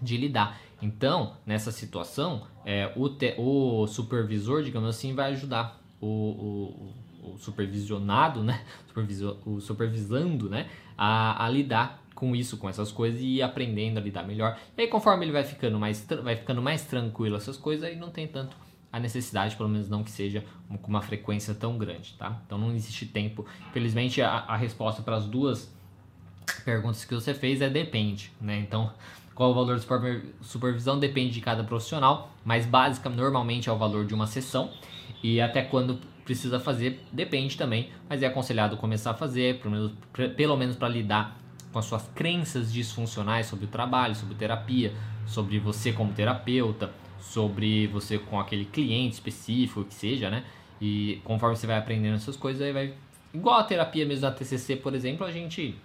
de 0.00 0.16
lidar. 0.16 0.60
Então, 0.80 1.36
nessa 1.44 1.72
situação, 1.72 2.46
é, 2.64 2.92
o, 2.94 3.08
te, 3.08 3.34
o 3.36 3.86
supervisor, 3.86 4.62
digamos 4.62 4.88
assim, 4.88 5.14
vai 5.14 5.32
ajudar 5.32 5.80
o, 6.00 6.06
o, 6.06 7.32
o 7.32 7.38
supervisionado, 7.38 8.42
né? 8.42 8.62
Supervisor, 8.86 9.36
o 9.44 9.60
supervisando, 9.60 10.48
né? 10.48 10.68
A, 10.96 11.44
a 11.44 11.48
lidar 11.48 12.02
com 12.14 12.34
isso, 12.34 12.56
com 12.56 12.68
essas 12.68 12.90
coisas 12.90 13.20
e 13.22 13.40
aprendendo 13.40 13.98
a 13.98 14.00
lidar 14.00 14.24
melhor. 14.24 14.58
E 14.76 14.82
aí 14.82 14.88
conforme 14.88 15.24
ele 15.24 15.32
vai 15.32 15.44
ficando 15.44 15.78
mais, 15.78 16.04
vai 16.22 16.36
ficando 16.36 16.60
mais 16.60 16.84
tranquilo 16.84 17.36
essas 17.36 17.56
coisas, 17.56 17.84
aí 17.84 17.94
não 17.94 18.10
tem 18.10 18.26
tanto 18.26 18.56
a 18.90 18.98
necessidade, 18.98 19.54
pelo 19.54 19.68
menos 19.68 19.88
não 19.88 20.02
que 20.02 20.10
seja 20.10 20.44
com 20.68 20.88
uma 20.88 21.02
frequência 21.02 21.54
tão 21.54 21.78
grande, 21.78 22.14
tá? 22.14 22.40
Então 22.44 22.58
não 22.58 22.74
existe 22.74 23.06
tempo. 23.06 23.46
Infelizmente 23.70 24.20
a, 24.20 24.30
a 24.30 24.56
resposta 24.56 25.00
para 25.02 25.16
as 25.16 25.26
duas 25.26 25.72
perguntas 26.64 27.04
que 27.04 27.14
você 27.14 27.34
fez 27.34 27.60
é 27.60 27.68
depende, 27.68 28.32
né? 28.40 28.58
Então 28.58 28.92
qual 29.34 29.52
o 29.52 29.54
valor 29.54 29.78
de 29.78 29.86
supervisão 30.40 30.98
depende 30.98 31.34
de 31.34 31.40
cada 31.40 31.62
profissional, 31.62 32.32
mas 32.44 32.66
básica 32.66 33.08
normalmente 33.08 33.68
é 33.68 33.72
o 33.72 33.78
valor 33.78 34.04
de 34.04 34.12
uma 34.12 34.26
sessão 34.26 34.72
e 35.22 35.40
até 35.40 35.62
quando 35.62 36.00
precisa 36.24 36.58
fazer 36.58 37.04
depende 37.12 37.56
também, 37.56 37.88
mas 38.08 38.20
é 38.22 38.26
aconselhado 38.26 38.76
começar 38.76 39.12
a 39.12 39.14
fazer, 39.14 39.60
pelo 39.60 39.70
menos, 39.70 39.92
pelo 40.36 40.56
menos 40.56 40.74
para 40.74 40.88
lidar 40.88 41.38
com 41.72 41.78
as 41.78 41.84
suas 41.84 42.02
crenças 42.14 42.72
disfuncionais 42.72 43.46
sobre 43.46 43.66
o 43.66 43.68
trabalho, 43.68 44.14
sobre 44.14 44.34
terapia, 44.34 44.92
sobre 45.24 45.60
você 45.60 45.92
como 45.92 46.12
terapeuta, 46.12 46.90
sobre 47.20 47.86
você 47.86 48.18
com 48.18 48.40
aquele 48.40 48.64
cliente 48.64 49.14
específico 49.14 49.84
que 49.84 49.94
seja, 49.94 50.28
né? 50.30 50.44
E 50.80 51.20
conforme 51.22 51.56
você 51.56 51.66
vai 51.66 51.78
aprendendo 51.78 52.16
essas 52.16 52.36
coisas, 52.36 52.60
aí 52.60 52.72
vai 52.72 52.94
igual 53.32 53.60
a 53.60 53.64
terapia 53.64 54.04
mesmo 54.04 54.22
da 54.22 54.32
TCC, 54.32 54.76
por 54.76 54.94
exemplo, 54.94 55.26
a 55.26 55.30
gente 55.30 55.76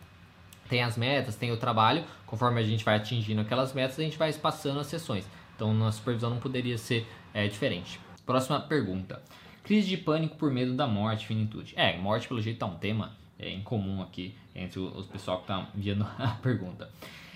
tem 0.70 0.82
as 0.84 0.98
metas, 0.98 1.36
tem 1.36 1.52
o 1.52 1.58
trabalho, 1.58 2.04
conforme 2.26 2.60
a 2.60 2.64
gente 2.64 2.84
vai 2.84 2.96
atingindo 2.96 3.42
aquelas 3.42 3.74
metas, 3.74 4.00
a 4.00 4.04
gente 4.04 4.18
vai 4.18 4.30
espaçando 4.30 4.80
as 4.80 4.88
sessões. 4.88 5.28
Então, 5.56 5.74
na 5.74 5.92
supervisão 5.92 6.30
não 6.30 6.40
poderia 6.40 6.78
ser 6.78 7.08
é, 7.34 7.48
diferente. 7.48 8.00
Próxima 8.26 8.60
pergunta. 8.60 9.22
Crise 9.64 9.88
de 9.88 9.98
pânico 9.98 10.36
por 10.36 10.52
medo 10.52 10.74
da 10.74 10.88
morte, 10.88 11.28
finitude. 11.28 11.74
É, 11.78 11.98
morte 11.98 12.28
pelo 12.28 12.42
jeito 12.42 12.60
tá 12.60 12.66
um 12.66 12.76
tema 12.76 13.16
é, 13.40 13.50
em 13.50 13.62
comum 13.62 14.02
aqui 14.02 14.36
entre 14.56 14.80
os 14.80 15.06
pessoal 15.08 15.42
que 15.42 15.48
tá 15.48 15.68
enviando 15.76 16.06
a 16.18 16.30
pergunta. 16.42 16.90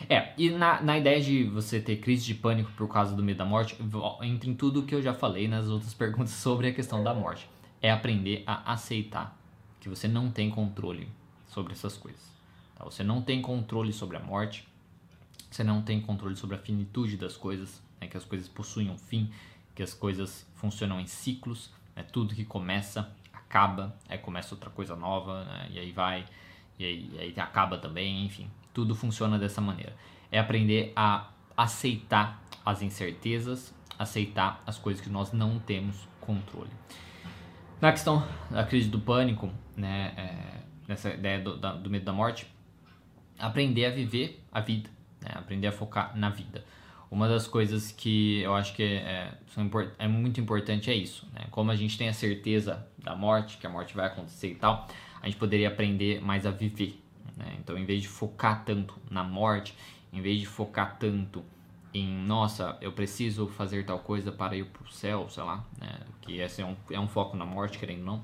É, 0.10 0.34
e 0.38 0.50
na, 0.50 0.82
na 0.82 0.98
ideia 0.98 1.20
de 1.20 1.44
você 1.46 1.80
ter 1.80 1.98
crise 1.98 2.26
de 2.26 2.36
pânico 2.36 2.72
por 2.74 2.88
causa 2.88 3.16
do 3.16 3.24
medo 3.24 3.38
da 3.38 3.46
morte, 3.46 3.76
entra 4.22 4.50
em 4.50 4.54
tudo 4.54 4.84
que 4.84 4.94
eu 4.94 5.02
já 5.02 5.14
falei 5.14 5.48
nas 5.48 5.68
outras 5.68 5.94
perguntas 5.96 6.32
sobre 6.32 6.68
a 6.68 6.74
questão 6.74 7.04
da 7.04 7.14
morte. 7.14 7.50
É 7.82 7.92
aprender 7.92 8.44
a 8.46 8.74
aceitar 8.74 9.38
que 9.80 9.90
você 9.90 10.08
não 10.08 10.30
tem 10.30 10.50
controle 10.50 11.08
sobre 11.48 11.74
essas 11.74 11.96
coisas. 11.96 12.37
Tá? 12.78 12.86
Você 12.86 13.04
não 13.04 13.22
tem 13.22 13.42
controle 13.42 13.92
sobre 13.92 14.18
a 14.18 14.20
morte, 14.20 14.68
você 15.50 15.64
não 15.64 15.82
tem 15.82 16.00
controle 16.00 16.36
sobre 16.36 16.56
a 16.56 16.60
finitude 16.60 17.18
das 17.18 17.36
coisas, 17.36 17.82
né? 18.00 18.08
que 18.08 18.16
as 18.16 18.24
coisas 18.24 18.48
possuem 18.48 18.90
um 18.90 18.98
fim, 18.98 19.32
que 19.74 19.82
as 19.82 19.94
coisas 19.94 20.46
funcionam 20.56 21.00
em 21.00 21.08
ciclos, 21.08 21.72
né? 21.96 22.04
tudo 22.04 22.36
que 22.36 22.46
começa 22.46 23.12
acaba, 23.34 23.96
aí 24.10 24.18
começa 24.18 24.54
outra 24.54 24.70
coisa 24.70 24.96
nova, 24.96 25.46
né? 25.46 25.70
e 25.72 25.80
aí 25.80 25.92
vai, 25.92 26.26
e 26.78 26.86
aí, 26.86 27.10
e 27.14 27.20
aí 27.20 27.34
acaba 27.38 27.78
também, 27.78 28.26
enfim, 28.26 28.50
tudo 28.74 28.94
funciona 28.94 29.40
dessa 29.40 29.62
maneira. 29.62 29.96
É 30.32 30.38
aprender 30.38 30.92
a 30.96 31.30
aceitar 31.56 32.44
as 32.66 32.82
incertezas, 32.82 33.74
aceitar 33.98 34.62
as 34.68 34.78
coisas 34.78 35.02
que 35.02 35.10
nós 35.10 35.32
não 35.32 35.58
temos 35.58 36.08
controle. 36.20 36.70
Na 37.80 37.92
questão 37.92 38.28
da 38.52 38.64
crise 38.64 38.90
do 38.90 39.00
pânico, 39.00 39.50
né, 39.76 40.14
é, 40.18 40.62
nessa 40.88 41.10
ideia 41.12 41.40
do, 41.40 41.58
da, 41.58 41.74
do 41.74 41.90
medo 41.90 42.06
da 42.06 42.14
morte, 42.14 42.46
aprender 43.38 43.86
a 43.86 43.90
viver 43.90 44.44
a 44.52 44.60
vida, 44.60 44.90
né, 45.22 45.32
aprender 45.36 45.68
a 45.68 45.72
focar 45.72 46.18
na 46.18 46.30
vida. 46.30 46.64
Uma 47.10 47.28
das 47.28 47.48
coisas 47.48 47.92
que 47.92 48.42
eu 48.42 48.54
acho 48.54 48.74
que 48.74 48.84
é, 48.84 49.32
é, 49.36 49.38
é 50.00 50.08
muito 50.08 50.42
importante 50.42 50.90
é 50.92 50.94
isso. 50.94 51.26
Né? 51.34 51.46
Como 51.52 51.72
a 51.72 51.76
gente 51.76 51.98
tem 51.98 52.10
a 52.10 52.14
certeza 52.14 52.86
da 53.02 53.16
morte, 53.16 53.58
que 53.58 53.66
a 53.66 53.70
morte 53.70 53.96
vai 53.96 54.08
acontecer 54.08 54.52
e 54.52 54.56
tal, 54.56 54.88
a 55.22 55.26
gente 55.26 55.38
poderia 55.38 55.70
aprender 55.70 56.22
mais 56.22 56.46
a 56.46 56.52
viver. 56.52 57.02
Né? 57.38 57.56
Então, 57.60 57.78
em 57.78 57.86
vez 57.86 58.02
de 58.02 58.10
focar 58.10 58.66
tanto 58.66 58.96
na 59.10 59.24
morte, 59.24 59.74
em 60.12 60.22
vez 60.22 60.40
de 60.40 60.46
focar 60.46 60.98
tanto 61.00 61.46
em, 61.94 62.08
nossa, 62.26 62.78
eu 62.82 62.92
preciso 62.92 63.48
fazer 63.48 63.86
tal 63.86 64.00
coisa 64.00 64.32
para 64.32 64.58
ir 64.58 64.66
para 64.66 64.84
o 64.84 64.92
céu, 64.92 65.30
sei 65.30 65.44
lá, 65.44 65.66
né? 65.80 66.00
que 66.22 66.40
esse 66.40 66.62
é 66.62 66.66
um, 66.66 66.76
é 66.92 67.00
um 67.00 67.08
foco 67.08 67.38
na 67.38 67.46
morte, 67.46 67.80
querendo 67.80 68.00
ou 68.00 68.06
não, 68.06 68.24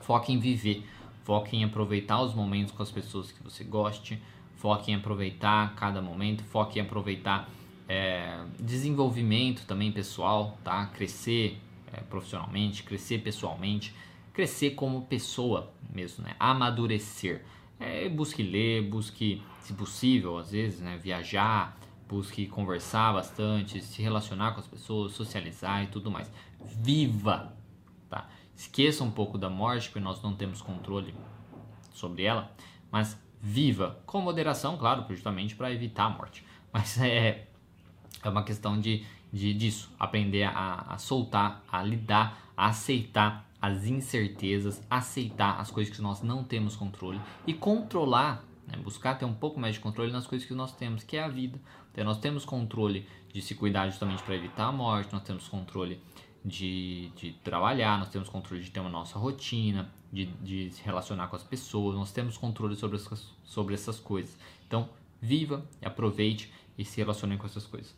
foque 0.00 0.32
em 0.32 0.38
viver, 0.38 0.86
foque 1.30 1.56
em 1.56 1.62
aproveitar 1.62 2.20
os 2.20 2.34
momentos 2.34 2.74
com 2.74 2.82
as 2.82 2.90
pessoas 2.90 3.30
que 3.30 3.40
você 3.40 3.62
goste, 3.62 4.20
foque 4.56 4.90
em 4.90 4.96
aproveitar 4.96 5.76
cada 5.76 6.02
momento, 6.02 6.42
foque 6.42 6.80
em 6.80 6.82
aproveitar 6.82 7.48
é, 7.88 8.42
desenvolvimento 8.58 9.64
também 9.64 9.92
pessoal, 9.92 10.58
tá? 10.64 10.86
Crescer 10.86 11.56
é, 11.92 12.00
profissionalmente, 12.00 12.82
crescer 12.82 13.18
pessoalmente, 13.18 13.94
crescer 14.32 14.70
como 14.70 15.02
pessoa 15.02 15.72
mesmo, 15.94 16.24
né? 16.24 16.34
Amadurecer. 16.36 17.44
É, 17.78 18.08
busque 18.08 18.42
ler, 18.42 18.82
busque, 18.82 19.40
se 19.60 19.72
possível, 19.72 20.36
às 20.36 20.50
vezes, 20.50 20.80
né? 20.80 20.98
Viajar, 21.00 21.78
busque 22.08 22.44
conversar 22.48 23.12
bastante, 23.12 23.80
se 23.80 24.02
relacionar 24.02 24.50
com 24.54 24.58
as 24.58 24.66
pessoas, 24.66 25.12
socializar 25.12 25.84
e 25.84 25.86
tudo 25.86 26.10
mais. 26.10 26.28
Viva? 26.60 27.59
Esqueça 28.60 29.02
um 29.02 29.10
pouco 29.10 29.38
da 29.38 29.48
morte, 29.48 29.88
porque 29.88 30.00
nós 30.04 30.20
não 30.20 30.36
temos 30.36 30.60
controle 30.60 31.14
sobre 31.94 32.24
ela, 32.24 32.52
mas 32.92 33.18
viva 33.40 33.98
com 34.04 34.20
moderação, 34.20 34.76
claro, 34.76 35.02
justamente 35.08 35.56
para 35.56 35.72
evitar 35.72 36.04
a 36.04 36.10
morte. 36.10 36.44
Mas 36.70 37.00
é 37.00 37.46
é 38.22 38.28
uma 38.28 38.44
questão 38.44 38.78
de, 38.78 39.02
de 39.32 39.54
disso, 39.54 39.90
aprender 39.98 40.42
a, 40.42 40.84
a 40.90 40.98
soltar, 40.98 41.64
a 41.72 41.82
lidar, 41.82 42.38
a 42.54 42.66
aceitar 42.66 43.48
as 43.62 43.86
incertezas, 43.86 44.82
aceitar 44.90 45.58
as 45.58 45.70
coisas 45.70 45.96
que 45.96 46.02
nós 46.02 46.20
não 46.20 46.44
temos 46.44 46.76
controle 46.76 47.18
e 47.46 47.54
controlar, 47.54 48.44
né, 48.66 48.76
buscar 48.76 49.14
ter 49.14 49.24
um 49.24 49.32
pouco 49.32 49.58
mais 49.58 49.76
de 49.76 49.80
controle 49.80 50.12
nas 50.12 50.26
coisas 50.26 50.46
que 50.46 50.52
nós 50.52 50.76
temos, 50.76 51.02
que 51.02 51.16
é 51.16 51.24
a 51.24 51.28
vida. 51.28 51.58
Então, 51.92 52.04
nós 52.04 52.18
temos 52.18 52.44
controle 52.44 53.08
de 53.32 53.40
se 53.40 53.54
cuidar 53.54 53.88
justamente 53.88 54.22
para 54.22 54.34
evitar 54.34 54.66
a 54.66 54.72
morte, 54.72 55.14
nós 55.14 55.22
temos 55.22 55.48
controle 55.48 55.98
de, 56.44 57.10
de 57.16 57.32
trabalhar, 57.44 57.98
nós 57.98 58.08
temos 58.08 58.28
controle 58.28 58.62
de 58.62 58.70
ter 58.70 58.80
uma 58.80 58.90
nossa 58.90 59.18
rotina, 59.18 59.90
de, 60.12 60.26
de 60.26 60.70
se 60.70 60.82
relacionar 60.82 61.28
com 61.28 61.36
as 61.36 61.42
pessoas, 61.42 61.96
nós 61.96 62.12
temos 62.12 62.36
controle 62.36 62.74
sobre, 62.76 62.96
essas, 62.96 63.32
sobre 63.44 63.74
essas 63.74 64.00
coisas. 64.00 64.36
Então, 64.66 64.88
viva, 65.20 65.64
aproveite 65.84 66.52
e 66.78 66.84
se 66.84 66.98
relacione 66.98 67.36
com 67.36 67.46
essas 67.46 67.66
coisas. 67.66 67.94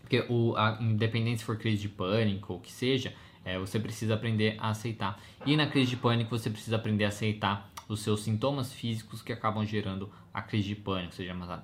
Porque 0.00 0.26
o, 0.28 0.54
a, 0.56 0.78
independente 0.80 1.38
se 1.38 1.44
for 1.44 1.56
crise 1.56 1.80
de 1.80 1.88
pânico 1.88 2.54
ou 2.54 2.60
que 2.60 2.72
seja, 2.72 3.14
é, 3.44 3.58
você 3.58 3.78
precisa 3.78 4.14
aprender 4.14 4.56
a 4.58 4.70
aceitar. 4.70 5.20
E 5.46 5.56
na 5.56 5.66
crise 5.66 5.90
de 5.90 5.96
pânico 5.96 6.36
você 6.36 6.50
precisa 6.50 6.76
aprender 6.76 7.04
a 7.04 7.08
aceitar 7.08 7.70
os 7.88 8.00
seus 8.00 8.22
sintomas 8.22 8.72
físicos 8.72 9.22
que 9.22 9.32
acabam 9.32 9.64
gerando 9.64 10.10
a 10.32 10.42
crise 10.42 10.68
de 10.68 10.76
pânico, 10.76 11.14
seja 11.14 11.32
uma 11.32 11.58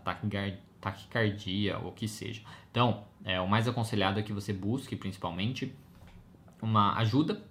taquicardia 0.81 1.79
ou 1.79 1.89
o 1.89 1.93
que 1.93 2.07
seja. 2.07 2.43
Então, 2.71 3.05
é, 3.25 3.41
o 3.41 3.49
mais 3.49 3.67
aconselhado 3.67 4.21
é 4.21 4.23
que 4.23 4.33
você 4.33 4.53
busque 4.53 4.95
principalmente 4.95 5.75
uma 6.61 6.97
ajuda 6.99 7.43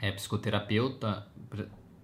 é, 0.00 0.10
psicoterapeuta, 0.12 1.26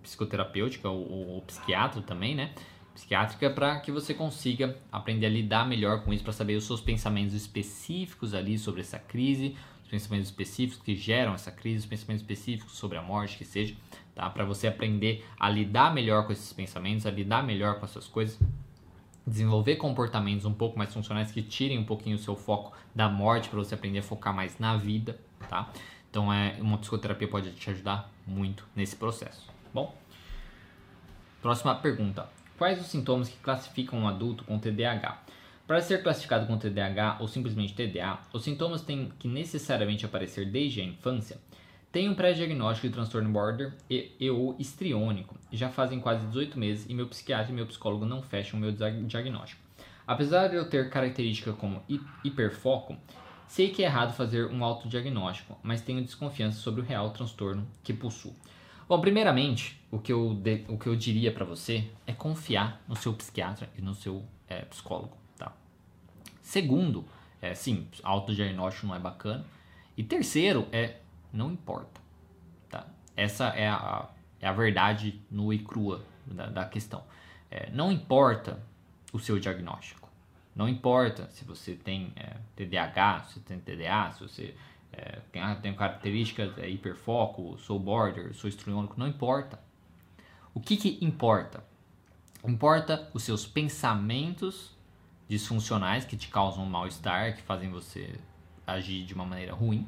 psicoterapêutica 0.02 0.88
ou, 0.88 1.34
ou 1.34 1.42
psiquiatra 1.42 2.00
também, 2.02 2.34
né? 2.34 2.52
psiquiátrica 2.94 3.50
para 3.50 3.80
que 3.80 3.90
você 3.90 4.12
consiga 4.12 4.76
aprender 4.90 5.26
a 5.26 5.30
lidar 5.30 5.66
melhor 5.66 6.04
com 6.04 6.12
isso, 6.12 6.22
para 6.22 6.32
saber 6.32 6.56
os 6.56 6.64
seus 6.64 6.80
pensamentos 6.80 7.34
específicos 7.34 8.34
ali 8.34 8.58
sobre 8.58 8.80
essa 8.80 8.98
crise, 8.98 9.56
os 9.82 9.88
pensamentos 9.88 10.28
específicos 10.28 10.82
que 10.82 10.94
geram 10.94 11.34
essa 11.34 11.50
crise, 11.50 11.78
os 11.78 11.86
pensamentos 11.86 12.22
específicos 12.22 12.76
sobre 12.76 12.98
a 12.98 13.02
morte, 13.02 13.38
que 13.38 13.44
seja, 13.44 13.74
tá? 14.14 14.28
Para 14.28 14.44
você 14.44 14.66
aprender 14.66 15.24
a 15.38 15.48
lidar 15.48 15.94
melhor 15.94 16.26
com 16.26 16.32
esses 16.32 16.52
pensamentos, 16.52 17.06
a 17.06 17.10
lidar 17.10 17.42
melhor 17.42 17.78
com 17.78 17.86
essas 17.86 18.06
coisas, 18.06 18.38
desenvolver 19.26 19.76
comportamentos 19.76 20.44
um 20.44 20.52
pouco 20.52 20.78
mais 20.78 20.92
funcionais 20.92 21.30
que 21.30 21.42
tirem 21.42 21.78
um 21.78 21.84
pouquinho 21.84 22.16
o 22.16 22.18
seu 22.18 22.36
foco 22.36 22.76
da 22.94 23.08
morte 23.08 23.48
para 23.48 23.58
você 23.58 23.74
aprender 23.74 24.00
a 24.00 24.02
focar 24.02 24.34
mais 24.34 24.58
na 24.58 24.76
vida, 24.76 25.18
tá? 25.48 25.72
Então 26.10 26.32
é 26.32 26.56
uma 26.60 26.76
psicoterapia 26.78 27.28
pode 27.28 27.52
te 27.52 27.70
ajudar 27.70 28.10
muito 28.26 28.66
nesse 28.74 28.96
processo. 28.96 29.48
Bom, 29.72 29.94
próxima 31.40 31.74
pergunta. 31.76 32.28
Quais 32.58 32.80
os 32.80 32.88
sintomas 32.88 33.28
que 33.28 33.38
classificam 33.38 34.00
um 34.00 34.08
adulto 34.08 34.44
com 34.44 34.58
TDAH? 34.58 35.22
Para 35.66 35.80
ser 35.80 36.02
classificado 36.02 36.46
com 36.46 36.58
TDAH 36.58 37.18
ou 37.20 37.28
simplesmente 37.28 37.74
TDA, 37.74 38.18
os 38.32 38.42
sintomas 38.42 38.82
têm 38.82 39.12
que 39.18 39.28
necessariamente 39.28 40.04
aparecer 40.04 40.50
desde 40.50 40.80
a 40.80 40.84
infância. 40.84 41.38
Tenho 41.92 42.12
um 42.12 42.14
pré-diagnóstico 42.14 42.88
de 42.88 42.92
transtorno 42.92 43.30
border 43.30 43.72
e, 43.88 44.12
e 44.18 44.30
ou 44.30 44.56
histriônico. 44.58 45.36
Já 45.52 45.68
fazem 45.68 46.00
quase 46.00 46.26
18 46.26 46.58
meses 46.58 46.86
e 46.88 46.94
meu 46.94 47.06
psiquiatra 47.06 47.52
e 47.52 47.54
meu 47.54 47.66
psicólogo 47.66 48.04
não 48.04 48.20
fecham 48.20 48.58
o 48.58 48.60
meu 48.60 48.72
diagnóstico. 48.72 49.62
Apesar 50.06 50.48
de 50.48 50.56
eu 50.56 50.68
ter 50.68 50.90
características 50.90 51.54
como 51.54 51.82
hiperfoco, 52.24 52.96
sei 53.50 53.68
que 53.68 53.82
é 53.82 53.86
errado 53.86 54.14
fazer 54.14 54.46
um 54.46 54.64
autodiagnóstico, 54.64 55.58
mas 55.60 55.80
tenho 55.80 56.00
desconfiança 56.04 56.60
sobre 56.60 56.82
o 56.82 56.84
real 56.84 57.10
transtorno 57.10 57.66
que 57.82 57.92
possuo. 57.92 58.32
Bom, 58.88 59.00
primeiramente, 59.00 59.76
o 59.90 59.98
que 59.98 60.12
eu, 60.12 60.34
de, 60.34 60.64
o 60.68 60.78
que 60.78 60.86
eu 60.86 60.94
diria 60.94 61.32
para 61.32 61.44
você 61.44 61.90
é 62.06 62.12
confiar 62.12 62.80
no 62.86 62.94
seu 62.94 63.12
psiquiatra 63.12 63.68
e 63.76 63.82
no 63.82 63.92
seu 63.92 64.24
é, 64.48 64.60
psicólogo, 64.66 65.16
tá? 65.36 65.52
Segundo, 66.40 67.04
é, 67.42 67.52
sim, 67.52 67.88
autodiagnóstico 68.04 68.86
não 68.86 68.94
é 68.94 69.00
bacana. 69.00 69.44
E 69.96 70.04
terceiro 70.04 70.68
é, 70.70 70.98
não 71.32 71.50
importa, 71.50 72.00
tá? 72.68 72.86
Essa 73.16 73.46
é 73.48 73.68
a, 73.68 74.08
é 74.40 74.46
a 74.46 74.52
verdade 74.52 75.20
nua 75.28 75.56
e 75.56 75.58
crua 75.58 76.04
da, 76.24 76.46
da 76.46 76.64
questão. 76.66 77.02
É, 77.50 77.68
não 77.72 77.90
importa 77.90 78.62
o 79.12 79.18
seu 79.18 79.40
diagnóstico. 79.40 79.99
Não 80.54 80.68
importa 80.68 81.28
se 81.30 81.44
você 81.44 81.74
tem 81.74 82.12
é, 82.16 82.36
TDAH, 82.56 83.24
se 83.24 83.34
você 83.34 83.40
tem 83.40 83.60
TDA, 83.60 84.12
se 84.12 84.20
você 84.22 84.54
é, 84.92 85.20
tem, 85.30 85.40
ah, 85.40 85.54
tem 85.54 85.74
características, 85.74 86.58
é, 86.58 86.68
hiperfoco, 86.68 87.56
sou 87.58 87.78
border, 87.78 88.34
sou 88.34 88.48
estriônico, 88.48 88.98
não 88.98 89.06
importa. 89.06 89.58
O 90.52 90.60
que, 90.60 90.76
que 90.76 90.98
importa? 91.04 91.64
Importa 92.44 93.08
os 93.14 93.22
seus 93.22 93.46
pensamentos 93.46 94.76
disfuncionais 95.28 96.04
que 96.04 96.16
te 96.16 96.28
causam 96.28 96.66
mal-estar, 96.66 97.36
que 97.36 97.42
fazem 97.42 97.70
você 97.70 98.18
agir 98.66 99.04
de 99.04 99.14
uma 99.14 99.24
maneira 99.24 99.54
ruim, 99.54 99.86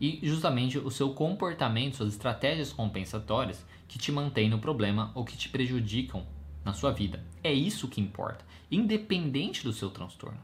e 0.00 0.18
justamente 0.22 0.78
o 0.78 0.90
seu 0.90 1.12
comportamento, 1.12 1.96
suas 1.96 2.14
estratégias 2.14 2.72
compensatórias 2.72 3.64
que 3.86 3.98
te 3.98 4.10
mantêm 4.10 4.48
no 4.48 4.58
problema 4.58 5.12
ou 5.14 5.24
que 5.24 5.36
te 5.36 5.48
prejudicam 5.48 6.26
na 6.64 6.72
sua 6.72 6.92
vida. 6.92 7.24
É 7.42 7.52
isso 7.52 7.88
que 7.88 8.00
importa, 8.00 8.44
independente 8.70 9.64
do 9.64 9.72
seu 9.72 9.90
transtorno. 9.90 10.38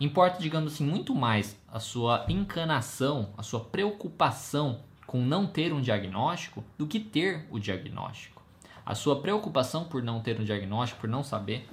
Importa, 0.00 0.40
digamos 0.40 0.74
assim, 0.74 0.84
muito 0.84 1.14
mais 1.14 1.58
a 1.68 1.78
sua 1.78 2.26
encanação, 2.28 3.32
a 3.36 3.42
sua 3.42 3.60
preocupação 3.60 4.80
com 5.06 5.20
não 5.20 5.46
ter 5.46 5.72
um 5.72 5.80
diagnóstico 5.80 6.64
do 6.76 6.86
que 6.86 6.98
ter 6.98 7.46
o 7.50 7.58
diagnóstico. 7.58 8.42
A 8.84 8.94
sua 8.94 9.20
preocupação 9.20 9.84
por 9.84 10.02
não 10.02 10.20
ter 10.20 10.40
um 10.40 10.44
diagnóstico, 10.44 11.00
por 11.00 11.08
não 11.08 11.22
saber, 11.22 11.68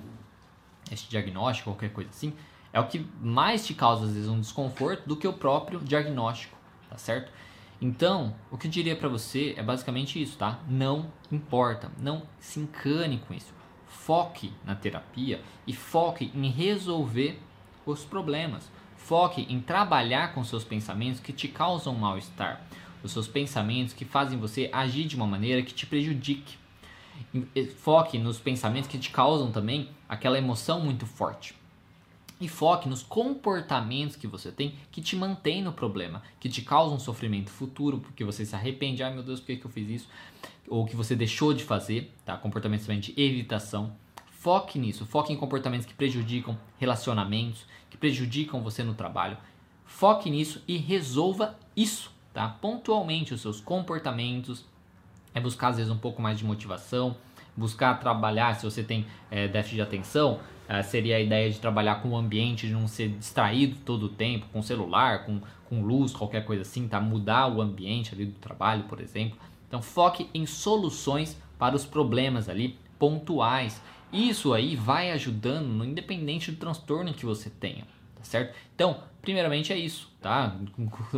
esse 0.91 1.09
diagnóstico, 1.09 1.71
qualquer 1.71 1.91
coisa 1.91 2.09
assim, 2.09 2.33
é 2.71 2.79
o 2.79 2.87
que 2.87 3.05
mais 3.19 3.65
te 3.65 3.73
causa 3.73 4.05
às 4.05 4.13
vezes 4.13 4.29
um 4.29 4.39
desconforto 4.39 5.07
do 5.07 5.17
que 5.17 5.27
o 5.27 5.33
próprio 5.33 5.79
diagnóstico, 5.79 6.57
tá 6.89 6.97
certo? 6.97 7.31
Então, 7.81 8.35
o 8.51 8.57
que 8.57 8.67
eu 8.67 8.71
diria 8.71 8.95
para 8.95 9.09
você 9.09 9.55
é 9.57 9.63
basicamente 9.63 10.21
isso, 10.21 10.37
tá? 10.37 10.59
Não 10.69 11.11
importa, 11.31 11.91
não 11.97 12.23
se 12.39 12.59
encane 12.59 13.17
com 13.27 13.33
isso. 13.33 13.51
Foque 13.91 14.51
na 14.65 14.73
terapia 14.73 15.41
e 15.67 15.73
foque 15.73 16.31
em 16.33 16.49
resolver 16.49 17.39
os 17.85 18.03
problemas. 18.03 18.71
Foque 18.95 19.45
em 19.49 19.59
trabalhar 19.59 20.33
com 20.33 20.43
seus 20.43 20.63
pensamentos 20.63 21.19
que 21.19 21.33
te 21.33 21.47
causam 21.47 21.93
mal-estar, 21.93 22.61
os 23.03 23.11
seus 23.11 23.27
pensamentos 23.27 23.93
que 23.93 24.05
fazem 24.05 24.39
você 24.39 24.69
agir 24.71 25.05
de 25.05 25.15
uma 25.15 25.27
maneira 25.27 25.61
que 25.61 25.73
te 25.73 25.85
prejudique. 25.85 26.57
Foque 27.79 28.17
nos 28.17 28.39
pensamentos 28.39 28.89
que 28.89 28.97
te 28.97 29.09
causam 29.11 29.51
também 29.51 29.89
aquela 30.07 30.37
emoção 30.37 30.79
muito 30.79 31.05
forte. 31.05 31.60
E 32.41 32.47
foque 32.47 32.89
nos 32.89 33.03
comportamentos 33.03 34.15
que 34.15 34.25
você 34.25 34.51
tem 34.51 34.73
que 34.91 34.99
te 34.99 35.15
mantém 35.15 35.61
no 35.61 35.71
problema, 35.71 36.23
que 36.39 36.49
te 36.49 36.63
causam 36.63 36.95
um 36.95 36.99
sofrimento 36.99 37.51
futuro, 37.51 37.99
porque 37.99 38.23
você 38.23 38.43
se 38.43 38.55
arrepende, 38.55 39.03
ai 39.03 39.13
meu 39.13 39.21
Deus, 39.21 39.39
por 39.39 39.45
que, 39.45 39.57
que 39.57 39.65
eu 39.65 39.69
fiz 39.69 39.87
isso? 39.87 40.09
Ou 40.67 40.83
que 40.87 40.95
você 40.95 41.15
deixou 41.15 41.53
de 41.53 41.63
fazer, 41.63 42.11
tá? 42.25 42.35
Comportamentos 42.35 42.87
de 42.99 43.13
evitação. 43.15 43.95
Foque 44.31 44.79
nisso, 44.79 45.05
foque 45.05 45.31
em 45.31 45.37
comportamentos 45.37 45.85
que 45.85 45.93
prejudicam 45.93 46.57
relacionamentos, 46.79 47.67
que 47.91 47.97
prejudicam 47.97 48.63
você 48.63 48.83
no 48.83 48.95
trabalho. 48.95 49.37
Foque 49.85 50.27
nisso 50.27 50.63
e 50.67 50.77
resolva 50.77 51.59
isso, 51.77 52.11
tá? 52.33 52.49
Pontualmente 52.49 53.35
os 53.35 53.41
seus 53.41 53.61
comportamentos. 53.61 54.65
É 55.31 55.39
buscar 55.39 55.67
às 55.67 55.77
vezes 55.77 55.91
um 55.91 55.97
pouco 55.97 56.23
mais 56.23 56.39
de 56.39 56.43
motivação, 56.43 57.15
buscar 57.55 57.99
trabalhar, 57.99 58.55
se 58.55 58.63
você 58.63 58.81
tem 58.81 59.05
é, 59.29 59.47
déficit 59.47 59.75
de 59.75 59.81
atenção, 59.81 60.39
é, 60.71 60.81
seria 60.81 61.17
a 61.17 61.19
ideia 61.19 61.51
de 61.51 61.59
trabalhar 61.59 61.95
com 61.95 62.11
o 62.11 62.15
ambiente, 62.15 62.65
de 62.65 62.71
não 62.71 62.87
ser 62.87 63.09
distraído 63.09 63.75
todo 63.83 64.03
o 64.03 64.09
tempo, 64.09 64.45
com 64.53 64.61
celular, 64.61 65.25
com, 65.25 65.41
com 65.67 65.81
luz, 65.81 66.13
qualquer 66.13 66.45
coisa 66.45 66.61
assim, 66.61 66.87
tá? 66.87 67.01
Mudar 67.01 67.49
o 67.49 67.61
ambiente 67.61 68.13
ali 68.15 68.25
do 68.25 68.39
trabalho, 68.39 68.85
por 68.85 69.01
exemplo. 69.01 69.37
Então 69.67 69.81
foque 69.81 70.29
em 70.33 70.45
soluções 70.45 71.37
para 71.59 71.75
os 71.75 71.85
problemas 71.85 72.47
ali 72.47 72.79
pontuais. 72.97 73.81
Isso 74.13 74.53
aí 74.53 74.77
vai 74.77 75.11
ajudando 75.11 75.67
no 75.67 75.83
independente 75.83 76.51
do 76.51 76.57
transtorno 76.57 77.13
que 77.13 77.25
você 77.25 77.49
tenha, 77.49 77.83
tá 78.15 78.23
certo? 78.23 78.55
Então, 78.73 79.03
primeiramente 79.21 79.73
é 79.73 79.77
isso, 79.77 80.09
tá? 80.21 80.55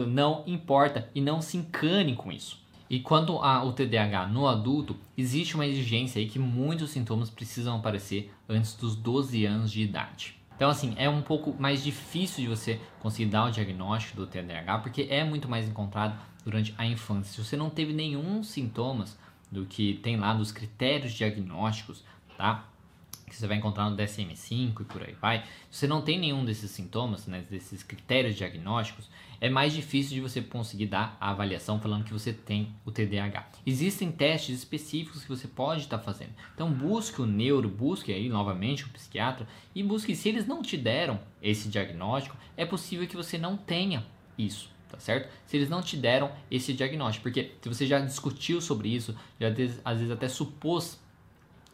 Não 0.08 0.43
importa 0.47 1.12
e 1.14 1.22
não 1.22 1.43
se 1.43 1.58
encane 1.58 2.16
com 2.16 2.32
isso. 2.32 2.60
E 2.94 3.00
quanto 3.00 3.39
ao 3.39 3.74
TDAH 3.74 4.28
no 4.28 4.48
adulto, 4.48 4.96
existe 5.18 5.56
uma 5.56 5.66
exigência 5.66 6.20
aí 6.20 6.28
que 6.28 6.38
muitos 6.38 6.91
sintomas 6.91 7.28
precisam 7.28 7.78
aparecer 7.78 8.32
antes 8.48 8.76
dos 8.76 8.96
12 8.96 9.48
anos 9.48 9.72
de 9.72 9.82
idade. 9.82 10.39
Então, 10.56 10.70
assim, 10.70 10.94
é 10.96 11.10
um 11.10 11.24
pouco 11.24 11.60
mais 11.60 11.84
difícil 11.84 12.44
de 12.44 12.48
você 12.48 12.80
conseguir 13.00 13.32
dar 13.32 13.46
o 13.46 13.50
diagnóstico 13.50 14.18
do 14.18 14.28
TDAH, 14.28 14.78
porque 14.78 15.08
é 15.10 15.24
muito 15.24 15.50
mais 15.50 15.68
encontrado 15.68 16.22
durante 16.46 16.72
a 16.78 16.86
infância. 16.86 17.34
Se 17.34 17.44
você 17.44 17.58
não 17.58 17.68
teve 17.68 17.94
nenhum 17.94 18.44
sintomas 18.44 19.18
do 19.52 19.66
que 19.66 19.96
tem 20.04 20.16
lá 20.16 20.32
nos 20.32 20.52
critérios 20.52 21.14
diagnósticos, 21.14 22.04
tá? 22.38 22.68
Que 23.26 23.36
você 23.36 23.48
vai 23.48 23.58
encontrar 23.58 23.90
no 23.90 23.98
DSM-5 23.98 24.82
e 24.82 24.84
por 24.84 25.04
aí 25.04 25.14
vai, 25.14 25.44
se 25.70 25.80
você 25.80 25.88
não 25.88 26.02
tem 26.02 26.20
nenhum 26.20 26.46
desses 26.46 26.72
sintomas, 26.72 27.26
né, 27.28 27.44
desses 27.50 27.84
critérios 27.84 28.36
diagnósticos, 28.36 29.10
é 29.42 29.50
mais 29.50 29.74
difícil 29.74 30.14
de 30.14 30.22
você 30.22 30.42
conseguir 30.42 30.86
dar 30.86 31.18
a 31.20 31.32
avaliação 31.32 31.80
falando 31.80 32.06
que 32.06 32.14
você 32.14 32.32
tem 32.32 32.74
o 32.86 32.92
TDAH. 32.92 33.50
Existem 33.66 34.12
testes 34.12 34.60
específicos 34.60 35.24
que 35.24 35.30
você 35.30 35.48
pode 35.48 35.82
estar 35.82 35.98
tá 35.98 36.04
fazendo. 36.04 36.32
Então 36.54 36.72
busque 36.72 37.22
o 37.22 37.26
neuro, 37.26 37.68
busque 37.68 38.14
aí 38.14 38.30
novamente 38.30 38.86
o 38.86 38.90
psiquiatra 38.90 39.48
e 39.76 39.84
busque 39.84 40.16
se 40.16 40.30
eles 40.30 40.48
não 40.48 40.62
te 40.62 40.78
deram 40.78 41.20
esse 41.42 41.68
diagnóstico, 41.68 42.38
é 42.56 42.66
possível 42.66 43.08
que 43.08 43.16
você 43.16 43.38
não 43.38 43.58
tenha 43.58 44.06
isso 44.38 44.74
tá 44.94 45.00
certo? 45.00 45.28
Se 45.48 45.58
eles 45.58 45.70
não 45.70 45.82
te 45.82 45.98
deram 45.98 46.32
esse 46.52 46.72
diagnóstico, 46.72 47.24
porque 47.24 47.52
se 47.60 47.68
você 47.68 47.88
já 47.88 48.00
discutiu 48.00 48.62
sobre 48.62 48.90
isso, 48.90 49.16
já 49.40 49.48
às 49.84 49.98
vezes 49.98 50.12
até 50.12 50.28
supôs 50.28 51.00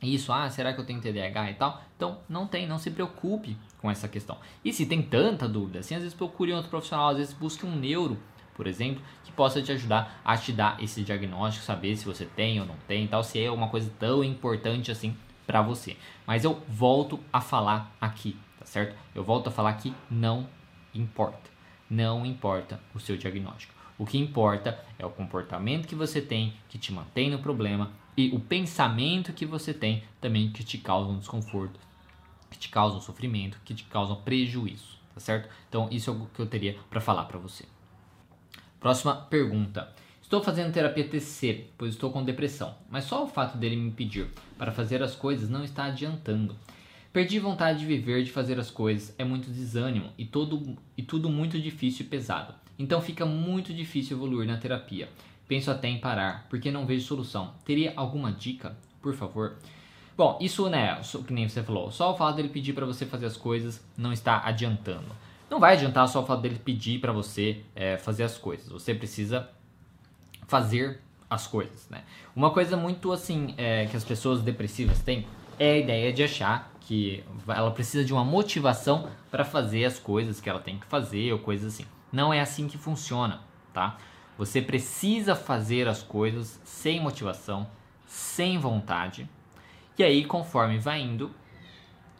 isso, 0.01 0.31
ah, 0.31 0.49
será 0.49 0.73
que 0.73 0.79
eu 0.79 0.85
tenho 0.85 1.01
TDAH 1.01 1.51
e 1.51 1.53
tal? 1.55 1.81
Então, 1.95 2.19
não 2.29 2.47
tem, 2.47 2.65
não 2.65 2.77
se 2.77 2.89
preocupe 2.89 3.57
com 3.79 3.91
essa 3.91 4.07
questão. 4.07 4.37
E 4.63 4.71
se 4.71 4.85
tem 4.85 5.01
tanta 5.01 5.47
dúvida, 5.47 5.79
assim, 5.79 5.95
às 5.95 6.01
vezes 6.01 6.15
procure 6.15 6.53
um 6.53 6.55
outro 6.55 6.69
profissional, 6.69 7.09
às 7.09 7.17
vezes 7.17 7.33
busque 7.33 7.65
um 7.65 7.75
neuro, 7.75 8.17
por 8.55 8.67
exemplo, 8.67 9.01
que 9.23 9.31
possa 9.31 9.61
te 9.61 9.71
ajudar 9.71 10.21
a 10.23 10.37
te 10.37 10.51
dar 10.51 10.81
esse 10.81 11.03
diagnóstico, 11.03 11.65
saber 11.65 11.95
se 11.95 12.05
você 12.05 12.25
tem 12.25 12.59
ou 12.59 12.65
não 12.65 12.75
tem 12.87 13.05
e 13.05 13.07
tal, 13.07 13.23
se 13.23 13.41
é 13.41 13.51
uma 13.51 13.69
coisa 13.69 13.91
tão 13.99 14.23
importante 14.23 14.91
assim 14.91 15.15
para 15.45 15.61
você. 15.61 15.97
Mas 16.25 16.43
eu 16.43 16.61
volto 16.67 17.19
a 17.31 17.41
falar 17.41 17.95
aqui, 17.99 18.37
tá 18.57 18.65
certo? 18.65 18.95
Eu 19.15 19.23
volto 19.23 19.47
a 19.47 19.51
falar 19.51 19.73
que 19.73 19.93
não 20.09 20.47
importa. 20.93 21.49
Não 21.89 22.25
importa 22.25 22.79
o 22.93 22.99
seu 22.99 23.17
diagnóstico. 23.17 23.73
O 23.97 24.05
que 24.05 24.17
importa 24.17 24.79
é 24.97 25.05
o 25.05 25.09
comportamento 25.09 25.87
que 25.87 25.95
você 25.95 26.21
tem 26.21 26.53
que 26.69 26.77
te 26.77 26.93
mantém 26.93 27.29
no 27.29 27.39
problema 27.39 27.91
e 28.19 28.35
o 28.35 28.39
pensamento 28.41 29.31
que 29.31 29.45
você 29.45 29.73
tem 29.73 30.03
também 30.19 30.51
que 30.51 30.61
te 30.61 30.77
causa 30.77 31.09
um 31.09 31.19
desconforto, 31.19 31.79
que 32.51 32.59
te 32.59 32.67
causa 32.67 32.97
um 32.97 32.99
sofrimento, 32.99 33.57
que 33.63 33.73
te 33.73 33.85
causa 33.85 34.11
um 34.11 34.21
prejuízo, 34.21 34.97
tá 35.13 35.21
certo? 35.21 35.47
Então 35.69 35.87
isso 35.89 36.09
é 36.09 36.13
o 36.13 36.25
que 36.25 36.41
eu 36.41 36.45
teria 36.45 36.77
para 36.89 36.99
falar 36.99 37.23
para 37.23 37.39
você. 37.39 37.63
Próxima 38.77 39.15
pergunta. 39.15 39.95
Estou 40.21 40.43
fazendo 40.43 40.73
terapia 40.73 41.07
TCC, 41.07 41.67
pois 41.77 41.93
estou 41.93 42.11
com 42.11 42.21
depressão, 42.21 42.75
mas 42.89 43.05
só 43.05 43.23
o 43.23 43.27
fato 43.27 43.57
dele 43.57 43.77
me 43.77 43.89
pedir 43.89 44.27
para 44.57 44.73
fazer 44.73 45.01
as 45.01 45.15
coisas 45.15 45.49
não 45.49 45.63
está 45.63 45.85
adiantando. 45.85 46.57
Perdi 47.13 47.39
vontade 47.39 47.79
de 47.79 47.85
viver, 47.85 48.21
de 48.25 48.31
fazer 48.33 48.59
as 48.59 48.69
coisas, 48.69 49.15
é 49.17 49.23
muito 49.23 49.49
desânimo 49.49 50.11
e, 50.17 50.25
todo, 50.25 50.77
e 50.97 51.03
tudo 51.03 51.29
muito 51.29 51.57
difícil 51.57 52.05
e 52.05 52.09
pesado. 52.09 52.53
Então 52.77 53.01
fica 53.01 53.25
muito 53.25 53.73
difícil 53.73 54.17
evoluir 54.17 54.45
na 54.45 54.57
terapia. 54.57 55.07
Penso 55.49 55.71
até 55.71 55.87
em 55.87 55.99
parar, 55.99 56.45
porque 56.49 56.69
não 56.69 56.85
vejo 56.85 57.05
solução. 57.07 57.55
Teria 57.65 57.91
alguma 57.95 58.31
dica, 58.31 58.77
por 59.01 59.15
favor? 59.15 59.57
Bom, 60.15 60.37
isso, 60.39 60.69
né, 60.69 61.01
que 61.25 61.33
nem 61.33 61.49
você 61.49 61.63
falou, 61.63 61.89
só 61.89 62.13
o 62.13 62.17
fato 62.17 62.35
dele 62.35 62.49
pedir 62.49 62.73
para 62.73 62.85
você 62.85 63.03
fazer 63.05 63.25
as 63.25 63.35
coisas 63.35 63.83
não 63.97 64.13
está 64.13 64.43
adiantando. 64.45 65.07
Não 65.49 65.59
vai 65.59 65.73
adiantar 65.73 66.07
só 66.07 66.21
o 66.21 66.25
fato 66.25 66.41
dele 66.41 66.61
pedir 66.63 66.99
para 67.01 67.11
você 67.11 67.63
é, 67.75 67.97
fazer 67.97 68.23
as 68.23 68.37
coisas. 68.37 68.69
Você 68.69 68.93
precisa 68.93 69.49
fazer 70.47 70.99
as 71.27 71.47
coisas, 71.47 71.89
né? 71.89 72.03
Uma 72.35 72.51
coisa 72.51 72.77
muito 72.77 73.11
assim 73.11 73.55
é, 73.57 73.87
que 73.87 73.97
as 73.97 74.03
pessoas 74.03 74.43
depressivas 74.43 75.01
têm 75.01 75.25
é 75.57 75.71
a 75.71 75.77
ideia 75.77 76.13
de 76.13 76.23
achar 76.23 76.71
que 76.81 77.23
ela 77.47 77.71
precisa 77.71 78.05
de 78.05 78.13
uma 78.13 78.23
motivação 78.23 79.09
para 79.31 79.43
fazer 79.43 79.83
as 79.85 79.97
coisas 79.97 80.39
que 80.39 80.49
ela 80.49 80.59
tem 80.59 80.77
que 80.77 80.85
fazer 80.85 81.33
ou 81.33 81.39
coisas 81.39 81.73
assim. 81.73 81.85
Não 82.11 82.31
é 82.31 82.39
assim 82.39 82.67
que 82.67 82.77
funciona, 82.77 83.41
tá? 83.73 83.97
Você 84.39 84.61
precisa 84.61 85.35
fazer 85.35 85.85
as 85.89 86.01
coisas 86.01 86.61
sem 86.63 87.01
motivação, 87.01 87.67
sem 88.05 88.57
vontade. 88.57 89.29
E 89.97 90.01
aí, 90.01 90.23
conforme 90.23 90.79
vai 90.79 91.01
indo, 91.01 91.29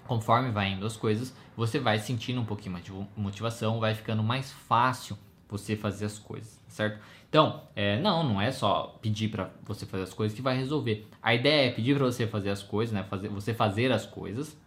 conforme 0.06 0.52
vai 0.52 0.74
indo 0.74 0.86
as 0.86 0.98
coisas, 0.98 1.34
você 1.56 1.80
vai 1.80 1.98
sentindo 1.98 2.42
um 2.42 2.46
pouquinho 2.46 2.74
mais 2.74 2.84
de 2.84 2.92
motivação, 3.16 3.80
vai 3.80 3.96
ficando 3.96 4.22
mais 4.22 4.52
fácil 4.52 5.18
você 5.48 5.78
fazer 5.78 6.08
as 6.08 6.20
coisas, 6.20 6.62
certo? 6.68 7.00
Então, 7.30 7.64
é, 7.74 7.98
não, 8.02 8.22
não 8.22 8.42
é 8.42 8.52
só 8.52 9.00
pedir 9.02 9.30
para 9.30 9.50
você 9.64 9.86
fazer 9.86 10.04
as 10.04 10.14
coisas 10.14 10.36
que 10.36 10.42
vai 10.42 10.58
resolver. 10.58 11.08
A 11.24 11.34
ideia 11.34 11.70
é 11.70 11.72
pedir 11.72 11.96
para 11.96 12.04
você 12.04 12.28
fazer 12.28 12.50
as 12.50 12.62
coisas, 12.62 12.94
né? 12.94 13.02
Fazer, 13.04 13.30
você 13.30 13.54
fazer 13.54 13.94
as 13.94 14.06
coisas, 14.06 14.58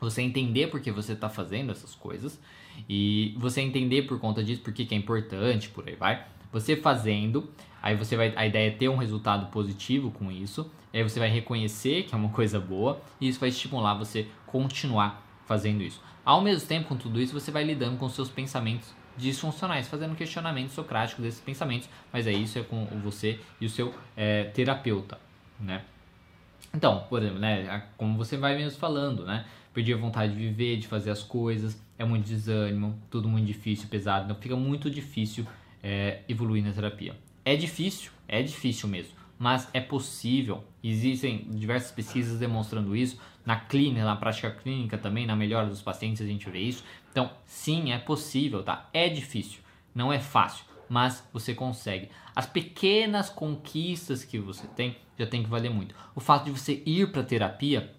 você 0.00 0.22
entender 0.22 0.68
por 0.68 0.80
que 0.80 0.90
você 0.90 1.12
está 1.12 1.28
fazendo 1.28 1.72
essas 1.72 1.94
coisas 1.94 2.40
e 2.88 3.34
você 3.36 3.60
entender 3.60 4.04
por 4.04 4.18
conta 4.18 4.42
disso, 4.42 4.62
por 4.62 4.72
que 4.72 4.88
é 4.94 4.96
importante, 4.96 5.68
por 5.68 5.86
aí 5.86 5.94
vai. 5.94 6.32
Você 6.54 6.76
fazendo, 6.76 7.50
aí 7.82 7.96
você 7.96 8.16
vai, 8.16 8.32
a 8.36 8.46
ideia 8.46 8.68
é 8.68 8.70
ter 8.70 8.88
um 8.88 8.96
resultado 8.96 9.46
positivo 9.46 10.12
com 10.12 10.30
isso, 10.30 10.70
aí 10.92 11.02
você 11.02 11.18
vai 11.18 11.28
reconhecer 11.28 12.04
que 12.04 12.14
é 12.14 12.16
uma 12.16 12.28
coisa 12.32 12.60
boa 12.60 13.02
e 13.20 13.26
isso 13.26 13.40
vai 13.40 13.48
estimular 13.48 13.94
você 13.94 14.28
continuar 14.46 15.20
fazendo 15.46 15.82
isso. 15.82 16.00
Ao 16.24 16.40
mesmo 16.40 16.68
tempo, 16.68 16.88
com 16.88 16.96
tudo 16.96 17.20
isso, 17.20 17.32
você 17.32 17.50
vai 17.50 17.64
lidando 17.64 17.96
com 17.98 18.08
seus 18.08 18.30
pensamentos 18.30 18.94
disfuncionais, 19.16 19.88
fazendo 19.88 20.14
questionamento 20.14 20.70
socrático 20.70 21.20
desses 21.20 21.40
pensamentos, 21.40 21.88
mas 22.12 22.24
é 22.28 22.32
isso 22.32 22.56
é 22.56 22.62
com 22.62 22.86
você 23.02 23.40
e 23.60 23.66
o 23.66 23.68
seu 23.68 23.92
é, 24.16 24.44
terapeuta, 24.44 25.18
né? 25.58 25.82
Então, 26.72 27.04
por 27.08 27.20
exemplo, 27.20 27.40
né, 27.40 27.88
como 27.96 28.16
você 28.16 28.36
vai 28.36 28.56
mesmo 28.56 28.78
falando, 28.78 29.24
né? 29.24 29.44
Perder 29.72 29.94
a 29.94 29.96
vontade 29.96 30.32
de 30.32 30.38
viver, 30.38 30.76
de 30.76 30.86
fazer 30.86 31.10
as 31.10 31.22
coisas, 31.24 31.80
é 31.98 32.04
muito 32.04 32.24
desânimo, 32.24 32.96
tudo 33.10 33.28
muito 33.28 33.46
difícil, 33.46 33.88
pesado, 33.88 34.26
então 34.26 34.36
fica 34.40 34.54
muito 34.54 34.88
difícil 34.88 35.44
é, 35.84 36.22
evoluir 36.26 36.64
na 36.64 36.72
terapia. 36.72 37.14
É 37.44 37.54
difícil, 37.54 38.10
é 38.26 38.42
difícil 38.42 38.88
mesmo, 38.88 39.12
mas 39.38 39.68
é 39.74 39.80
possível. 39.80 40.64
Existem 40.82 41.46
diversas 41.50 41.92
pesquisas 41.92 42.38
demonstrando 42.40 42.96
isso. 42.96 43.20
Na 43.44 43.60
clínica, 43.60 44.02
na 44.02 44.16
prática 44.16 44.50
clínica 44.50 44.96
também, 44.96 45.26
na 45.26 45.36
melhora 45.36 45.66
dos 45.68 45.82
pacientes 45.82 46.22
a 46.22 46.26
gente 46.26 46.48
vê 46.48 46.60
isso. 46.60 46.82
Então, 47.10 47.30
sim, 47.44 47.92
é 47.92 47.98
possível, 47.98 48.62
tá? 48.62 48.88
É 48.94 49.10
difícil, 49.10 49.60
não 49.94 50.10
é 50.10 50.18
fácil, 50.18 50.64
mas 50.88 51.28
você 51.30 51.54
consegue. 51.54 52.08
As 52.34 52.46
pequenas 52.46 53.28
conquistas 53.28 54.24
que 54.24 54.38
você 54.38 54.66
tem 54.68 54.96
já 55.18 55.26
tem 55.26 55.42
que 55.42 55.50
valer 55.50 55.70
muito. 55.70 55.94
O 56.14 56.20
fato 56.20 56.46
de 56.46 56.50
você 56.50 56.82
ir 56.86 57.12
para 57.12 57.22
terapia 57.22 57.94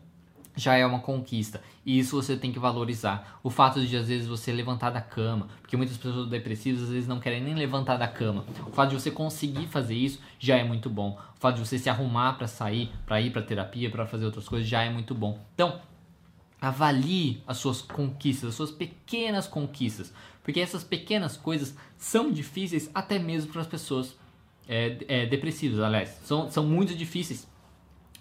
já 0.56 0.76
é 0.76 0.86
uma 0.86 1.00
conquista. 1.00 1.62
E 1.86 2.00
isso 2.00 2.16
você 2.16 2.36
tem 2.36 2.52
que 2.52 2.60
valorizar. 2.60 3.40
O 3.44 3.50
fato 3.50 3.86
de 3.86 3.96
às 3.96 4.08
vezes 4.08 4.28
você 4.28 4.52
levantar 4.52 4.90
da 4.90 5.02
cama, 5.02 5.48
porque 5.62 5.78
muitas 5.78 5.98
pessoas 5.98 6.30
depressivas 6.30 6.84
às 6.84 6.90
vezes 6.90 7.08
não 7.08 7.20
querem 7.20 7.44
nem 7.44 7.54
levantar 7.54 7.98
da 7.98 8.08
cama. 8.08 8.46
O 8.66 8.72
fato 8.72 8.90
de 8.90 8.96
você 8.96 9.12
conseguir 9.12 9.68
fazer 9.68 9.96
isso 9.96 10.20
já 10.40 10.58
é 10.58 10.64
muito 10.64 10.90
bom. 10.90 11.20
O 11.36 11.40
fato 11.40 11.56
de 11.56 11.68
você 11.68 11.78
se 11.78 11.90
arrumar 11.90 12.34
para 12.34 12.48
sair, 12.48 12.92
para 13.06 13.22
ir 13.22 13.32
para 13.32 13.42
terapia, 13.42 13.90
para 13.90 14.06
fazer 14.06 14.26
outras 14.26 14.48
coisas 14.48 14.68
já 14.68 14.82
é 14.82 14.90
muito 14.90 15.14
bom. 15.14 15.40
Então, 15.54 15.80
avalie 16.60 17.44
as 17.46 17.58
suas 17.58 17.82
conquistas, 17.82 18.50
as 18.50 18.56
suas 18.56 18.72
pequenas 18.72 19.48
conquistas, 19.48 20.14
porque 20.44 20.60
essas 20.60 20.84
pequenas 20.84 21.38
coisas 21.38 21.76
são 21.98 22.32
difíceis 22.32 22.90
até 22.94 23.20
mesmo 23.20 23.52
para 23.52 23.62
as 23.62 23.68
pessoas 23.68 24.16
é, 24.68 24.98
é, 25.08 25.26
depressivas, 25.28 25.80
aliás, 25.80 26.10
são, 26.24 26.50
são 26.50 26.66
muito 26.66 26.96
difíceis 26.96 27.48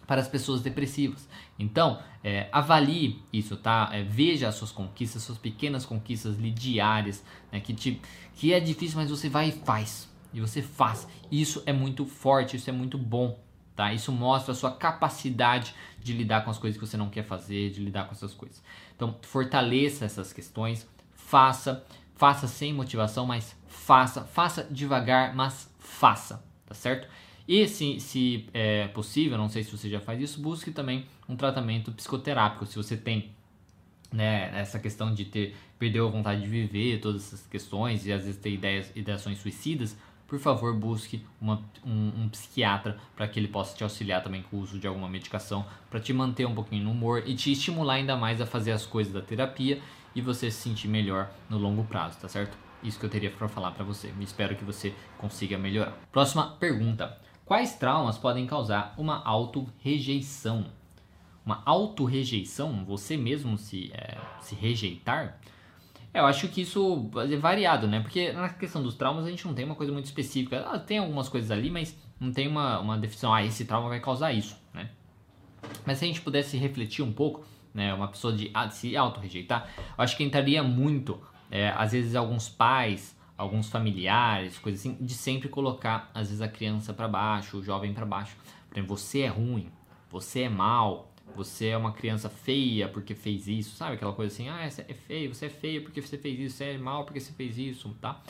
para 0.07 0.21
as 0.21 0.29
pessoas 0.29 0.61
depressivas. 0.61 1.29
Então, 1.59 2.01
é, 2.23 2.49
avalie 2.53 3.23
isso, 3.33 3.57
tá? 3.57 3.89
É, 3.93 4.03
veja 4.03 4.49
as 4.49 4.55
suas 4.55 4.73
conquistas, 4.73 5.23
suas 5.23 5.39
pequenas 5.39 5.85
conquistas 5.85 6.39
ali, 6.39 6.51
diárias, 6.51 7.25
né? 7.51 7.61
que, 7.61 7.73
te, 7.73 8.01
que 8.35 8.53
é 8.53 8.61
difícil, 8.61 8.97
mas 8.97 9.11
você 9.11 9.29
vai 9.29 9.49
e 9.49 9.53
faz. 9.53 10.09
E 10.33 10.41
você 10.41 10.61
faz. 10.63 11.07
Isso 11.31 11.63
é 11.67 11.73
muito 11.73 12.05
forte, 12.07 12.57
isso 12.57 12.69
é 12.69 12.73
muito 12.73 12.99
bom, 12.99 13.39
tá? 13.77 13.93
Isso 13.93 14.11
mostra 14.11 14.53
a 14.53 14.55
sua 14.55 14.73
capacidade 14.73 15.75
de 16.03 16.13
lidar 16.13 16.45
com 16.45 16.51
as 16.51 16.59
coisas 16.59 16.79
que 16.79 16.87
você 16.87 16.97
não 16.97 17.09
quer 17.09 17.25
fazer, 17.25 17.71
de 17.71 17.81
lidar 17.81 18.05
com 18.05 18.13
essas 18.13 18.35
coisas. 18.35 18.63
Então, 18.97 19.17
fortaleça 19.23 20.05
essas 20.05 20.33
questões, 20.33 20.89
faça, 21.15 21.85
faça 22.17 22.49
sem 22.49 22.73
motivação, 22.73 23.27
mas 23.27 23.57
faça, 23.67 24.25
faça 24.25 24.65
devagar, 24.65 25.35
mas 25.35 25.71
faça, 25.79 26.45
tá 26.67 26.75
certo? 26.75 27.09
E 27.47 27.69
se, 27.69 28.01
se 28.01 28.47
é 28.55 28.89
possível, 28.89 29.37
não 29.37 29.49
sei 29.49 29.63
se 29.63 29.71
você 29.71 29.89
já 29.89 30.01
faz 30.01 30.21
isso, 30.21 30.41
busque 30.41 30.71
também 30.71 31.07
um 31.29 31.37
tratamento 31.37 31.93
psicoterápico. 31.93 32.65
Se 32.67 32.77
você 32.77 32.97
tem 32.97 33.31
né, 34.13 34.51
essa 34.59 34.79
questão 34.79 35.13
de 35.13 35.25
ter 35.25 35.55
perdeu 35.79 36.07
a 36.07 36.11
vontade 36.11 36.41
de 36.41 36.47
viver, 36.47 37.01
todas 37.01 37.27
essas 37.27 37.47
questões 37.47 38.07
e 38.07 38.13
às 38.13 38.25
vezes 38.25 38.41
ter 38.41 38.51
ideias, 38.51 38.91
ideações 38.95 39.39
suicidas, 39.39 39.97
por 40.27 40.39
favor 40.39 40.75
busque 40.75 41.23
uma, 41.41 41.63
um, 41.85 42.23
um 42.23 42.29
psiquiatra 42.29 42.97
para 43.15 43.29
que 43.29 43.39
ele 43.39 43.49
possa 43.49 43.77
te 43.77 43.83
auxiliar 43.83 44.23
também 44.23 44.43
com 44.43 44.57
o 44.57 44.61
uso 44.61 44.79
de 44.79 44.87
alguma 44.87 45.09
medicação 45.09 45.67
para 45.91 46.01
te 46.01 46.13
manter 46.13 46.47
um 46.47 46.55
pouquinho 46.55 46.85
no 46.85 46.93
humor 46.93 47.25
e 47.27 47.35
te 47.35 47.53
estimular 47.53 47.95
ainda 47.95 48.17
mais 48.17 48.41
a 48.41 48.47
fazer 48.47 48.73
as 48.73 48.87
coisas 48.87 49.13
da 49.13 49.21
terapia 49.21 49.81
e 50.15 50.21
você 50.23 50.51
se 50.51 50.63
sentir 50.63 50.89
melhor 50.89 51.31
no 51.51 51.59
longo 51.59 51.85
prazo, 51.85 52.19
tá 52.19 52.29
certo? 52.29 52.57
Isso 52.83 52.99
que 52.99 53.07
eu 53.07 53.11
teria 53.11 53.31
para 53.31 53.49
falar 53.49 53.73
para 53.73 53.85
você. 53.85 54.13
Espero 54.21 54.55
que 54.55 54.65
você 54.65 54.95
consiga 55.19 55.59
melhorar. 55.59 55.99
Próxima 56.13 56.51
pergunta. 56.59 57.19
Quais 57.45 57.75
traumas 57.75 58.17
podem 58.17 58.47
causar 58.47 58.95
uma 58.97 59.23
auto-rejeição? 59.23 60.65
Uma 61.45 61.63
auto-rejeição, 61.67 62.85
você 62.87 63.19
mesmo 63.19 63.59
se, 63.59 63.93
é, 63.93 64.17
se 64.41 64.55
rejeitar? 64.55 65.39
É, 66.15 66.21
eu 66.21 66.27
acho 66.27 66.49
que 66.49 66.63
isso 66.63 67.11
é 67.17 67.37
variado, 67.37 67.87
né? 67.87 68.01
Porque 68.01 68.33
na 68.33 68.49
questão 68.49 68.83
dos 68.83 68.95
traumas 68.95 69.27
a 69.27 69.31
gente 69.31 69.45
não 69.47 69.53
tem 69.53 69.67
uma 69.67 69.75
coisa 69.75 69.93
muito 69.93 70.07
específica. 70.07 70.65
Ah, 70.67 70.79
tem 70.79 70.99
algumas 70.99 71.29
coisas 71.29 71.51
ali, 71.51 71.71
mas 71.71 71.95
não 72.19 72.33
tem 72.33 72.49
uma, 72.49 72.81
uma 72.81 72.97
definição. 72.97 73.35
Ah, 73.35 73.45
esse 73.45 73.67
trauma 73.67 73.91
vai 73.91 74.01
causar 74.01 74.33
isso, 74.33 74.57
né? 74.73 74.89
Mas 75.85 75.99
se 75.99 76.05
a 76.07 76.09
gente 76.09 76.23
pudesse 76.23 76.57
refletir 76.57 77.03
um 77.03 77.13
pouco, 77.13 77.45
né? 77.75 77.93
Uma 77.93 78.09
pessoa 78.09 78.33
de 78.33 78.51
se 78.71 78.97
auto-rejeitar, 78.97 79.69
eu 79.77 80.03
acho 80.03 80.17
que 80.17 80.25
entraria 80.25 80.63
muito, 80.63 81.21
é, 81.51 81.69
às 81.77 81.93
vezes, 81.93 82.15
alguns 82.15 82.49
pais 82.49 83.14
alguns 83.37 83.69
familiares, 83.69 84.59
coisas 84.59 84.81
assim, 84.81 84.97
de 85.01 85.15
sempre 85.15 85.49
colocar 85.49 86.11
às 86.15 86.29
vezes 86.29 86.41
a 86.41 86.49
criança 86.49 86.93
para 86.93 87.09
baixo, 87.09 87.59
o 87.59 87.63
jovem 87.63 87.93
para 87.93 88.07
baixo. 88.07 88.37
Por 88.69 88.79
exemplo, 88.79 88.97
você 88.97 89.21
é 89.21 89.29
ruim, 89.29 89.71
você 90.11 90.43
é 90.43 90.49
mal, 90.49 91.13
você 91.35 91.69
é 91.69 91.77
uma 91.77 91.93
criança 91.93 92.29
feia 92.29 92.89
porque 92.89 93.15
fez 93.15 93.49
isso, 93.49 93.77
sabe 93.77 93.95
aquela 93.95 94.13
coisa 94.13 94.33
assim, 94.33 94.49
ah, 94.49 94.69
você 94.69 94.85
é 94.89 94.95
feio, 94.95 95.35
você 95.35 95.47
é 95.47 95.51
feio 95.51 95.83
porque 95.83 96.01
você 96.01 96.17
fez 96.17 96.39
isso, 96.39 96.57
você 96.57 96.65
é 96.65 96.79
mal 96.79 97.05
porque 97.05 97.21
você 97.21 97.33
fez 97.33 97.59
isso, 97.59 97.95
tá? 98.01 98.23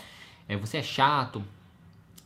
É, 0.48 0.56
você 0.56 0.78
é 0.78 0.82
chato, 0.82 1.42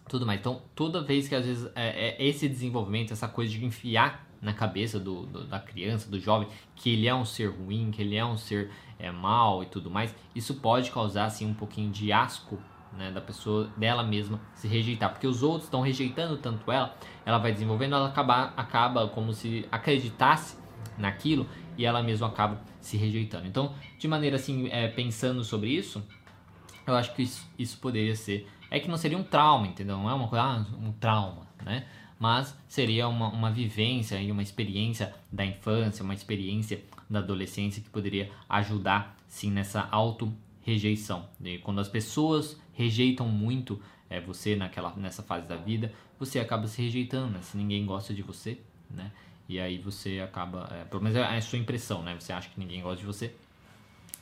tudo 0.09 0.27
mais. 0.27 0.41
Então, 0.41 0.63
toda 0.75 1.03
vez 1.03 1.29
que 1.29 1.35
às 1.35 1.45
vezes 1.45 1.71
é, 1.75 2.17
é 2.17 2.27
esse 2.27 2.49
desenvolvimento, 2.49 3.13
essa 3.13 3.29
coisa 3.29 3.53
de 3.53 3.65
enfiar 3.65 4.27
na 4.41 4.53
cabeça 4.53 4.99
do, 4.99 5.27
do, 5.27 5.45
da 5.45 5.59
criança, 5.59 6.09
do 6.09 6.19
jovem, 6.19 6.49
que 6.77 6.91
ele 6.91 7.07
é 7.07 7.15
um 7.15 7.25
ser 7.25 7.49
ruim, 7.49 7.91
que 7.91 8.03
ele 8.03 8.17
é 8.17 8.25
um 8.25 8.37
ser 8.37 8.71
é, 8.99 9.11
mal 9.11 9.63
e 9.63 9.67
tudo 9.67 9.91
mais, 9.91 10.15
isso 10.35 10.55
pode 10.55 10.91
causar 10.91 11.27
assim 11.27 11.47
um 11.47 11.55
pouquinho 11.55 11.91
de 11.91 12.13
asco 12.13 12.59
né, 12.93 13.11
da 13.11 13.21
pessoa, 13.21 13.71
dela 13.77 14.03
mesma 14.03 14.41
se 14.55 14.67
rejeitar, 14.67 15.11
porque 15.11 15.27
os 15.27 15.43
outros 15.43 15.65
estão 15.65 15.81
rejeitando 15.81 16.37
tanto 16.39 16.71
ela, 16.71 16.97
ela 17.25 17.39
vai 17.39 17.53
desenvolvendo, 17.53 17.95
ela 17.95 18.09
acaba, 18.09 18.53
acaba 18.57 19.09
como 19.09 19.33
se 19.33 19.67
acreditasse 19.71 20.57
naquilo 20.97 21.47
e 21.77 21.85
ela 21.85 22.03
mesma 22.03 22.27
acaba 22.27 22.61
se 22.81 22.97
rejeitando. 22.97 23.47
Então, 23.47 23.75
de 23.99 24.09
maneira 24.09 24.37
assim, 24.37 24.69
é, 24.69 24.89
pensando 24.89 25.45
sobre 25.45 25.71
isso, 25.71 26.03
eu 26.87 26.95
acho 26.97 27.15
que 27.15 27.23
isso, 27.23 27.49
isso 27.59 27.79
poderia 27.79 28.17
ser, 28.17 28.49
é 28.71 28.81
que 28.81 28.89
não 28.89 28.97
seria 28.97 29.17
um 29.17 29.23
trauma, 29.23 29.67
entendeu? 29.67 29.97
Não 29.97 30.11
é 30.11 30.15
uma 30.15 30.27
coisa, 30.27 30.45
ah, 30.45 30.67
um 30.81 30.93
trauma, 30.93 31.47
né? 31.65 31.87
Mas 32.19 32.57
seria 32.67 33.07
uma, 33.07 33.29
uma 33.29 33.51
vivência 33.51 34.21
e 34.21 34.33
uma 34.33 34.43
experiência 34.43 35.15
da 35.31 35.45
infância, 35.45 36.03
uma 36.03 36.15
experiência 36.15 36.83
da 37.09 37.21
adolescência 37.21 37.83
que 37.83 37.89
poderia 37.89 38.31
ajudar 38.49 39.17
sim 39.27 39.51
nessa 39.51 39.89
auto 39.91 40.33
rejeição. 40.63 41.29
Quando 41.63 41.81
as 41.81 41.89
pessoas 41.89 42.61
rejeitam 42.75 43.27
muito 43.29 43.81
é, 44.11 44.21
você 44.21 44.57
naquela 44.57 44.95
nessa 44.97 45.23
fase 45.23 45.47
da 45.47 45.57
vida, 45.57 45.93
você 46.19 46.39
acaba 46.39 46.67
se 46.67 46.83
rejeitando, 46.83 47.33
né? 47.33 47.43
se 47.43 47.57
ninguém 47.57 47.85
gosta 47.85 48.13
de 48.13 48.23
você, 48.23 48.59
né? 48.91 49.13
E 49.49 49.59
aí 49.59 49.79
você 49.79 50.21
acaba, 50.21 50.69
é, 50.71 50.85
pelo 50.85 51.03
menos 51.03 51.17
é 51.17 51.25
a 51.25 51.41
sua 51.41 51.59
impressão, 51.59 52.03
né? 52.03 52.15
Você 52.19 52.33
acha 52.33 52.51
que 52.51 52.61
ninguém 52.61 52.83
gosta 52.83 53.01
de 53.01 53.07
você, 53.07 53.35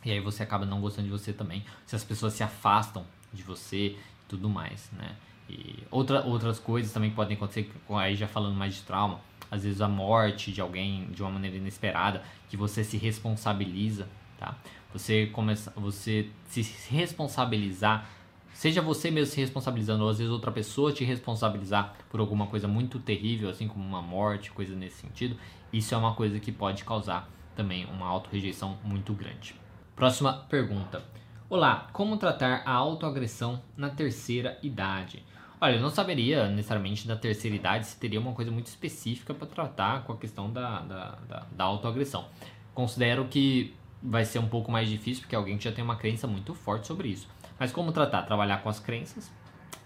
e 0.05 0.13
aí 0.13 0.21
você 0.21 0.43
acaba 0.43 0.65
não 0.65 0.81
gostando 0.81 1.09
de 1.09 1.13
você 1.13 1.33
também. 1.33 1.65
Se 1.85 1.97
as 1.97 2.05
pessoas 2.05 2.33
se 2.33 2.45
afastam 2.45 3.05
de 3.33 3.43
você 3.43 3.89
e 3.89 3.99
tudo 4.29 4.49
mais, 4.49 4.89
né? 4.93 5.17
E 5.49 5.83
outra, 5.91 6.25
outras 6.25 6.59
coisas 6.59 6.93
também 6.93 7.11
podem 7.11 7.37
acontecer, 7.37 7.71
aí 7.91 8.15
já 8.15 8.29
falando 8.29 8.55
mais 8.55 8.75
de 8.75 8.83
trauma, 8.83 9.21
às 9.51 9.65
vezes 9.65 9.81
a 9.81 9.89
morte 9.89 10.53
de 10.53 10.61
alguém 10.61 11.07
de 11.11 11.23
uma 11.23 11.31
maneira 11.31 11.57
inesperada, 11.57 12.23
que 12.49 12.57
você 12.57 12.83
se 12.85 12.97
responsabiliza, 12.97 14.09
tá? 14.39 14.57
Você 14.93 15.27
começa, 15.27 15.73
você 15.77 16.31
se 16.49 16.63
responsabilizar, 16.91 18.09
seja 18.53 18.81
você 18.81 19.11
mesmo 19.11 19.35
se 19.35 19.41
responsabilizando 19.41 20.05
ou 20.05 20.11
às 20.11 20.19
vezes 20.19 20.33
outra 20.33 20.51
pessoa 20.51 20.93
te 20.93 21.05
responsabilizar 21.05 21.95
por 22.09 22.21
alguma 22.21 22.47
coisa 22.47 22.67
muito 22.67 22.99
terrível, 22.99 23.51
assim 23.51 23.69
como 23.69 23.85
uma 23.85 24.01
morte, 24.01 24.51
coisa 24.51 24.75
nesse 24.75 24.97
sentido, 24.97 25.37
isso 25.73 25.95
é 25.95 25.99
uma 25.99 26.15
coisa 26.15 26.41
que 26.41 26.51
pode 26.51 26.85
causar 26.85 27.29
também 27.55 27.87
uma 27.87 28.07
auto-rejeição 28.07 28.79
muito 28.85 29.13
grande. 29.13 29.55
Próxima 29.95 30.33
pergunta. 30.49 31.03
Olá, 31.49 31.89
como 31.93 32.17
tratar 32.17 32.63
a 32.67 32.73
autoagressão 32.73 33.63
na 33.77 33.89
terceira 33.89 34.59
idade? 34.63 35.25
Olha, 35.59 35.77
eu 35.77 35.81
não 35.81 35.89
saberia 35.89 36.49
necessariamente 36.49 37.09
da 37.09 37.17
terceira 37.17 37.57
idade 37.57 37.87
se 37.87 37.99
teria 37.99 38.21
uma 38.21 38.33
coisa 38.33 38.51
muito 38.51 38.67
específica 38.67 39.33
para 39.33 39.47
tratar 39.47 40.05
com 40.05 40.13
a 40.13 40.17
questão 40.17 40.53
da, 40.53 40.81
da, 40.81 41.11
da, 41.29 41.47
da 41.51 41.65
autoagressão. 41.65 42.29
Considero 42.75 43.27
que 43.27 43.75
vai 44.03 44.25
ser 44.27 44.39
um 44.39 44.49
pouco 44.49 44.71
mais 44.71 44.89
difícil 44.89 45.23
porque 45.23 45.35
alguém 45.35 45.59
já 45.59 45.73
tem 45.73 45.83
uma 45.83 45.97
crença 45.97 46.27
muito 46.27 46.55
forte 46.55 46.87
sobre 46.87 47.09
isso. 47.09 47.27
Mas 47.59 47.73
como 47.73 47.91
tratar? 47.91 48.23
Trabalhar 48.23 48.59
com 48.59 48.69
as 48.69 48.79
crenças, 48.79 49.33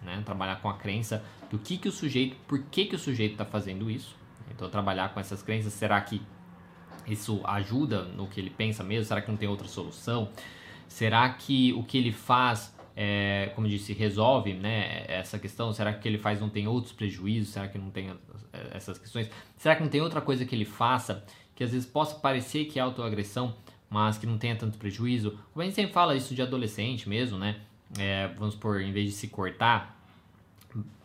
né? 0.02 0.20
trabalhar 0.24 0.56
com 0.56 0.68
a 0.68 0.74
crença 0.74 1.22
do 1.48 1.56
que, 1.56 1.78
que 1.78 1.88
o 1.88 1.92
sujeito, 1.92 2.36
por 2.48 2.60
que, 2.64 2.86
que 2.86 2.96
o 2.96 2.98
sujeito 2.98 3.32
está 3.32 3.44
fazendo 3.44 3.88
isso. 3.88 4.16
Então, 4.50 4.68
trabalhar 4.68 5.14
com 5.14 5.20
essas 5.20 5.40
crenças, 5.40 5.72
será 5.72 6.00
que 6.00 6.20
isso 7.06 7.40
ajuda 7.44 8.02
no 8.02 8.26
que 8.26 8.40
ele 8.40 8.50
pensa 8.50 8.82
mesmo? 8.82 9.04
Será 9.04 9.22
que 9.22 9.30
não 9.30 9.38
tem 9.38 9.48
outra 9.48 9.68
solução? 9.68 10.30
Será 10.88 11.28
que 11.28 11.72
o 11.74 11.84
que 11.84 11.96
ele 11.96 12.10
faz 12.10 12.74
é, 12.97 13.53
como 13.55 13.68
disse, 13.68 13.93
resolve 13.93 14.55
né, 14.55 15.05
essa 15.09 15.38
questão? 15.38 15.72
Será 15.72 15.93
que 15.93 16.07
ele 16.09 16.18
faz 16.18 16.41
não 16.41 16.49
tem 16.49 16.66
outros 16.66 16.93
prejuízos? 16.93 17.53
Será 17.53 17.68
que 17.68 17.78
não 17.78 17.91
tem 17.91 18.11
essas 18.72 18.99
questões? 18.99 19.30
Será 19.57 19.76
que 19.76 19.82
não 19.82 19.88
tem 19.91 20.01
outra 20.01 20.20
coisa 20.20 20.45
que 20.45 20.55
ele 20.55 20.64
faça 20.64 21.24
que 21.55 21.64
às 21.64 21.72
vezes 21.72 21.86
possa 21.86 22.14
parecer 22.16 22.66
que 22.66 22.78
é 22.78 22.82
autoagressão, 22.82 23.55
mas 23.88 24.16
que 24.18 24.26
não 24.26 24.38
tenha 24.38 24.57
tanto 24.57 24.78
prejuízo? 24.78 25.38
Como 25.53 25.62
a 25.62 25.64
gente 25.64 25.74
sempre 25.74 25.93
fala 25.93 26.14
isso 26.14 26.34
de 26.34 26.43
adolescente 26.43 27.09
mesmo, 27.09 27.38
né? 27.38 27.61
É, 27.99 28.28
vamos 28.38 28.55
por, 28.55 28.80
em 28.80 28.93
vez 28.93 29.07
de 29.07 29.12
se 29.12 29.28
cortar, 29.28 29.99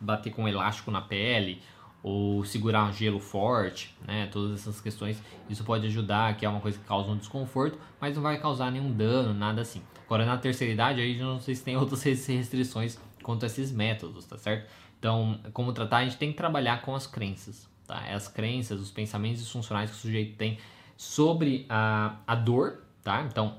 bater 0.00 0.32
com 0.32 0.44
um 0.44 0.48
elástico 0.48 0.90
na 0.90 1.00
pele 1.00 1.60
ou 2.02 2.44
segurar 2.44 2.84
um 2.84 2.92
gelo 2.92 3.18
forte, 3.18 3.94
né? 4.06 4.28
Todas 4.30 4.60
essas 4.60 4.80
questões, 4.80 5.20
isso 5.50 5.64
pode 5.64 5.86
ajudar, 5.86 6.36
que 6.36 6.46
é 6.46 6.48
uma 6.48 6.60
coisa 6.60 6.78
que 6.78 6.84
causa 6.84 7.10
um 7.10 7.16
desconforto, 7.16 7.78
mas 8.00 8.14
não 8.14 8.22
vai 8.22 8.38
causar 8.38 8.70
nenhum 8.70 8.92
dano, 8.92 9.34
nada 9.34 9.60
assim. 9.60 9.82
Agora 10.06 10.24
na 10.24 10.38
terceira 10.38 10.72
idade, 10.72 11.00
aí 11.00 11.18
não 11.18 11.40
sei 11.40 11.54
se 11.54 11.62
tem 11.62 11.76
outras 11.78 12.02
restrições 12.02 12.98
quanto 13.22 13.42
a 13.44 13.46
esses 13.46 13.70
métodos, 13.70 14.24
tá 14.24 14.38
certo? 14.38 14.68
Então, 14.98 15.38
como 15.52 15.72
tratar, 15.72 15.98
a 15.98 16.04
gente 16.04 16.16
tem 16.16 16.30
que 16.30 16.36
trabalhar 16.36 16.80
com 16.80 16.94
as 16.94 17.06
crenças, 17.06 17.68
tá? 17.86 17.98
As 18.14 18.28
crenças, 18.28 18.80
os 18.80 18.90
pensamentos 18.90 19.42
disfuncionais 19.42 19.90
que 19.90 19.96
o 19.96 19.98
sujeito 19.98 20.36
tem 20.36 20.58
sobre 20.96 21.66
a, 21.68 22.16
a 22.26 22.34
dor, 22.34 22.82
tá? 23.02 23.22
Então, 23.22 23.58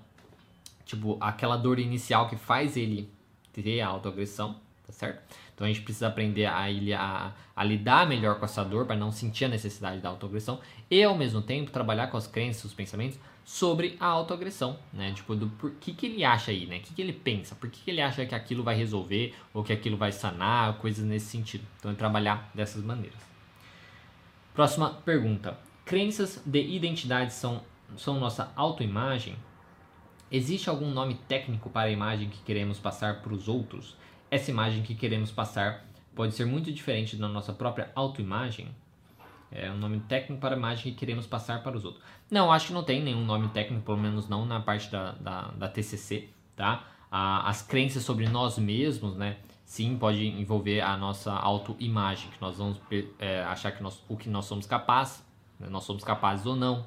tipo, 0.86 1.18
aquela 1.22 1.58
dor 1.58 1.80
inicial 1.80 2.28
que 2.28 2.36
faz 2.36 2.76
ele 2.76 3.12
ter 3.54 3.82
a 3.82 3.88
autoagressão, 3.88 4.56
tá 4.86 4.94
certo? 4.94 5.22
Então 5.54 5.66
a 5.66 5.68
gente 5.68 5.82
precisa 5.82 6.08
aprender 6.08 6.46
a, 6.46 6.66
a, 6.98 7.32
a 7.56 7.64
lidar 7.64 8.08
melhor 8.08 8.38
com 8.40 8.46
essa 8.46 8.64
dor 8.64 8.86
para 8.86 8.96
não 8.96 9.12
sentir 9.12 9.46
a 9.46 9.48
necessidade 9.48 10.00
da 10.00 10.10
autoagressão 10.10 10.60
e 10.90 11.04
ao 11.04 11.18
mesmo 11.18 11.42
tempo 11.42 11.72
trabalhar 11.72 12.08
com 12.08 12.18
as 12.18 12.28
crenças, 12.28 12.66
os 12.66 12.74
pensamentos 12.74 13.20
sobre 13.48 13.96
a 13.98 14.06
autoagressão, 14.06 14.78
né? 14.92 15.14
Tipo, 15.14 15.34
do 15.34 15.48
por 15.48 15.72
que, 15.76 15.94
que 15.94 16.06
ele 16.06 16.22
acha 16.26 16.52
aí, 16.52 16.66
né? 16.66 16.80
O 16.80 16.82
que, 16.82 16.94
que 16.94 17.02
ele 17.02 17.14
pensa? 17.14 17.56
Por 17.56 17.70
que, 17.70 17.82
que 17.82 17.90
ele 17.90 18.02
acha 18.02 18.26
que 18.26 18.36
aquilo 18.36 18.62
vai 18.62 18.76
resolver 18.76 19.34
ou 19.54 19.64
que 19.64 19.72
aquilo 19.72 19.96
vai 19.96 20.12
sanar, 20.12 20.78
coisas 20.80 21.06
nesse 21.06 21.28
sentido. 21.28 21.64
Então 21.80 21.90
é 21.90 21.94
trabalhar 21.94 22.52
dessas 22.54 22.84
maneiras. 22.84 23.18
Próxima 24.54 24.90
pergunta. 24.90 25.58
Crenças 25.86 26.44
de 26.46 26.60
identidade 26.62 27.34
são, 27.34 27.64
são 27.96 28.20
nossa 28.20 28.52
autoimagem? 28.54 29.38
Existe 30.30 30.70
algum 30.70 30.92
nome 30.92 31.16
técnico 31.30 31.70
para 31.70 31.88
a 31.88 31.92
imagem 31.92 32.30
que 32.30 32.44
queremos 32.44 32.80
passar 32.80 33.22
para 33.22 33.34
os 33.34 33.48
outros? 33.48 33.96
Essa 34.30 34.52
imagem 34.52 34.84
que 34.84 34.94
queremos 34.94 35.32
passar 35.32 35.86
pode 36.14 36.36
ser 36.36 36.46
muito 36.46 36.70
diferente 36.70 37.16
da 37.16 37.30
nossa 37.30 37.54
própria 37.54 37.94
autoimagem? 37.96 38.76
É 39.52 39.72
um 39.72 39.78
nome 39.78 40.00
técnico 40.02 40.42
para 40.42 40.56
a 40.56 40.58
imagem 40.58 40.92
que 40.92 41.00
queremos 41.00 41.26
passar 41.26 41.64
para 41.64 41.76
os 41.76 41.86
outros. 41.86 42.04
Não, 42.30 42.52
acho 42.52 42.68
que 42.68 42.74
não 42.74 42.84
tem 42.84 43.02
nenhum 43.02 43.24
nome 43.24 43.48
técnico, 43.50 43.86
pelo 43.86 43.98
menos 43.98 44.28
não 44.28 44.46
na 44.46 44.60
parte 44.60 44.92
da, 44.92 45.14
da, 45.14 45.42
da 45.52 45.68
TCC, 45.70 46.30
tá? 46.56 46.84
as 47.10 47.62
crenças 47.62 48.04
sobre 48.04 48.28
nós 48.28 48.58
mesmos, 48.58 49.16
né? 49.16 49.38
Sim, 49.64 49.98
pode 49.98 50.26
envolver 50.26 50.82
a 50.82 50.96
nossa 50.96 51.32
autoimagem, 51.34 52.30
que 52.32 52.42
nós 52.42 52.58
vamos 52.58 52.80
é, 53.20 53.44
achar 53.44 53.72
que 53.72 53.84
nós, 53.84 54.02
o 54.08 54.16
que 54.16 54.30
nós 54.30 54.46
somos 54.46 54.66
capazes, 54.66 55.24
né? 55.60 55.68
nós 55.70 55.84
somos 55.84 56.04
capazes 56.04 56.46
ou 56.46 56.56
não, 56.56 56.86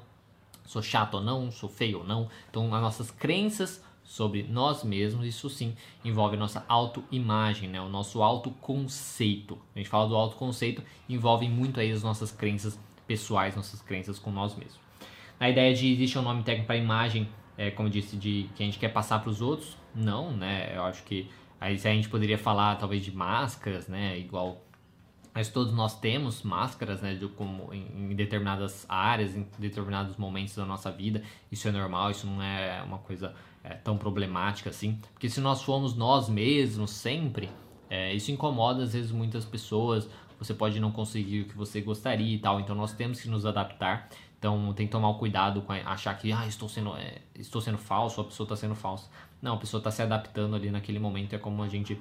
sou 0.65 0.81
chato 0.81 1.15
ou 1.15 1.21
não, 1.21 1.51
sou 1.51 1.69
feio 1.69 1.99
ou 1.99 2.03
não. 2.03 2.29
Então, 2.49 2.73
as 2.73 2.81
nossas 2.81 3.11
crenças 3.11 3.83
sobre 4.11 4.43
nós 4.43 4.83
mesmos, 4.83 5.25
isso 5.25 5.49
sim 5.49 5.73
envolve 6.03 6.35
a 6.35 6.39
nossa 6.39 6.65
autoimagem, 6.67 7.69
né? 7.69 7.79
o 7.79 7.87
nosso 7.87 8.21
autoconceito. 8.21 9.57
A 9.73 9.79
gente 9.79 9.87
fala 9.87 10.05
do 10.09 10.17
autoconceito, 10.17 10.83
envolve 11.07 11.47
muito 11.47 11.79
aí 11.79 11.93
as 11.93 12.03
nossas 12.03 12.29
crenças 12.29 12.77
pessoais, 13.07 13.55
nossas 13.55 13.81
crenças 13.81 14.19
com 14.19 14.29
nós 14.29 14.53
mesmos. 14.53 14.77
A 15.39 15.49
ideia 15.49 15.73
de 15.73 15.93
existe 15.93 16.19
um 16.19 16.23
nome 16.23 16.43
técnico 16.43 16.67
para 16.67 16.75
imagem, 16.75 17.29
é, 17.57 17.71
como 17.71 17.87
eu 17.87 17.91
disse, 17.91 18.17
de 18.17 18.49
que 18.53 18.61
a 18.61 18.65
gente 18.65 18.77
quer 18.77 18.89
passar 18.89 19.19
para 19.19 19.29
os 19.29 19.41
outros, 19.41 19.77
não, 19.95 20.35
né? 20.35 20.75
Eu 20.75 20.83
acho 20.83 21.03
que 21.03 21.29
aí 21.59 21.75
a 21.75 21.77
gente 21.77 22.09
poderia 22.09 22.37
falar 22.37 22.75
talvez 22.75 23.05
de 23.05 23.15
máscaras, 23.15 23.87
né? 23.87 24.19
Igual 24.19 24.61
mas 25.33 25.47
todos 25.47 25.71
nós 25.71 25.97
temos 25.97 26.43
máscaras, 26.43 27.01
né, 27.01 27.15
de, 27.15 27.25
como 27.29 27.73
em, 27.73 28.11
em, 28.11 28.13
determinadas 28.13 28.85
áreas, 28.89 29.33
em 29.33 29.47
determinados 29.57 30.17
momentos 30.17 30.53
da 30.53 30.65
nossa 30.65 30.91
vida. 30.91 31.23
Isso 31.49 31.69
é 31.69 31.71
normal, 31.71 32.11
isso 32.11 32.27
não 32.27 32.43
é 32.43 32.83
uma 32.83 32.97
coisa 32.97 33.33
é, 33.63 33.73
tão 33.75 33.97
problemática 33.97 34.69
assim. 34.69 34.99
Porque 35.13 35.29
se 35.29 35.39
nós 35.39 35.61
formos 35.61 35.95
nós 35.95 36.29
mesmos 36.29 36.91
sempre, 36.91 37.49
é, 37.89 38.13
isso 38.13 38.31
incomoda 38.31 38.83
às 38.83 38.93
vezes 38.93 39.11
muitas 39.11 39.45
pessoas. 39.45 40.09
Você 40.39 40.53
pode 40.53 40.79
não 40.79 40.91
conseguir 40.91 41.41
o 41.41 41.45
que 41.45 41.55
você 41.55 41.81
gostaria 41.81 42.35
e 42.35 42.39
tal. 42.39 42.59
Então 42.59 42.75
nós 42.75 42.93
temos 42.93 43.21
que 43.21 43.29
nos 43.29 43.45
adaptar. 43.45 44.09
Então 44.39 44.73
tem 44.73 44.87
que 44.87 44.91
tomar 44.91 45.13
cuidado 45.15 45.61
com 45.61 45.71
achar 45.73 46.17
que 46.17 46.31
ah, 46.31 46.47
estou 46.47 46.67
sendo, 46.67 46.95
é, 46.97 47.19
estou 47.35 47.61
sendo 47.61 47.77
falso, 47.77 48.21
a 48.21 48.23
pessoa 48.23 48.45
está 48.45 48.55
sendo 48.55 48.73
falsa. 48.73 49.07
Não, 49.41 49.53
a 49.53 49.57
pessoa 49.57 49.79
está 49.79 49.91
se 49.91 50.01
adaptando 50.01 50.55
ali 50.55 50.71
naquele 50.71 50.97
momento. 50.97 51.33
É 51.33 51.37
como 51.37 51.61
a 51.61 51.67
gente 51.67 51.99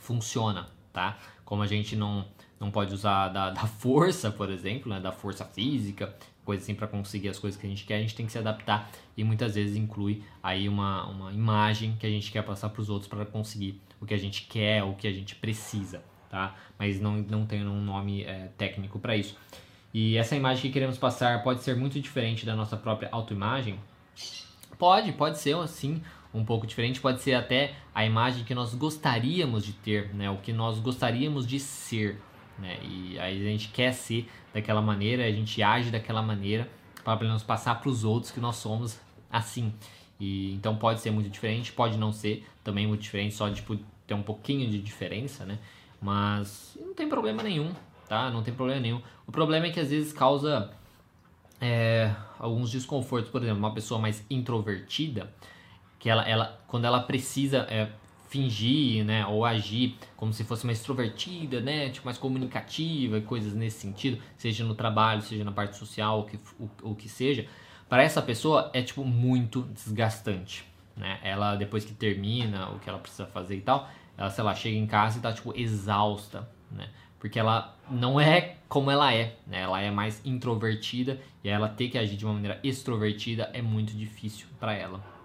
funciona, 0.00 0.68
tá? 0.92 1.16
Como 1.44 1.62
a 1.62 1.66
gente 1.66 1.94
não, 1.94 2.24
não 2.60 2.70
pode 2.70 2.92
usar 2.92 3.28
da, 3.28 3.50
da 3.50 3.66
força, 3.66 4.30
por 4.30 4.50
exemplo, 4.50 4.92
né? 4.92 5.00
da 5.00 5.12
força 5.12 5.44
física, 5.44 6.14
coisa 6.44 6.62
assim 6.62 6.74
para 6.74 6.86
conseguir 6.86 7.28
as 7.28 7.38
coisas 7.38 7.60
que 7.60 7.66
a 7.66 7.70
gente 7.70 7.84
quer, 7.84 7.96
a 7.96 8.00
gente 8.00 8.14
tem 8.14 8.24
que 8.24 8.32
se 8.32 8.38
adaptar 8.38 8.90
e 9.16 9.22
muitas 9.22 9.54
vezes 9.54 9.76
inclui 9.76 10.22
aí 10.42 10.68
uma, 10.68 11.06
uma 11.06 11.32
imagem 11.32 11.96
que 12.00 12.06
a 12.06 12.10
gente 12.10 12.32
quer 12.32 12.42
passar 12.42 12.70
para 12.70 12.80
os 12.80 12.88
outros 12.88 13.08
para 13.08 13.24
conseguir 13.26 13.80
o 14.00 14.06
que 14.06 14.14
a 14.14 14.18
gente 14.18 14.46
quer, 14.46 14.82
o 14.82 14.94
que 14.94 15.06
a 15.06 15.12
gente 15.12 15.34
precisa, 15.34 16.02
tá? 16.30 16.54
Mas 16.78 17.00
não, 17.00 17.18
não 17.18 17.44
tem 17.44 17.66
um 17.66 17.82
nome 17.82 18.22
é, 18.24 18.48
técnico 18.56 18.98
para 18.98 19.16
isso. 19.16 19.36
E 19.92 20.16
essa 20.16 20.36
imagem 20.36 20.62
que 20.62 20.70
queremos 20.70 20.98
passar 20.98 21.42
pode 21.42 21.62
ser 21.62 21.76
muito 21.76 22.00
diferente 22.00 22.46
da 22.46 22.54
nossa 22.54 22.76
própria 22.76 23.08
autoimagem? 23.10 23.78
Pode, 24.78 25.12
pode 25.12 25.38
ser 25.38 25.56
assim 25.56 26.00
um 26.32 26.44
pouco 26.44 26.66
diferente, 26.66 27.00
pode 27.00 27.20
ser 27.20 27.34
até 27.34 27.74
a 27.94 28.04
imagem 28.04 28.44
que 28.44 28.54
nós 28.54 28.74
gostaríamos 28.74 29.64
de 29.64 29.72
ter, 29.72 30.14
né? 30.14 30.30
O 30.30 30.36
que 30.38 30.52
nós 30.52 30.78
gostaríamos 30.78 31.46
de 31.46 31.58
ser, 31.58 32.20
né? 32.58 32.78
E 32.82 33.18
aí 33.18 33.40
a 33.40 33.50
gente 33.50 33.68
quer 33.68 33.92
ser 33.92 34.28
daquela 34.52 34.82
maneira, 34.82 35.24
a 35.24 35.30
gente 35.30 35.62
age 35.62 35.90
daquela 35.90 36.22
maneira 36.22 36.68
para 37.04 37.16
pelo 37.16 37.30
menos 37.30 37.42
passar 37.42 37.80
para 37.80 37.88
os 37.88 38.04
outros 38.04 38.30
que 38.30 38.40
nós 38.40 38.56
somos 38.56 39.00
assim. 39.30 39.72
E 40.20 40.54
então 40.54 40.76
pode 40.76 41.00
ser 41.00 41.10
muito 41.10 41.30
diferente, 41.30 41.72
pode 41.72 41.96
não 41.96 42.12
ser 42.12 42.46
também 42.64 42.86
muito 42.86 43.02
diferente, 43.02 43.34
só 43.34 43.48
tipo 43.50 43.78
ter 44.06 44.14
um 44.14 44.22
pouquinho 44.22 44.68
de 44.68 44.80
diferença, 44.80 45.44
né? 45.44 45.58
Mas 46.00 46.76
não 46.80 46.94
tem 46.94 47.08
problema 47.08 47.42
nenhum, 47.42 47.72
tá? 48.08 48.30
Não 48.30 48.42
tem 48.42 48.52
problema 48.54 48.80
nenhum. 48.80 49.00
O 49.26 49.32
problema 49.32 49.66
é 49.66 49.70
que 49.70 49.80
às 49.80 49.90
vezes 49.90 50.12
causa 50.12 50.70
é, 51.60 52.14
alguns 52.38 52.70
desconfortos, 52.70 53.30
por 53.30 53.42
exemplo, 53.42 53.58
uma 53.58 53.74
pessoa 53.74 54.00
mais 54.00 54.24
introvertida, 54.30 55.32
que 55.98 56.08
ela, 56.08 56.28
ela 56.28 56.60
quando 56.66 56.84
ela 56.84 57.00
precisa 57.00 57.66
é, 57.70 57.90
fingir, 58.28 59.04
né, 59.04 59.26
ou 59.26 59.44
agir 59.44 59.96
como 60.16 60.32
se 60.32 60.44
fosse 60.44 60.64
mais 60.66 60.78
extrovertida, 60.78 61.60
né, 61.60 61.88
tipo 61.90 62.04
mais 62.04 62.18
comunicativa 62.18 63.18
e 63.18 63.22
coisas 63.22 63.54
nesse 63.54 63.80
sentido, 63.80 64.20
seja 64.36 64.64
no 64.64 64.74
trabalho, 64.74 65.22
seja 65.22 65.44
na 65.44 65.52
parte 65.52 65.76
social, 65.76 66.20
o 66.20 66.24
que, 66.24 66.38
o, 66.58 66.90
o 66.90 66.94
que 66.94 67.08
seja, 67.08 67.46
para 67.88 68.02
essa 68.02 68.20
pessoa 68.20 68.70
é 68.74 68.82
tipo 68.82 69.02
muito 69.04 69.62
desgastante, 69.62 70.64
né? 70.94 71.18
Ela 71.22 71.56
depois 71.56 71.84
que 71.84 71.94
termina 71.94 72.68
o 72.70 72.78
que 72.78 72.88
ela 72.88 72.98
precisa 72.98 73.24
fazer 73.26 73.56
e 73.56 73.60
tal, 73.62 73.88
ela 74.16 74.28
sei 74.28 74.44
lá 74.44 74.54
chega 74.54 74.76
em 74.76 74.86
casa 74.86 75.18
e 75.18 75.22
tá 75.22 75.32
tipo 75.32 75.58
exausta, 75.58 76.46
né? 76.70 76.90
Porque 77.18 77.38
ela 77.38 77.76
não 77.90 78.20
é 78.20 78.56
como 78.68 78.90
ela 78.90 79.12
é, 79.12 79.36
né? 79.46 79.62
Ela 79.62 79.80
é 79.80 79.90
mais 79.90 80.20
introvertida 80.24 81.18
e 81.42 81.48
ela 81.48 81.68
ter 81.68 81.88
que 81.88 81.96
agir 81.96 82.16
de 82.16 82.26
uma 82.26 82.34
maneira 82.34 82.60
extrovertida 82.62 83.50
é 83.54 83.62
muito 83.62 83.96
difícil 83.96 84.46
para 84.60 84.74
ela. 84.74 85.17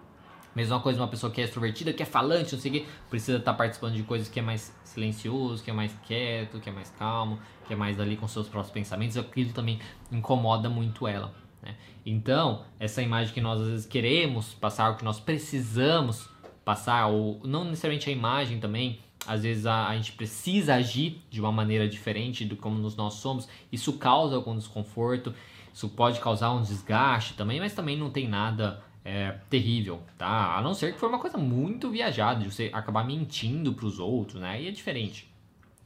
Mesma 0.55 0.79
coisa, 0.79 0.99
uma 0.99 1.07
pessoa 1.07 1.31
que 1.31 1.41
é 1.41 1.45
extrovertida, 1.45 1.91
que 1.91 2.03
é 2.03 2.05
falante, 2.05 2.53
não 2.53 2.61
sei 2.61 2.71
o 2.71 2.73
que, 2.75 2.87
precisa 3.09 3.37
estar 3.37 3.51
tá 3.51 3.57
participando 3.57 3.95
de 3.95 4.03
coisas 4.03 4.29
que 4.29 4.39
é 4.39 4.43
mais 4.43 4.75
silencioso, 4.83 5.63
que 5.63 5.71
é 5.71 5.73
mais 5.73 5.93
quieto, 6.03 6.59
que 6.59 6.69
é 6.69 6.71
mais 6.71 6.89
calmo, 6.91 7.39
que 7.65 7.73
é 7.73 7.75
mais 7.75 7.99
ali 7.99 8.15
com 8.15 8.27
seus 8.27 8.47
próprios 8.47 8.71
pensamentos, 8.71 9.17
aquilo 9.17 9.51
também 9.51 9.79
incomoda 10.11 10.69
muito 10.69 11.07
ela. 11.07 11.33
Né? 11.61 11.75
Então, 12.05 12.65
essa 12.79 13.01
imagem 13.01 13.33
que 13.33 13.41
nós 13.41 13.61
às 13.61 13.67
vezes 13.67 13.85
queremos 13.85 14.53
passar, 14.53 14.91
o 14.91 14.95
que 14.95 15.03
nós 15.03 15.19
precisamos 15.19 16.29
passar, 16.63 17.07
ou 17.07 17.41
não 17.43 17.65
necessariamente 17.65 18.09
a 18.09 18.13
imagem 18.13 18.59
também, 18.59 18.99
às 19.25 19.43
vezes 19.43 19.65
a, 19.65 19.87
a 19.87 19.95
gente 19.95 20.11
precisa 20.13 20.75
agir 20.75 21.21
de 21.29 21.39
uma 21.39 21.51
maneira 21.51 21.87
diferente 21.87 22.45
do 22.45 22.55
como 22.55 22.77
nós 22.95 23.13
somos, 23.15 23.47
isso 23.71 23.93
causa 23.93 24.35
algum 24.35 24.55
desconforto, 24.57 25.33
isso 25.73 25.89
pode 25.89 26.19
causar 26.19 26.51
um 26.51 26.61
desgaste 26.61 27.33
também, 27.33 27.59
mas 27.59 27.73
também 27.73 27.97
não 27.97 28.09
tem 28.09 28.27
nada 28.27 28.83
é, 29.03 29.31
terrível, 29.49 30.01
tá? 30.17 30.57
A 30.57 30.61
não 30.61 30.73
ser 30.73 30.93
que 30.93 30.99
for 30.99 31.09
uma 31.09 31.19
coisa 31.19 31.37
muito 31.37 31.89
viajada, 31.89 32.41
de 32.41 32.51
você 32.51 32.69
acabar 32.73 33.03
mentindo 33.03 33.73
para 33.73 33.85
os 33.85 33.99
outros, 33.99 34.41
né? 34.41 34.51
Aí 34.51 34.67
é 34.67 34.71
diferente. 34.71 35.29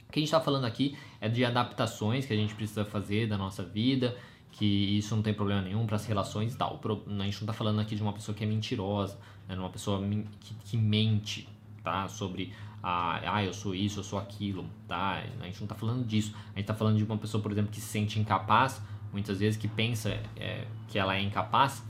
O 0.07 0.11
que 0.11 0.19
a 0.19 0.21
gente 0.21 0.27
está 0.27 0.39
falando 0.39 0.65
aqui 0.65 0.97
é 1.19 1.27
de 1.27 1.43
adaptações 1.43 2.25
que 2.25 2.33
a 2.33 2.35
gente 2.35 2.55
precisa 2.55 2.85
fazer 2.85 3.27
da 3.27 3.37
nossa 3.37 3.63
vida, 3.63 4.15
que 4.51 4.65
isso 4.97 5.15
não 5.15 5.21
tem 5.21 5.33
problema 5.33 5.61
nenhum 5.61 5.85
para 5.85 5.97
as 5.97 6.05
relações 6.05 6.53
e 6.53 6.57
tal. 6.57 6.79
A 6.83 6.89
gente 6.95 7.17
não 7.17 7.29
está 7.29 7.53
falando 7.53 7.79
aqui 7.79 7.95
de 7.95 8.01
uma 8.01 8.13
pessoa 8.13 8.35
que 8.35 8.43
é 8.43 8.47
mentirosa, 8.47 9.19
né? 9.47 9.55
uma 9.55 9.69
pessoa 9.69 10.01
que, 10.39 10.53
que 10.65 10.77
mente, 10.77 11.47
tá? 11.83 12.07
Sobre 12.07 12.53
a, 12.81 13.35
ah, 13.35 13.43
eu 13.43 13.53
sou 13.53 13.75
isso, 13.75 13.99
eu 13.99 14.03
sou 14.03 14.17
aquilo, 14.17 14.65
tá? 14.87 15.23
A 15.41 15.45
gente 15.45 15.59
não 15.59 15.65
está 15.65 15.75
falando 15.75 16.05
disso. 16.05 16.33
A 16.35 16.49
gente 16.49 16.61
está 16.61 16.73
falando 16.73 16.97
de 16.97 17.03
uma 17.03 17.17
pessoa, 17.17 17.41
por 17.41 17.51
exemplo, 17.51 17.71
que 17.71 17.81
se 17.81 17.87
sente 17.87 18.19
incapaz, 18.19 18.81
muitas 19.11 19.39
vezes 19.39 19.59
que 19.59 19.67
pensa 19.67 20.09
é, 20.35 20.65
que 20.87 20.97
ela 20.97 21.15
é 21.15 21.21
incapaz, 21.21 21.83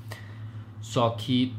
só 0.82 1.10
que 1.12 1.56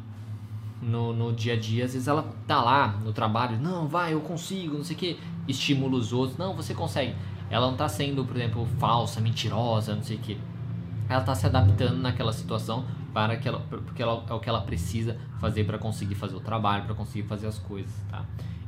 no, 0.80 1.12
no 1.12 1.32
dia 1.32 1.54
a 1.54 1.56
dia, 1.56 1.84
às 1.84 1.92
vezes 1.92 2.08
ela 2.08 2.24
tá 2.46 2.62
lá 2.62 2.98
no 3.04 3.12
trabalho, 3.12 3.58
não, 3.58 3.88
vai, 3.88 4.14
eu 4.14 4.20
consigo, 4.20 4.76
não 4.76 4.84
sei 4.84 4.96
o 4.96 4.98
que, 4.98 5.20
estimula 5.46 5.96
os 5.96 6.12
outros, 6.12 6.38
não, 6.38 6.54
você 6.54 6.74
consegue. 6.74 7.14
Ela 7.50 7.66
não 7.66 7.76
tá 7.76 7.88
sendo, 7.88 8.24
por 8.24 8.36
exemplo, 8.36 8.66
falsa, 8.78 9.20
mentirosa, 9.20 9.94
não 9.94 10.02
sei 10.02 10.16
o 10.16 10.20
que. 10.20 10.38
Ela 11.08 11.22
tá 11.22 11.34
se 11.34 11.46
adaptando 11.46 11.96
naquela 11.96 12.32
situação 12.32 12.84
para 13.12 13.36
que 13.36 13.48
ela, 13.48 13.60
porque 13.60 14.02
ela, 14.02 14.24
é 14.28 14.34
o 14.34 14.38
que 14.38 14.48
ela 14.48 14.60
precisa 14.60 15.16
fazer 15.40 15.64
para 15.64 15.78
conseguir 15.78 16.14
fazer 16.14 16.36
o 16.36 16.40
trabalho, 16.40 16.84
para 16.84 16.94
conseguir 16.94 17.26
fazer 17.26 17.46
as 17.46 17.58
coisas, 17.58 17.94
tá? 18.10 18.24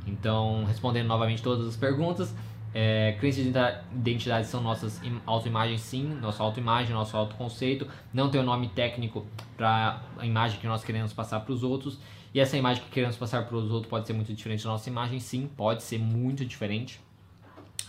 Então, 0.07 0.65
respondendo 0.65 1.07
novamente 1.07 1.43
todas 1.43 1.67
as 1.67 1.75
perguntas, 1.75 2.35
é, 2.73 3.17
crenças 3.19 3.43
de 3.43 3.51
identidade 3.93 4.47
são 4.47 4.61
nossas 4.61 5.01
autoimagens, 5.25 5.81
sim, 5.81 6.03
nossa 6.03 6.41
autoimagem, 6.41 6.93
nosso 6.93 7.17
autoconceito. 7.17 7.87
Não 8.13 8.29
tem 8.29 8.39
o 8.39 8.43
um 8.43 8.45
nome 8.45 8.69
técnico 8.69 9.25
para 9.57 10.01
a 10.17 10.25
imagem 10.25 10.59
que 10.59 10.67
nós 10.67 10.83
queremos 10.83 11.11
passar 11.11 11.41
para 11.41 11.53
os 11.53 11.63
outros. 11.63 11.99
E 12.33 12.39
essa 12.39 12.55
imagem 12.57 12.83
que 12.83 12.89
queremos 12.89 13.17
passar 13.17 13.45
para 13.45 13.57
os 13.57 13.69
outros 13.71 13.89
pode 13.89 14.07
ser 14.07 14.13
muito 14.13 14.33
diferente 14.33 14.63
da 14.63 14.69
nossa 14.69 14.89
imagem, 14.89 15.19
sim, 15.19 15.49
pode 15.57 15.83
ser 15.83 15.99
muito 15.99 16.45
diferente 16.45 16.99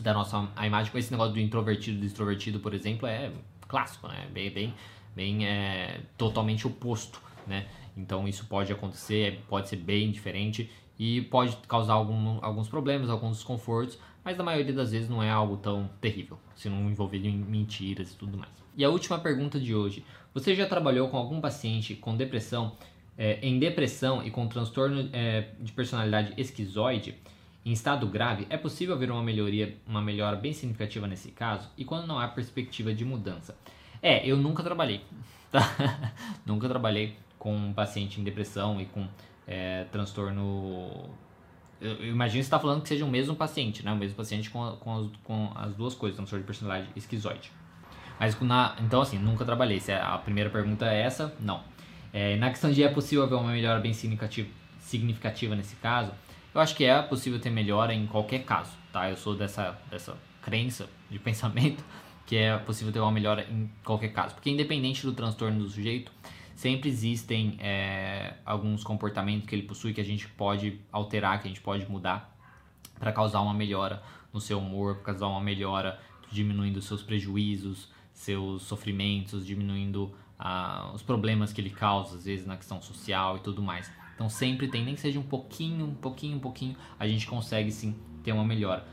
da 0.01 0.13
nossa 0.13 0.49
a 0.57 0.67
imagem. 0.67 0.91
Esse 0.97 1.13
negócio 1.13 1.33
do 1.33 1.41
introvertido 1.41 2.01
do 2.01 2.05
extrovertido, 2.05 2.59
por 2.59 2.75
exemplo, 2.75 3.07
é 3.07 3.31
clássico, 3.69 4.09
né? 4.09 4.27
Bem, 4.33 4.51
bem, 4.51 4.75
bem 5.15 5.47
é, 5.47 6.01
totalmente 6.19 6.67
oposto, 6.67 7.21
né? 7.47 7.67
Então 7.97 8.27
isso 8.27 8.47
pode 8.47 8.73
acontecer, 8.73 9.45
pode 9.49 9.69
ser 9.69 9.77
bem 9.77 10.11
diferente 10.11 10.69
e 10.99 11.21
pode 11.23 11.57
causar 11.69 11.95
algum, 11.95 12.39
alguns 12.43 12.69
problemas, 12.69 13.11
alguns 13.11 13.37
desconfortos, 13.37 13.99
mas 14.25 14.37
na 14.37 14.45
maioria 14.45 14.73
das 14.73 14.93
vezes 14.93 15.09
não 15.09 15.23
é 15.23 15.31
algo 15.31 15.57
tão 15.57 15.91
terrível, 16.01 16.39
se 16.55 16.69
não 16.69 16.89
envolver 16.89 17.19
mentiras 17.19 18.13
e 18.13 18.17
tudo 18.17 18.37
mais. 18.37 18.53
E 18.77 18.85
a 18.85 18.89
última 18.89 19.19
pergunta 19.19 19.59
de 19.59 19.75
hoje: 19.75 20.05
você 20.33 20.55
já 20.55 20.67
trabalhou 20.67 21.09
com 21.09 21.17
algum 21.17 21.41
paciente 21.41 21.95
com 21.95 22.17
depressão, 22.17 22.73
é, 23.19 23.39
em 23.43 23.59
depressão 23.59 24.25
e 24.25 24.31
com 24.31 24.47
transtorno 24.47 25.09
é, 25.13 25.49
de 25.61 25.73
personalidade 25.73 26.33
esquizoide? 26.37 27.15
Em 27.65 27.71
estado 27.71 28.09
grave, 28.09 28.45
é 28.51 28.57
possível 28.57 28.93
haver 28.93 29.09
uma 29.09 29.23
melhoria, 29.23 29.77
uma 29.87 30.03
melhora 30.03 30.35
bem 30.35 30.53
significativa 30.53 31.07
nesse 31.07 31.31
caso? 31.31 31.71
E 31.79 31.85
quando 31.85 32.09
não 32.09 32.19
há 32.19 32.27
perspectiva 32.27 32.93
de 32.93 33.05
mudança? 33.05 33.57
É, 34.03 34.27
eu 34.27 34.37
nunca 34.37 34.65
trabalhei, 34.65 35.01
tá? 35.49 35.63
nunca 36.45 36.69
trabalhei 36.69 37.15
com 37.39 37.55
um 37.55 37.73
paciente 37.73 38.21
em 38.21 38.25
depressão 38.25 38.81
e 38.81 38.87
com 38.87 39.07
é, 39.47 39.85
transtorno. 39.93 41.11
Eu, 41.83 42.07
imagino 42.07 42.39
que 42.39 42.45
você 42.45 42.47
está 42.47 42.59
falando 42.59 42.83
que 42.83 42.89
seja 42.89 43.05
o 43.05 43.09
mesmo 43.09 43.35
paciente, 43.35 43.85
né? 43.85 43.93
O 43.93 43.97
mesmo 43.97 44.17
paciente 44.17 44.49
com, 44.49 44.77
com, 44.77 44.99
as, 44.99 45.07
com 45.25 45.53
as 45.55 45.75
duas 45.75 45.95
coisas, 45.95 46.17
transtorno 46.17 46.43
de 46.43 46.47
personalidade 46.47 46.91
esquizoide. 46.95 47.51
Mas 48.21 48.41
na, 48.41 48.77
então 48.81 49.03
assim, 49.03 49.19
nunca 49.19 49.45
trabalhei. 49.45 49.81
Se 49.81 49.93
a 49.93 50.17
primeira 50.19 50.49
pergunta 50.49 50.87
é 50.87 51.03
essa, 51.03 51.35
não. 51.41 51.61
É, 52.13 52.37
na 52.37 52.51
questão 52.51 52.71
de 52.71 52.83
é 52.83 52.89
possível 52.89 53.25
haver 53.25 53.35
uma 53.35 53.51
melhora 53.51 53.81
bem 53.81 53.93
significativa, 53.93 54.49
significativa 54.79 55.57
nesse 55.57 55.75
caso, 55.77 56.13
eu 56.55 56.61
acho 56.61 56.77
que 56.77 56.85
é 56.85 57.01
possível 57.03 57.41
ter 57.41 57.51
melhora 57.51 57.95
em 57.95 58.07
qualquer 58.07 58.45
caso, 58.45 58.71
tá? 58.93 59.11
Eu 59.11 59.17
sou 59.17 59.35
dessa, 59.35 59.79
dessa 59.91 60.17
crença 60.43 60.89
de 61.11 61.19
pensamento 61.21 61.83
que 62.27 62.37
é 62.37 62.57
possível 62.59 62.93
ter 62.93 63.01
uma 63.01 63.11
melhora 63.11 63.47
em 63.51 63.69
qualquer 63.85 64.09
caso, 64.09 64.35
porque 64.35 64.51
independente 64.51 65.05
do 65.05 65.13
transtorno 65.13 65.59
do 65.59 65.69
sujeito, 65.69 66.13
sempre 66.63 66.89
existem 66.89 67.57
é, 67.59 68.35
alguns 68.47 68.85
comportamentos 68.85 69.49
que 69.49 69.55
ele 69.55 69.65
possui 69.65 69.93
que 69.93 70.01
a 70.01 70.05
gente 70.05 70.29
pode 70.29 70.81
alterar, 70.93 71.41
que 71.41 71.49
a 71.49 71.51
gente 71.51 71.61
pode 71.61 71.91
mudar 71.91 72.39
para 73.01 73.13
causar 73.13 73.41
uma 73.41 73.53
melhora 73.53 74.01
no 74.33 74.41
seu 74.41 74.61
humor, 74.61 74.95
para 74.95 75.07
causar 75.07 75.27
uma 75.27 75.41
melhora 75.41 75.99
diminuindo 76.31 76.81
seus 76.81 77.03
prejuízos, 77.03 77.89
seus 78.13 78.63
sofrimentos, 78.63 79.45
diminuindo 79.45 80.15
ah, 80.39 80.93
os 80.95 81.03
problemas 81.03 81.53
que 81.53 81.61
ele 81.61 81.71
causa, 81.71 82.17
às 82.17 82.27
vezes 82.27 82.47
na 82.47 82.57
questão 82.57 82.81
social 82.81 83.39
e 83.39 83.41
tudo 83.41 83.61
mais. 83.61 83.91
Então 84.15 84.31
sempre 84.31 84.69
tem, 84.69 84.85
nem 84.85 84.95
que 84.95 85.01
seja 85.01 85.19
um 85.19 85.25
pouquinho, 85.25 85.85
um 85.85 85.95
pouquinho, 85.97 86.37
um 86.37 86.41
pouquinho, 86.41 86.77
a 86.97 87.09
gente 87.09 87.27
consegue 87.27 87.73
sim 87.73 87.97
ter 88.23 88.31
uma 88.31 88.45
melhora. 88.45 88.87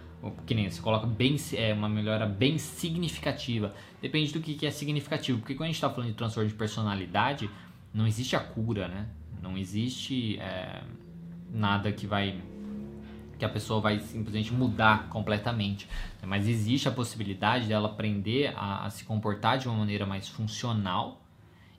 Que 0.46 0.54
nem 0.54 0.70
você 0.70 0.82
coloca 0.82 1.08
bem, 1.08 1.38
é, 1.54 1.74
uma 1.74 1.88
melhora 1.88 2.26
bem 2.26 2.58
significativa. 2.58 3.74
Depende 4.02 4.34
do 4.34 4.40
que, 4.40 4.54
que 4.54 4.66
é 4.66 4.72
significativo. 4.72 5.40
Porque 5.40 5.56
quando 5.56 5.66
a 5.66 5.68
gente 5.68 5.76
está 5.76 5.90
falando 5.90 6.10
de 6.10 6.16
transtorno 6.16 6.50
de 6.50 6.56
personalidade, 6.56 7.50
não 7.94 8.06
existe 8.06 8.36
a 8.36 8.40
cura, 8.40 8.88
né? 8.88 9.08
Não 9.42 9.58
existe 9.58 10.38
é, 10.40 10.84
nada 11.52 11.92
que 11.92 12.06
vai 12.06 12.42
que 13.38 13.46
a 13.46 13.50
pessoa 13.50 13.80
vai 13.80 14.00
simplesmente 14.00 14.54
mudar 14.54 15.08
completamente. 15.08 15.88
Mas 16.22 16.46
existe 16.46 16.90
a 16.90 16.92
possibilidade 16.92 17.68
dela 17.68 17.88
aprender 17.88 18.54
a, 18.56 18.86
a 18.86 18.90
se 18.90 19.06
comportar 19.06 19.58
de 19.58 19.70
uma 19.70 19.78
maneira 19.78 20.06
mais 20.06 20.28
funcional 20.28 21.24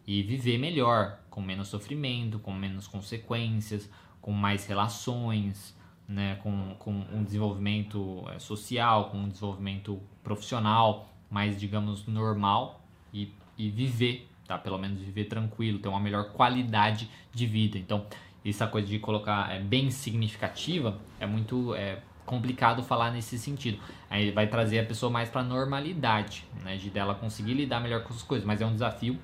e 0.07 0.23
viver 0.23 0.57
melhor, 0.57 1.21
com 1.29 1.43
menos 1.43 1.69
sofrimento, 1.69 2.39
com 2.39 2.53
menos 2.53 2.87
consequências, 2.89 3.91
com 4.23 4.33
mais 4.33 4.67
relações, 4.67 5.77
né, 6.11 6.39
com, 6.43 6.75
com 6.79 6.91
um 6.91 7.23
desenvolvimento 7.23 8.25
é, 8.35 8.39
social, 8.41 9.11
com 9.11 9.19
um 9.19 9.29
desenvolvimento 9.29 10.01
profissional 10.25 11.09
mais, 11.31 11.59
digamos, 11.59 12.05
normal 12.09 12.85
e, 13.15 13.33
e 13.57 13.71
viver, 13.71 14.29
tá? 14.47 14.59
Pelo 14.59 14.77
menos 14.77 14.99
viver 14.99 15.27
tranquilo, 15.27 15.79
ter 15.79 15.89
uma 15.89 16.01
melhor 16.01 16.33
qualidade 16.33 17.09
de 17.33 17.47
vida. 17.47 17.79
Então, 17.79 18.05
essa 18.45 18.67
coisa 18.67 18.89
de 18.89 18.99
colocar 18.99 19.53
é, 19.53 19.61
bem 19.61 19.89
significativa 19.91 20.99
é 21.21 21.27
muito 21.27 21.73
é, 21.77 22.03
complicado 22.27 22.83
falar 22.83 23.13
nesse 23.13 23.39
sentido. 23.39 23.79
Aí 24.11 24.33
vai 24.33 24.49
trazer 24.49 24.81
a 24.81 24.85
pessoa 24.85 25.13
mais 25.13 25.29
para 25.29 25.45
normalidade, 25.45 26.45
né, 26.65 26.77
de 26.77 26.91
dela 26.91 27.15
conseguir 27.15 27.55
lidar 27.55 27.79
melhor 27.79 28.03
com 28.03 28.13
as 28.13 28.23
coisas, 28.23 28.45
mas 28.45 28.61
é 28.61 28.67
um 28.67 28.73
desafio 28.73 29.17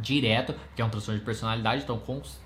direto, 0.00 0.54
que 0.74 0.82
é 0.82 0.84
um 0.84 0.90
transtorno 0.90 1.18
de 1.18 1.24
personalidade, 1.24 1.82
então 1.82 2.00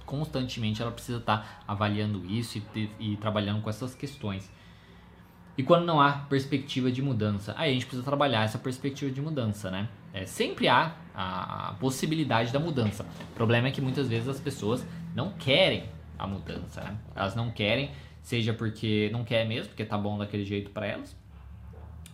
constantemente 0.05 0.83
ela 0.83 0.91
precisa 0.91 1.19
estar 1.19 1.39
tá 1.39 1.63
avaliando 1.67 2.25
isso 2.27 2.63
e, 2.75 2.91
e, 2.99 3.17
trabalhando 3.17 3.63
com 3.63 3.71
essas 3.71 3.95
questões. 3.95 4.51
E 5.57 5.63
quando 5.63 5.85
não 5.85 6.01
há 6.01 6.13
perspectiva 6.13 6.91
de 6.91 7.01
mudança, 7.01 7.55
aí 7.57 7.71
a 7.71 7.73
gente 7.75 7.87
precisa 7.87 8.05
trabalhar 8.05 8.43
essa 8.43 8.59
perspectiva 8.59 9.11
de 9.11 9.21
mudança, 9.21 9.71
né? 9.71 9.89
É, 10.13 10.27
sempre 10.27 10.67
há 10.69 10.97
a, 11.15 11.69
a 11.69 11.73
possibilidade 11.75 12.53
da 12.53 12.59
mudança. 12.59 13.07
O 13.31 13.35
problema 13.35 13.69
é 13.69 13.71
que 13.71 13.81
muitas 13.81 14.09
vezes 14.09 14.29
as 14.29 14.41
pessoas 14.41 14.85
não 15.15 15.31
querem 15.33 15.85
a 16.19 16.27
mudança, 16.27 16.83
né? 16.83 16.97
Elas 17.15 17.37
não 17.37 17.51
querem, 17.51 17.93
seja 18.21 18.53
porque 18.53 19.11
não 19.13 19.23
quer 19.23 19.47
mesmo, 19.47 19.69
porque 19.69 19.85
tá 19.85 19.97
bom 19.97 20.19
daquele 20.19 20.45
jeito 20.45 20.71
para 20.71 20.87
elas, 20.87 21.17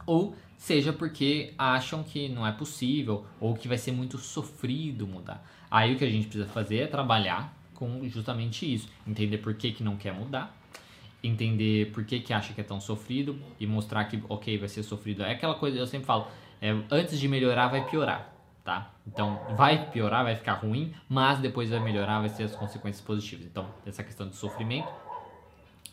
ou 0.05 0.34
seja 0.61 0.92
porque 0.92 1.54
acham 1.56 2.02
que 2.02 2.28
não 2.28 2.46
é 2.46 2.52
possível 2.52 3.24
ou 3.40 3.54
que 3.54 3.66
vai 3.66 3.78
ser 3.78 3.92
muito 3.92 4.18
sofrido 4.18 5.06
mudar. 5.06 5.42
Aí 5.70 5.94
o 5.94 5.96
que 5.96 6.04
a 6.04 6.11
gente 6.11 6.26
precisa 6.26 6.46
fazer 6.46 6.80
é 6.80 6.86
trabalhar 6.86 7.56
com 7.74 8.06
justamente 8.06 8.70
isso, 8.70 8.86
entender 9.06 9.38
por 9.38 9.54
que, 9.54 9.72
que 9.72 9.82
não 9.82 9.96
quer 9.96 10.12
mudar, 10.12 10.54
entender 11.24 11.90
por 11.92 12.04
que, 12.04 12.20
que 12.20 12.34
acha 12.34 12.52
que 12.52 12.61
é 12.61 12.64
tão 12.64 12.78
sofrido 12.78 13.40
e 13.58 13.66
mostrar 13.66 14.04
que, 14.04 14.22
ok, 14.28 14.58
vai 14.58 14.68
ser 14.68 14.82
sofrido. 14.82 15.22
É 15.22 15.32
aquela 15.32 15.54
coisa, 15.54 15.78
eu 15.78 15.86
sempre 15.86 16.06
falo, 16.06 16.26
é, 16.61 16.76
antes 16.90 17.18
de 17.18 17.26
melhorar 17.26 17.68
vai 17.68 17.88
piorar, 17.88 18.30
tá? 18.62 18.92
Então 19.06 19.40
vai 19.56 19.90
piorar, 19.90 20.24
vai 20.24 20.36
ficar 20.36 20.54
ruim, 20.54 20.92
mas 21.08 21.38
depois 21.38 21.70
vai 21.70 21.80
melhorar, 21.80 22.20
vai 22.20 22.28
ter 22.28 22.44
as 22.44 22.54
consequências 22.54 23.02
positivas. 23.02 23.46
Então, 23.46 23.66
essa 23.86 24.04
questão 24.04 24.28
de 24.28 24.36
sofrimento 24.36 24.92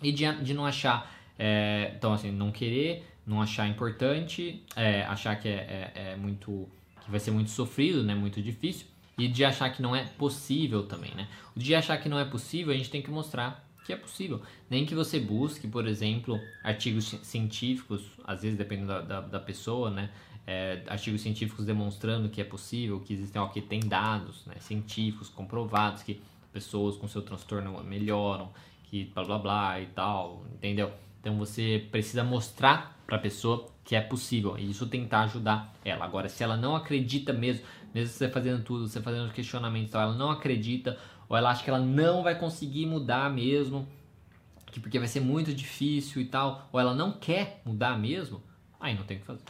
e 0.03 0.11
de, 0.11 0.29
de 0.43 0.53
não 0.53 0.65
achar, 0.65 1.09
é, 1.39 1.93
então 1.95 2.11
assim, 2.11 2.31
não 2.31 2.51
querer 2.51 3.16
não 3.27 3.41
achar 3.41 3.67
importante, 3.67 4.63
é, 4.75 5.03
achar 5.03 5.35
que 5.35 5.49
é, 5.49 5.91
é, 5.93 6.11
é, 6.11 6.15
muito 6.15 6.67
que 7.03 7.11
vai 7.11 7.19
ser 7.19 7.31
muito 7.31 7.49
sofrido, 7.49 8.03
né, 8.03 8.15
muito 8.15 8.41
difícil, 8.41 8.87
e 9.17 9.27
de 9.27 9.43
achar 9.43 9.69
que 9.69 9.81
não 9.81 9.95
é 9.95 10.03
possível 10.03 10.83
também, 10.83 11.13
né? 11.15 11.27
O 11.55 11.59
de 11.59 11.75
achar 11.75 11.97
que 11.97 12.07
não 12.07 12.19
é 12.19 12.25
possível, 12.25 12.73
a 12.73 12.77
gente 12.77 12.89
tem 12.89 13.01
que 13.01 13.09
mostrar 13.09 13.65
que 13.85 13.93
é 13.93 13.95
possível. 13.95 14.41
Nem 14.69 14.85
que 14.85 14.93
você 14.93 15.19
busque, 15.19 15.67
por 15.67 15.87
exemplo, 15.87 16.39
artigos 16.63 17.05
científicos, 17.23 18.03
às 18.23 18.43
vezes 18.43 18.57
dependendo 18.57 18.87
da, 18.89 19.01
da, 19.01 19.21
da 19.21 19.39
pessoa, 19.39 19.89
né? 19.89 20.09
É, 20.45 20.83
artigos 20.87 21.21
científicos 21.21 21.65
demonstrando 21.65 22.29
que 22.29 22.39
é 22.39 22.43
possível, 22.43 22.99
que 23.01 23.13
existem, 23.13 23.41
ó, 23.41 23.47
que 23.47 23.61
tem 23.61 23.81
dados 23.81 24.45
né, 24.45 24.55
científicos 24.59 25.27
comprovados 25.27 26.03
que 26.03 26.21
pessoas 26.53 26.95
com 26.95 27.05
seu 27.07 27.21
transtorno 27.21 27.83
melhoram, 27.83 28.49
que 28.85 29.05
blá 29.13 29.23
blá 29.25 29.37
blá 29.39 29.81
e 29.81 29.87
tal, 29.87 30.45
entendeu? 30.53 30.91
Então 31.19 31.37
você 31.37 31.85
precisa 31.91 32.23
mostrar 32.23 32.96
para 33.07 33.15
a 33.15 33.19
pessoa 33.19 33.65
que 33.85 33.95
é 33.95 34.01
possível 34.01 34.57
e 34.57 34.69
isso 34.69 34.85
tentar 34.85 35.21
ajudar 35.21 35.73
ela. 35.83 36.03
Agora, 36.03 36.27
se 36.27 36.43
ela 36.43 36.57
não 36.57 36.75
acredita 36.75 37.31
mesmo, 37.31 37.65
mesmo 37.95 38.13
você 38.13 38.29
fazendo 38.29 38.61
tudo, 38.63 38.85
você 38.87 39.01
fazendo 39.01 39.31
questionamentos, 39.31 39.95
ela 39.95 40.13
não 40.13 40.29
acredita 40.29 40.99
ou 41.29 41.35
ela 41.35 41.49
acha 41.49 41.63
que 41.63 41.69
ela 41.69 41.79
não 41.79 42.21
vai 42.21 42.37
conseguir 42.37 42.85
mudar 42.85 43.31
mesmo, 43.31 43.87
que 44.67 44.79
porque 44.79 44.99
vai 44.99 45.07
ser 45.07 45.21
muito 45.21 45.53
difícil 45.53 46.21
e 46.21 46.25
tal, 46.25 46.69
ou 46.71 46.79
ela 46.79 46.93
não 46.93 47.13
quer 47.13 47.61
mudar 47.65 47.97
mesmo, 47.97 48.43
aí 48.79 48.93
não 48.93 49.03
tem 49.03 49.17
o 49.17 49.19
que 49.21 49.25
fazer. 49.25 49.43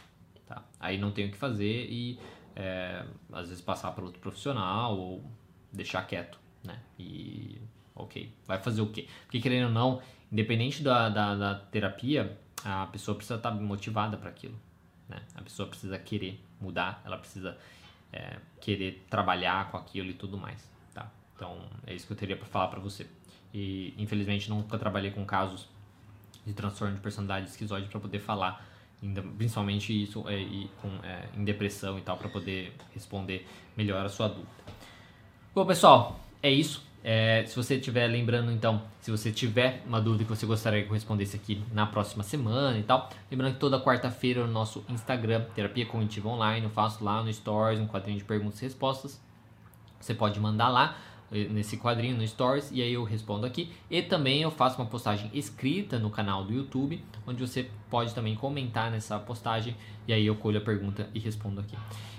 Tá? 0.46 0.64
Aí 0.78 0.96
não 0.96 1.10
tem 1.10 1.26
o 1.26 1.30
que 1.30 1.36
fazer 1.36 1.88
e 1.90 2.18
é, 2.54 3.04
às 3.32 3.48
vezes 3.48 3.62
passar 3.62 3.90
para 3.90 4.04
outro 4.04 4.20
profissional 4.20 4.96
ou 4.96 5.24
deixar 5.72 6.06
quieto, 6.06 6.38
né? 6.64 6.78
E 6.98 7.60
ok, 7.94 8.32
vai 8.46 8.58
fazer 8.58 8.80
o 8.80 8.86
quê? 8.86 9.06
Porque 9.26 9.40
querendo 9.40 9.66
ou 9.66 9.72
não, 9.72 10.00
Independente 10.30 10.82
da, 10.82 11.08
da, 11.08 11.34
da 11.34 11.54
terapia, 11.54 12.38
a 12.64 12.86
pessoa 12.86 13.16
precisa 13.16 13.36
estar 13.36 13.50
motivada 13.52 14.16
para 14.16 14.30
aquilo. 14.30 14.58
Né? 15.08 15.20
A 15.34 15.42
pessoa 15.42 15.68
precisa 15.68 15.98
querer 15.98 16.42
mudar, 16.60 17.00
ela 17.04 17.16
precisa 17.16 17.56
é, 18.12 18.38
querer 18.60 19.06
trabalhar 19.08 19.70
com 19.70 19.76
aquilo 19.76 20.10
e 20.10 20.14
tudo 20.14 20.36
mais. 20.36 20.68
Tá? 20.92 21.10
Então 21.34 21.58
é 21.86 21.94
isso 21.94 22.06
que 22.06 22.12
eu 22.12 22.16
teria 22.16 22.36
para 22.36 22.46
falar 22.46 22.68
para 22.68 22.80
você. 22.80 23.06
E 23.52 23.94
infelizmente 23.96 24.50
nunca 24.50 24.78
trabalhei 24.78 25.10
com 25.10 25.24
casos 25.24 25.68
de 26.44 26.52
transtorno 26.52 26.94
de 26.94 27.00
personalidade 27.00 27.50
esquizoide 27.50 27.88
para 27.88 28.00
poder 28.00 28.20
falar, 28.20 28.66
principalmente 29.36 30.02
isso 30.02 30.28
é, 30.28 30.38
e 30.38 30.70
com, 30.80 30.88
é, 31.04 31.28
em 31.36 31.44
depressão 31.44 31.98
e 31.98 32.02
tal, 32.02 32.16
para 32.16 32.28
poder 32.28 32.74
responder 32.92 33.46
melhor 33.76 34.04
a 34.04 34.08
sua 34.08 34.28
dúvida. 34.28 34.48
Bom, 35.54 35.66
pessoal, 35.66 36.20
é 36.42 36.50
isso. 36.50 36.87
É, 37.02 37.44
se 37.46 37.54
você 37.54 37.76
estiver 37.76 38.06
lembrando, 38.08 38.50
então, 38.50 38.82
se 39.00 39.10
você 39.10 39.30
tiver 39.30 39.82
uma 39.86 40.00
dúvida 40.00 40.24
que 40.24 40.30
você 40.30 40.44
gostaria 40.44 40.82
que 40.82 40.88
eu 40.88 40.94
respondesse 40.94 41.36
aqui 41.36 41.62
na 41.72 41.86
próxima 41.86 42.22
semana 42.22 42.78
e 42.78 42.82
tal, 42.82 43.08
lembrando 43.30 43.54
que 43.54 43.60
toda 43.60 43.80
quarta-feira 43.80 44.44
no 44.46 44.52
nosso 44.52 44.84
Instagram, 44.88 45.44
Terapia 45.54 45.86
Cognitiva 45.86 46.28
Online, 46.28 46.64
eu 46.64 46.70
faço 46.70 47.02
lá 47.04 47.22
no 47.22 47.32
Stories 47.32 47.80
um 47.80 47.86
quadrinho 47.86 48.18
de 48.18 48.24
perguntas 48.24 48.60
e 48.60 48.64
respostas. 48.64 49.20
Você 50.00 50.14
pode 50.14 50.38
mandar 50.40 50.68
lá, 50.68 50.96
eh, 51.30 51.44
nesse 51.44 51.76
quadrinho 51.76 52.16
no 52.16 52.26
Stories 52.26 52.70
e 52.72 52.82
aí 52.82 52.92
eu 52.92 53.04
respondo 53.04 53.46
aqui. 53.46 53.72
E 53.90 54.02
também 54.02 54.42
eu 54.42 54.50
faço 54.50 54.80
uma 54.80 54.86
postagem 54.86 55.30
escrita 55.32 55.98
no 55.98 56.10
canal 56.10 56.44
do 56.44 56.52
YouTube, 56.52 57.02
onde 57.26 57.40
você 57.40 57.70
pode 57.88 58.14
também 58.14 58.34
comentar 58.34 58.90
nessa 58.90 59.18
postagem 59.18 59.76
e 60.06 60.12
aí 60.12 60.26
eu 60.26 60.34
colho 60.34 60.58
a 60.58 60.62
pergunta 60.62 61.08
e 61.14 61.18
respondo 61.18 61.60
aqui. 61.60 61.76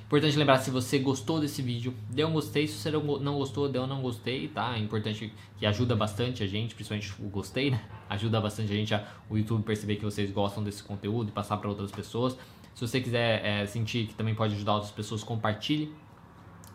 Importante 0.10 0.36
lembrar, 0.40 0.58
se 0.58 0.72
você 0.72 0.98
gostou 0.98 1.40
desse 1.40 1.62
vídeo, 1.62 1.94
dê 2.10 2.26
um 2.26 2.34
gostei. 2.34 2.66
Se 2.66 2.74
você 2.80 2.90
não 2.90 3.38
gostou, 3.38 3.70
dê 3.70 3.78
um 3.78 3.86
não 3.86 4.02
gostei, 4.02 4.48
tá? 4.48 4.76
É 4.76 4.80
importante 4.80 5.32
que 5.56 5.66
ajuda 5.68 5.96
bastante 5.96 6.42
a 6.42 6.48
gente, 6.48 6.74
principalmente 6.74 7.14
o 7.20 7.30
gostei, 7.30 7.70
né? 7.70 7.80
Ajuda 8.10 8.42
bastante 8.42 8.74
a 8.74 8.76
gente, 8.76 8.92
a, 8.92 9.08
o 9.30 9.38
YouTube 9.38 9.62
perceber 9.62 9.98
que 9.98 10.04
vocês 10.04 10.32
gostam 10.32 10.64
desse 10.64 10.82
conteúdo 10.82 11.30
e 11.30 11.32
passar 11.32 11.58
para 11.58 11.70
outras 11.70 11.92
pessoas. 11.92 12.36
Se 12.74 12.82
você 12.82 13.00
quiser 13.00 13.46
é, 13.46 13.68
sentir 13.68 14.08
que 14.08 14.16
também 14.16 14.34
pode 14.34 14.56
ajudar 14.56 14.74
outras 14.74 14.92
pessoas, 14.92 15.24
compartilhe 15.24 15.94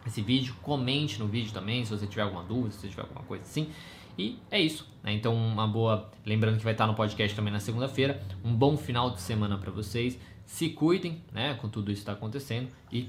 esse 0.07 0.22
vídeo, 0.22 0.55
comente 0.62 1.18
no 1.18 1.26
vídeo 1.26 1.53
também, 1.53 1.85
se 1.85 1.91
você 1.91 2.07
tiver 2.07 2.22
alguma 2.22 2.45
dúvida, 2.45 2.70
se 2.70 2.89
tiver 2.89 3.03
alguma 3.03 3.24
coisa 3.24 3.43
assim. 3.43 3.68
E 4.16 4.39
é 4.49 4.61
isso, 4.61 4.89
né? 5.03 5.12
Então, 5.12 5.35
uma 5.35 5.66
boa. 5.66 6.09
Lembrando 6.24 6.59
que 6.59 6.62
vai 6.62 6.74
estar 6.74 6.87
no 6.87 6.95
podcast 6.95 7.35
também 7.35 7.53
na 7.53 7.59
segunda-feira. 7.59 8.22
Um 8.45 8.55
bom 8.55 8.76
final 8.76 9.11
de 9.11 9.20
semana 9.20 9.59
para 9.59 9.72
vocês. 9.72 10.16
Se 10.47 10.68
cuidem, 10.68 11.20
né? 11.32 11.55
Com 11.55 11.68
tudo 11.68 11.91
isso 11.91 12.03
que 12.03 12.03
está 12.03 12.12
acontecendo. 12.12 12.68
E 12.93 13.09